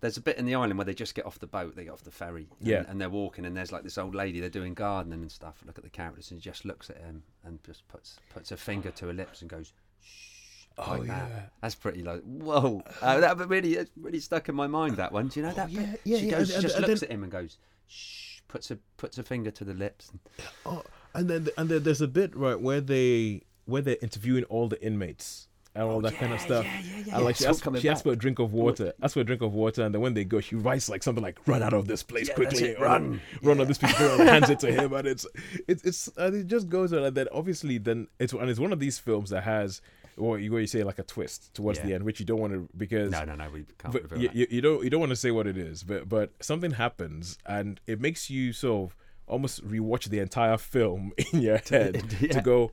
there's 0.00 0.16
a 0.16 0.20
bit 0.20 0.36
in 0.38 0.46
the 0.46 0.54
island 0.54 0.78
where 0.78 0.84
they 0.84 0.94
just 0.94 1.14
get 1.14 1.26
off 1.26 1.38
the 1.38 1.46
boat, 1.46 1.74
they 1.76 1.84
get 1.84 1.92
off 1.92 2.02
the 2.04 2.10
ferry, 2.10 2.48
and, 2.60 2.68
Yeah. 2.68 2.84
and 2.88 3.00
they're 3.00 3.10
walking, 3.10 3.44
and 3.44 3.56
there's 3.56 3.72
like 3.72 3.82
this 3.82 3.98
old 3.98 4.14
lady, 4.14 4.38
they're 4.40 4.48
doing 4.48 4.74
gardening 4.74 5.20
and 5.22 5.32
stuff. 5.32 5.56
Look 5.66 5.76
at 5.78 5.84
the 5.84 5.90
characters, 5.90 6.30
and 6.30 6.40
she 6.42 6.48
just 6.50 6.64
looks 6.64 6.88
at 6.90 6.98
him 6.98 7.22
and 7.44 7.62
just 7.64 7.86
puts 7.88 8.18
puts 8.30 8.50
her 8.50 8.56
finger 8.56 8.90
to 8.92 9.06
her 9.06 9.12
lips 9.12 9.40
and 9.40 9.50
goes, 9.50 9.72
"Shh." 10.00 10.66
Oh, 10.78 10.92
like 10.98 11.08
that. 11.08 11.28
yeah. 11.28 11.42
That's 11.60 11.74
pretty 11.74 12.02
like 12.04 12.22
whoa. 12.22 12.82
Uh, 13.02 13.18
that 13.20 13.36
really 13.48 13.76
really 13.96 14.20
stuck 14.20 14.48
in 14.48 14.54
my 14.54 14.68
mind. 14.68 14.96
That 14.98 15.10
one, 15.12 15.26
do 15.28 15.40
you 15.40 15.46
know 15.46 15.52
that? 15.52 15.66
Oh, 15.66 15.70
yeah, 15.72 15.86
bit? 15.86 16.00
yeah, 16.04 16.18
She 16.18 16.26
yeah, 16.26 16.30
goes, 16.38 16.50
and- 16.52 16.62
just 16.62 16.76
and 16.76 16.86
looks 16.86 17.00
then- 17.00 17.08
at 17.10 17.14
him 17.14 17.22
and 17.24 17.32
goes, 17.32 17.58
shh. 17.88 18.40
Puts 18.46 18.68
her 18.68 18.78
puts 18.96 19.16
her 19.16 19.22
finger 19.24 19.50
to 19.50 19.64
the 19.64 19.74
lips. 19.74 20.10
And, 20.10 20.20
Oh, 20.64 20.84
and 21.14 21.28
then 21.28 21.48
and 21.58 21.68
then 21.68 21.82
there's 21.82 22.00
a 22.00 22.08
bit 22.08 22.34
right 22.36 22.58
where 22.58 22.80
they 22.80 23.42
where 23.66 23.82
they're 23.82 23.98
interviewing 24.00 24.44
all 24.44 24.68
the 24.68 24.80
inmates 24.82 25.47
and 25.78 25.88
all 25.88 26.00
that 26.00 26.14
kind 26.16 26.32
of 26.32 26.40
stuff. 26.40 26.66
Oh, 26.66 26.68
yeah, 26.68 26.80
yeah, 26.98 27.04
yeah, 27.06 27.14
And 27.16 27.24
like 27.24 27.30
it's 27.32 27.40
she 27.40 27.46
all 27.46 27.50
asks, 27.50 27.62
coming 27.62 27.80
she 27.80 27.88
asks 27.88 28.02
for 28.02 28.12
a 28.12 28.16
drink 28.16 28.38
of 28.38 28.52
water, 28.52 28.92
asks 29.02 29.14
for 29.14 29.20
a 29.20 29.24
drink 29.24 29.42
of 29.42 29.54
water, 29.54 29.82
and 29.84 29.94
then 29.94 30.02
when 30.02 30.14
they 30.14 30.24
go, 30.24 30.40
she 30.40 30.56
writes 30.56 30.88
like 30.88 31.02
something 31.02 31.22
like 31.22 31.38
"Run 31.46 31.62
out 31.62 31.72
of 31.72 31.86
this 31.86 32.02
place 32.02 32.28
Yeah, 32.28 32.34
quickly, 32.34 32.64
it, 32.70 32.78
or, 32.80 32.84
run." 32.84 33.20
run 33.42 33.60
on 33.60 33.66
this 33.68 33.78
people," 33.78 34.06
and 34.20 34.28
hands 34.28 34.50
it 34.50 34.58
to 34.60 34.72
him, 34.72 34.92
and 34.92 35.06
it's 35.06 35.26
it's 35.66 35.82
it's 35.84 36.08
and 36.16 36.34
it 36.34 36.46
just 36.46 36.68
goes 36.68 36.92
on, 36.92 37.02
and 37.04 37.16
then 37.16 37.28
obviously 37.32 37.78
then 37.78 38.08
it's 38.18 38.32
and 38.32 38.50
it's 38.50 38.60
one 38.60 38.72
of 38.72 38.80
these 38.80 38.98
films 38.98 39.30
that 39.30 39.44
has 39.44 39.80
what 40.16 40.40
you, 40.42 40.50
what 40.50 40.58
you 40.58 40.66
say 40.66 40.82
like 40.82 40.98
a 40.98 41.04
twist 41.04 41.54
towards 41.54 41.78
Yeah. 41.78 41.86
the 41.86 41.94
end, 41.94 42.04
which 42.04 42.18
you 42.18 42.26
don't 42.26 42.40
want 42.40 42.52
to 42.52 42.68
because 42.76 43.12
no, 43.12 43.24
no, 43.24 43.36
no, 43.36 43.48
we 43.50 43.64
can't 43.78 43.92
but 43.92 44.02
reveal 44.02 44.18
you, 44.22 44.28
that. 44.28 44.36
you, 44.36 44.46
you 44.50 44.60
don't 44.60 44.82
you 44.84 44.90
don't 44.90 45.00
want 45.00 45.10
to 45.10 45.16
say 45.16 45.30
what 45.30 45.46
it 45.46 45.56
is, 45.56 45.84
but 45.84 46.08
but 46.08 46.32
something 46.40 46.72
happens 46.72 47.38
and 47.46 47.80
it 47.86 48.00
makes 48.00 48.28
you 48.28 48.52
sort 48.52 48.90
of 48.90 48.96
almost 49.28 49.64
rewatch 49.68 50.08
the 50.08 50.18
entire 50.18 50.56
film 50.56 51.12
in 51.32 51.40
your 51.42 51.58
head 51.70 52.02
Yeah. 52.20 52.32
to 52.32 52.40
go, 52.40 52.72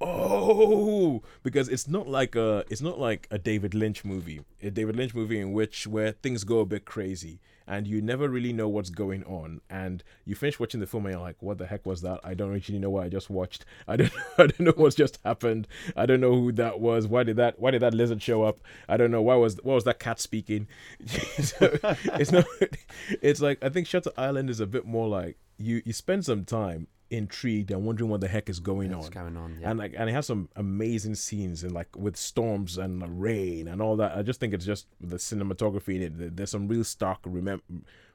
oh, 0.00 1.22
because 1.42 1.68
it's 1.68 1.88
not 1.88 2.08
like 2.08 2.34
a 2.36 2.64
it's 2.70 2.80
not 2.80 2.98
like 2.98 3.26
a 3.30 3.38
David 3.38 3.74
Lynch 3.74 4.04
movie, 4.04 4.44
a 4.62 4.70
David 4.70 4.96
Lynch 4.96 5.14
movie 5.14 5.40
in 5.40 5.52
which 5.52 5.86
where 5.86 6.12
things 6.12 6.44
go 6.44 6.60
a 6.60 6.66
bit 6.66 6.84
crazy 6.84 7.40
and 7.68 7.86
you 7.86 8.00
never 8.00 8.28
really 8.28 8.52
know 8.52 8.66
what's 8.66 8.88
going 8.88 9.22
on. 9.24 9.60
And 9.68 10.02
you 10.24 10.34
finish 10.34 10.58
watching 10.58 10.80
the 10.80 10.86
film 10.86 11.04
and 11.04 11.14
you're 11.14 11.22
like 11.22 11.36
what 11.40 11.58
the 11.58 11.66
heck 11.66 11.84
was 11.84 12.00
that? 12.02 12.20
I 12.24 12.34
don't 12.34 12.56
actually 12.56 12.78
know 12.78 12.90
what 12.90 13.04
i 13.04 13.08
just 13.08 13.28
watched. 13.28 13.64
I 13.86 13.96
don't 13.96 14.12
i 14.38 14.46
don't 14.46 14.60
know 14.60 14.72
what's 14.76 14.96
just 14.96 15.18
happened. 15.24 15.68
I 15.94 16.06
don't 16.06 16.20
know 16.20 16.34
who 16.34 16.52
that 16.52 16.80
was. 16.80 17.06
Why 17.06 17.22
did 17.22 17.36
that 17.36 17.58
why 17.58 17.70
did 17.70 17.82
that 17.82 17.94
lizard 17.94 18.22
show 18.22 18.42
up? 18.42 18.60
I 18.88 18.96
don't 18.96 19.10
know. 19.10 19.22
Why 19.22 19.34
was 19.36 19.56
what 19.56 19.74
was 19.74 19.84
that 19.84 19.98
cat 19.98 20.20
speaking? 20.20 20.66
So, 21.38 21.78
it's 21.82 22.32
not 22.32 22.44
it's 23.22 23.40
like 23.40 23.58
i 23.62 23.68
think 23.68 23.86
shutter 23.86 24.10
island 24.16 24.50
is 24.50 24.60
a 24.60 24.66
bit 24.66 24.84
more 24.84 25.08
like 25.08 25.38
you 25.56 25.82
you 25.84 25.92
spend 25.92 26.24
some 26.24 26.44
time 26.44 26.88
intrigued 27.10 27.70
and 27.70 27.84
wondering 27.84 28.10
what 28.10 28.20
the 28.20 28.28
heck 28.28 28.48
is 28.50 28.60
going 28.60 28.92
What's 28.92 29.06
on 29.06 29.12
going 29.12 29.36
on? 29.36 29.58
Yeah. 29.60 29.70
and 29.70 29.78
like 29.78 29.94
and 29.96 30.10
it 30.10 30.12
has 30.12 30.26
some 30.26 30.48
amazing 30.56 31.14
scenes 31.14 31.62
and 31.64 31.72
like 31.72 31.88
with 31.96 32.16
storms 32.16 32.76
and 32.76 33.00
like, 33.00 33.10
rain 33.12 33.68
and 33.68 33.80
all 33.80 33.96
that. 33.96 34.16
I 34.16 34.22
just 34.22 34.40
think 34.40 34.52
it's 34.54 34.66
just 34.66 34.86
the 35.00 35.16
cinematography 35.16 35.96
in 35.96 36.02
it. 36.02 36.36
There's 36.36 36.50
some 36.50 36.68
real 36.68 36.84
stark, 36.84 37.22
remem- 37.22 37.62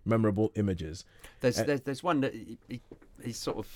memorable 0.06 0.52
images. 0.56 1.06
There's, 1.40 1.60
Uh, 1.60 1.64
there's 1.64 1.82
there's 1.82 2.04
one 2.04 2.22
that 2.22 2.34
he, 2.34 2.58
he, 2.68 2.82
he 3.24 3.32
sort 3.32 3.58
of 3.58 3.68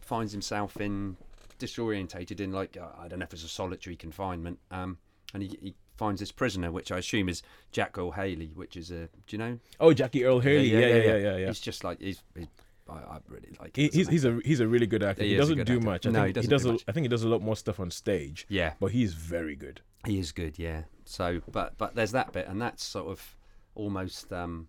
finds 0.00 0.32
himself 0.32 0.80
in 0.80 1.16
disorientated 1.58 2.40
in 2.40 2.52
like 2.52 2.76
I 2.76 3.08
don't 3.08 3.18
know 3.18 3.24
if 3.24 3.32
it's 3.32 3.44
a 3.44 3.48
solitary 3.48 3.96
confinement. 3.96 4.58
Um, 4.70 4.98
and 5.34 5.42
he, 5.42 5.58
he 5.60 5.74
finds 5.96 6.20
this 6.20 6.32
prisoner, 6.32 6.70
which 6.70 6.92
I 6.92 6.98
assume 6.98 7.28
is 7.28 7.42
Jack 7.72 7.98
O'Haley, 7.98 8.52
which 8.54 8.76
is 8.76 8.90
a 8.90 9.08
do 9.26 9.30
you 9.30 9.38
know? 9.38 9.58
Oh, 9.80 9.92
Jackie 9.92 10.24
Earle 10.24 10.40
Haley. 10.40 10.68
Yeah, 10.72 10.78
yeah, 10.80 10.86
yeah, 10.86 11.16
yeah. 11.16 11.36
yeah, 11.36 11.46
He's 11.48 11.60
just 11.60 11.84
like 11.84 12.00
he's. 12.00 12.22
he's 12.36 12.46
I, 12.88 12.94
I 12.94 13.18
really 13.28 13.54
like. 13.60 13.76
He, 13.76 13.88
he's 13.88 14.08
he's 14.08 14.24
a 14.24 14.40
he's 14.44 14.60
a 14.60 14.66
really 14.68 14.86
good 14.86 15.02
actor. 15.02 15.22
He 15.22 15.30
He, 15.30 15.36
doesn't 15.36 15.56
do 15.64 15.76
actor. 15.76 15.80
much. 15.80 16.06
I 16.06 16.10
No, 16.10 16.18
think 16.24 16.26
he 16.28 16.32
doesn't 16.34 16.50
does. 16.50 16.62
do 16.62 16.68
a, 16.68 16.72
much. 16.72 16.84
I 16.88 16.92
think 16.92 17.04
he 17.04 17.08
does 17.08 17.22
a 17.24 17.28
lot 17.28 17.42
more 17.42 17.56
stuff 17.56 17.80
on 17.80 17.90
stage. 17.90 18.46
yeah, 18.48 18.74
But 18.80 18.92
he's 18.92 19.14
very 19.14 19.56
good. 19.56 19.80
he 20.06 20.18
is 20.18 20.32
good. 20.32 20.58
Yeah. 20.58 20.82
So, 21.04 21.40
but 21.50 21.76
but 21.78 21.94
there's 21.94 22.12
that 22.12 22.32
bit, 22.32 22.46
and 22.48 22.60
that's 22.60 22.84
sort 22.84 23.08
of 23.08 23.36
almost. 23.74 24.32
um 24.32 24.68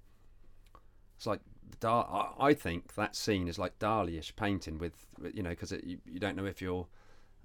It's 1.18 1.26
like. 1.28 1.42
Dar- 1.82 2.34
I 2.40 2.48
I 2.48 2.54
think 2.56 2.96
that 2.96 3.16
scene 3.16 3.48
is 3.48 3.58
like 3.60 3.78
Dali-ish 3.80 4.36
painting 4.36 4.80
with, 4.80 4.94
with- 5.18 5.34
you 5.36 5.44
know, 5.44 5.52
because 5.52 5.72
you, 5.72 6.00
you 6.06 6.20
don't 6.20 6.36
know 6.36 6.46
if 6.46 6.62
you're 6.62 6.88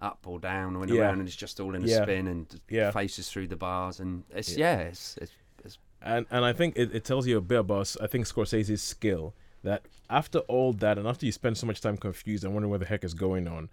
up 0.01 0.27
or 0.27 0.41
down 0.41 0.75
or 0.75 0.83
in 0.83 0.89
Yeah. 0.89 1.03
around, 1.03 1.20
and 1.20 1.29
it's 1.29 1.37
just 1.37 1.61
all 1.61 1.75
in 1.75 1.85
a 1.85 1.87
Yeah. 1.87 2.03
spin 2.03 2.27
and 2.27 2.61
Yeah. 2.68 2.91
faces 2.91 3.31
through 3.31 3.47
the 3.49 3.57
bars, 3.57 4.01
and 4.01 4.25
it's 4.31 4.57
Yeah. 4.57 4.79
yeah, 4.79 4.83
it's, 4.89 5.16
it's, 5.20 5.33
it's 5.64 5.79
and 6.03 6.27
and 6.31 6.45
I 6.45 6.53
think 6.53 6.77
it, 6.77 6.93
it 6.93 7.05
tells 7.05 7.27
you 7.29 7.37
a 7.37 7.41
bit 7.41 7.61
about 7.61 7.95
I 8.01 8.07
think 8.09 8.25
Scorsese's 8.27 8.83
skill 8.83 9.35
that 9.65 9.83
after 10.09 10.39
all 10.41 10.73
that 10.75 10.99
and 10.99 11.09
after 11.09 11.27
you 11.27 11.33
spend 11.33 11.59
so 11.59 11.67
much 11.67 11.81
time 11.81 11.97
confused 11.97 12.45
and 12.45 12.53
wondering 12.53 12.71
what 12.71 12.81
the 12.81 12.87
heck 12.87 13.03
is 13.05 13.15
going 13.15 13.49
on, 13.49 13.69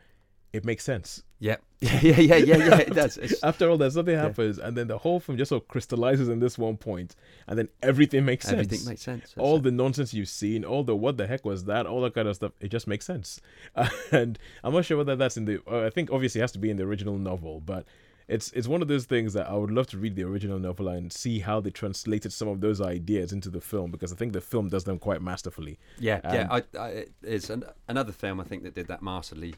it 0.53 0.65
makes 0.65 0.83
sense. 0.83 1.23
yeah, 1.39 1.55
yeah, 1.79 1.99
yeah, 2.01 2.19
yeah, 2.19 2.35
yeah, 2.35 2.57
yeah. 2.57 2.77
It 2.79 2.93
does. 2.93 3.17
It's, 3.17 3.41
After 3.43 3.69
all 3.69 3.77
that, 3.77 3.93
something 3.93 4.17
happens, 4.17 4.57
and 4.57 4.75
then 4.75 4.87
the 4.87 4.97
whole 4.97 5.21
film 5.21 5.37
just 5.37 5.49
sort 5.49 5.63
of 5.63 5.67
crystallizes 5.69 6.27
in 6.27 6.39
this 6.39 6.57
one 6.57 6.75
point, 6.75 7.15
and 7.47 7.57
then 7.57 7.69
everything 7.81 8.25
makes 8.25 8.45
sense. 8.45 8.65
everything 8.65 8.85
makes 8.85 9.01
sense. 9.01 9.33
All 9.37 9.57
it. 9.57 9.63
the 9.63 9.71
nonsense 9.71 10.13
you've 10.13 10.27
seen, 10.27 10.65
all 10.65 10.83
the 10.83 10.95
what 10.95 11.15
the 11.15 11.25
heck 11.25 11.45
was 11.45 11.65
that, 11.65 11.85
all 11.85 12.01
that 12.01 12.13
kind 12.13 12.27
of 12.27 12.35
stuff, 12.35 12.51
it 12.59 12.67
just 12.67 12.87
makes 12.87 13.05
sense. 13.05 13.39
And 14.11 14.37
I'm 14.63 14.73
not 14.73 14.83
sure 14.83 14.97
whether 14.97 15.15
that's 15.15 15.37
in 15.37 15.45
the. 15.45 15.61
Uh, 15.65 15.85
I 15.85 15.89
think 15.89 16.11
obviously 16.11 16.41
it 16.41 16.43
has 16.43 16.51
to 16.51 16.59
be 16.59 16.69
in 16.69 16.75
the 16.75 16.83
original 16.83 17.17
novel, 17.17 17.61
but 17.61 17.85
it's 18.31 18.51
it's 18.53 18.67
one 18.67 18.81
of 18.81 18.87
those 18.87 19.05
things 19.05 19.33
that 19.33 19.47
I 19.49 19.53
would 19.55 19.71
love 19.71 19.87
to 19.87 19.97
read 19.97 20.15
the 20.15 20.23
original 20.23 20.57
novel 20.57 20.87
and 20.87 21.11
see 21.11 21.39
how 21.39 21.59
they 21.59 21.69
translated 21.69 22.31
some 22.31 22.47
of 22.47 22.61
those 22.61 22.79
ideas 22.79 23.33
into 23.33 23.49
the 23.49 23.59
film 23.61 23.91
because 23.91 24.13
I 24.13 24.15
think 24.15 24.31
the 24.33 24.41
film 24.41 24.69
does 24.69 24.85
them 24.85 24.97
quite 24.99 25.21
masterfully. 25.21 25.77
Yeah, 25.99 26.21
yeah. 26.23 26.47
Um, 26.49 26.63
I, 26.73 26.77
I, 26.79 26.87
it 26.89 27.11
is 27.23 27.49
an, 27.49 27.65
another 27.87 28.13
film 28.13 28.39
I 28.39 28.43
think 28.45 28.63
that 28.63 28.73
did 28.73 28.87
that 28.87 29.01
masterly. 29.03 29.53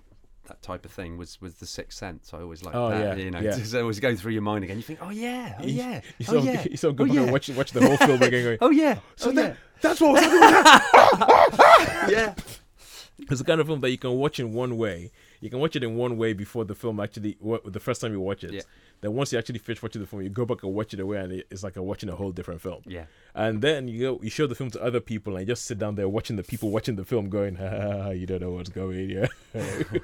That 0.48 0.62
type 0.62 0.84
of 0.86 0.92
thing 0.92 1.18
was 1.18 1.40
was 1.40 1.56
the 1.56 1.66
Sixth 1.68 1.98
Sense. 1.98 2.34
I 2.34 2.42
always 2.42 2.64
like 2.64 2.76
Oh, 2.76 2.90
that. 2.90 3.18
yeah, 3.18 3.24
you 3.24 3.32
know, 3.32 3.40
yeah. 3.40 3.52
just 3.58 3.76
always 3.76 4.00
go 4.00 4.16
through 4.16 4.34
your 4.34 4.42
mind 4.42 4.64
again. 4.66 4.78
You 4.78 4.84
think, 4.84 5.00
oh 5.02 5.12
yeah, 5.12 5.56
oh 5.60 5.66
yeah, 5.66 6.02
You 6.18 6.26
oh 6.30 6.44
yeah, 6.44 6.66
you 6.70 6.76
sort 6.76 7.00
of 7.00 7.02
oh, 7.02 7.14
yeah. 7.14 7.32
watch 7.32 7.50
watch 7.50 7.72
the 7.72 7.86
whole 7.86 7.96
film 7.98 8.22
again. 8.22 8.44
Going, 8.44 8.58
oh 8.62 8.72
yeah, 8.72 8.98
so 9.16 9.30
oh 9.30 9.34
that, 9.34 9.50
yeah, 9.52 9.56
that's 9.82 10.02
what 10.02 10.14
was 10.14 10.22
happening. 10.22 12.10
yeah. 12.10 12.34
It's 13.20 13.40
the 13.40 13.46
kind 13.46 13.62
of 13.62 13.68
film 13.68 13.80
that 13.82 13.92
you 13.92 13.98
can 13.98 14.12
watch 14.14 14.40
in 14.40 14.52
one 14.54 14.78
way. 14.78 15.12
You 15.44 15.50
can 15.50 15.60
watch 15.60 15.76
it 15.76 15.84
in 15.84 15.96
one 15.98 16.16
way 16.16 16.32
before 16.32 16.64
the 16.64 16.74
film 16.74 17.02
actually, 17.02 17.38
the 17.66 17.80
first 17.82 18.00
time 18.00 18.14
you 18.14 18.22
watch 18.22 18.46
it. 18.46 18.54
Yeah. 18.54 18.62
Then 19.02 19.14
once 19.14 19.34
you 19.34 19.38
actually 19.38 19.60
finish 19.60 19.84
watching 19.84 20.02
the 20.02 20.08
film, 20.08 20.22
you 20.22 20.30
go 20.30 20.46
back 20.46 20.64
and 20.64 20.74
watch 20.74 20.94
it 20.94 21.02
away, 21.02 21.18
and 21.18 21.44
it's 21.52 21.64
like 21.64 21.76
watching 21.76 22.08
a 22.08 22.16
whole 22.16 22.32
different 22.32 22.62
film. 22.62 22.82
Yeah. 22.86 23.08
And 23.36 23.62
then 23.62 23.90
you 23.90 24.00
go, 24.00 24.20
you 24.24 24.30
show 24.30 24.48
the 24.48 24.56
film 24.56 24.72
to 24.72 24.82
other 24.82 25.02
people, 25.02 25.36
and 25.36 25.42
you 25.46 25.52
just 25.54 25.66
sit 25.66 25.78
down 25.80 25.96
there 25.96 26.08
watching 26.08 26.38
the 26.38 26.44
people 26.44 26.70
watching 26.70 26.96
the 26.96 27.04
film, 27.04 27.30
going, 27.30 27.56
ha, 27.56 27.68
ha, 27.70 28.04
ha, 28.04 28.10
"You 28.12 28.26
don't 28.26 28.40
know 28.40 28.52
what's 28.52 28.70
going 28.70 29.10
here." 29.10 29.28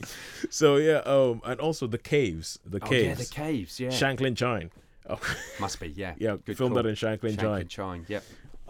so 0.48 0.76
yeah, 0.76 0.98
um, 0.98 1.42
and 1.44 1.58
also 1.58 1.88
the 1.88 1.98
caves, 1.98 2.60
the 2.64 2.78
Oh, 2.80 2.86
caves, 2.86 3.08
yeah, 3.08 3.14
the 3.14 3.24
caves. 3.24 3.80
Yeah, 3.80 3.88
Shanklin 3.90 4.36
Chine. 4.36 4.70
Oh, 5.10 5.18
must 5.58 5.80
be. 5.80 5.88
Yeah, 5.88 6.14
yeah, 6.18 6.36
Good 6.44 6.56
filmed 6.56 6.74
call. 6.74 6.84
that 6.84 6.88
in 6.88 6.94
Shanklin 6.94 7.36
Chine. 7.36 7.64
Shanklin 7.64 7.68
Chine. 7.68 8.06
Yep. 8.08 8.24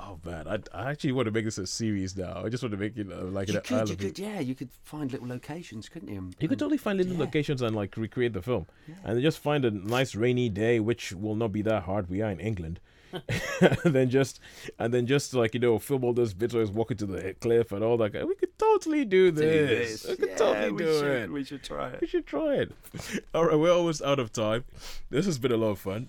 Oh 0.07 0.19
man, 0.25 0.47
I, 0.47 0.59
I 0.79 0.91
actually 0.91 1.13
want 1.13 1.27
to 1.27 1.33
make 1.33 1.45
this 1.45 1.57
a 1.57 1.67
series 1.67 2.17
now. 2.17 2.43
I 2.45 2.49
just 2.51 2.63
want 2.63 2.73
to 2.73 2.79
make 2.79 2.97
it 2.97 3.11
uh, 3.11 3.25
like 3.25 3.49
You 3.49 3.57
an 3.57 3.63
could, 3.63 3.89
you 3.89 3.97
could, 3.97 4.19
yeah, 4.19 4.39
you 4.41 4.55
could 4.55 4.69
find 4.83 5.11
little 5.11 5.29
locations, 5.29 5.89
couldn't 5.89 6.09
you? 6.09 6.31
You 6.41 6.49
could 6.49 6.59
totally 6.59 6.77
find 6.79 6.99
little 6.99 7.15
yeah. 7.15 7.21
locations 7.21 7.63
and 7.63 7.75
like 7.75 7.97
recreate 7.97 8.35
the 8.35 8.43
film, 8.43 8.67
Yeah. 8.87 8.95
and 9.05 9.23
just 9.23 9.39
find 9.39 9.65
a 9.65 9.71
nice 9.71 10.15
rainy 10.15 10.49
day, 10.51 10.79
which 10.79 11.13
will 11.13 11.37
not 11.37 11.53
be 11.53 11.63
that 11.63 11.85
hard. 11.85 12.11
We 12.11 12.21
are 12.21 12.31
in 12.31 12.39
England, 12.41 12.81
and 13.61 13.95
then 13.95 14.11
just 14.11 14.41
and 14.79 14.93
then 14.93 15.07
just 15.07 15.33
like 15.33 15.55
you 15.55 15.61
know 15.61 15.79
film 15.79 16.05
all 16.05 16.13
those 16.13 16.35
bits 16.35 16.53
where 16.53 16.63
he's 16.63 16.71
walking 16.73 16.99
to 16.99 17.07
the 17.07 17.35
cliff 17.41 17.73
and 17.73 17.83
all 17.83 17.97
that. 17.97 18.13
We 18.13 18.35
could 18.35 18.59
totally 18.59 19.05
do 19.07 19.31
do 19.31 19.41
this. 19.41 20.03
this. 20.03 20.11
We 20.11 20.17
could 20.17 20.29
Yeah, 20.31 20.37
totally 20.37 20.73
we 20.73 20.79
do 20.85 20.99
should, 20.99 21.23
it. 21.23 21.33
We 21.33 21.45
should 21.45 21.63
try 21.63 21.89
it. 21.91 22.01
We 22.03 22.07
should 22.07 22.27
try 22.27 22.55
it. 22.57 22.73
All 23.35 23.47
right, 23.47 23.59
we're 23.59 23.73
almost 23.73 24.03
out 24.03 24.19
of 24.19 24.33
time. 24.33 24.65
This 25.11 25.25
has 25.27 25.39
been 25.39 25.53
a 25.53 25.57
lot 25.57 25.71
of 25.71 25.79
fun. 25.79 26.09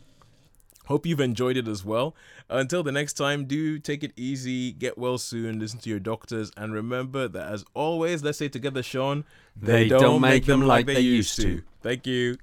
Hope 0.85 1.05
you've 1.05 1.19
enjoyed 1.19 1.57
it 1.57 1.67
as 1.67 1.83
well. 1.83 2.15
Until 2.49 2.83
the 2.83 2.91
next 2.91 3.13
time, 3.13 3.45
do 3.45 3.79
take 3.79 4.03
it 4.03 4.11
easy, 4.15 4.71
get 4.71 4.97
well 4.97 5.17
soon, 5.17 5.59
listen 5.59 5.79
to 5.79 5.89
your 5.89 5.99
doctors, 5.99 6.51
and 6.55 6.73
remember 6.73 7.27
that 7.27 7.51
as 7.51 7.65
always, 7.73 8.23
let's 8.23 8.37
say 8.37 8.47
together, 8.47 8.83
Sean, 8.83 9.25
They 9.59 9.87
don't 9.87 10.21
make 10.21 10.45
them 10.45 10.61
like 10.61 10.85
they 10.85 10.99
used 10.99 11.35
to. 11.41 11.63
Thank 11.81 12.05
you. 12.07 12.37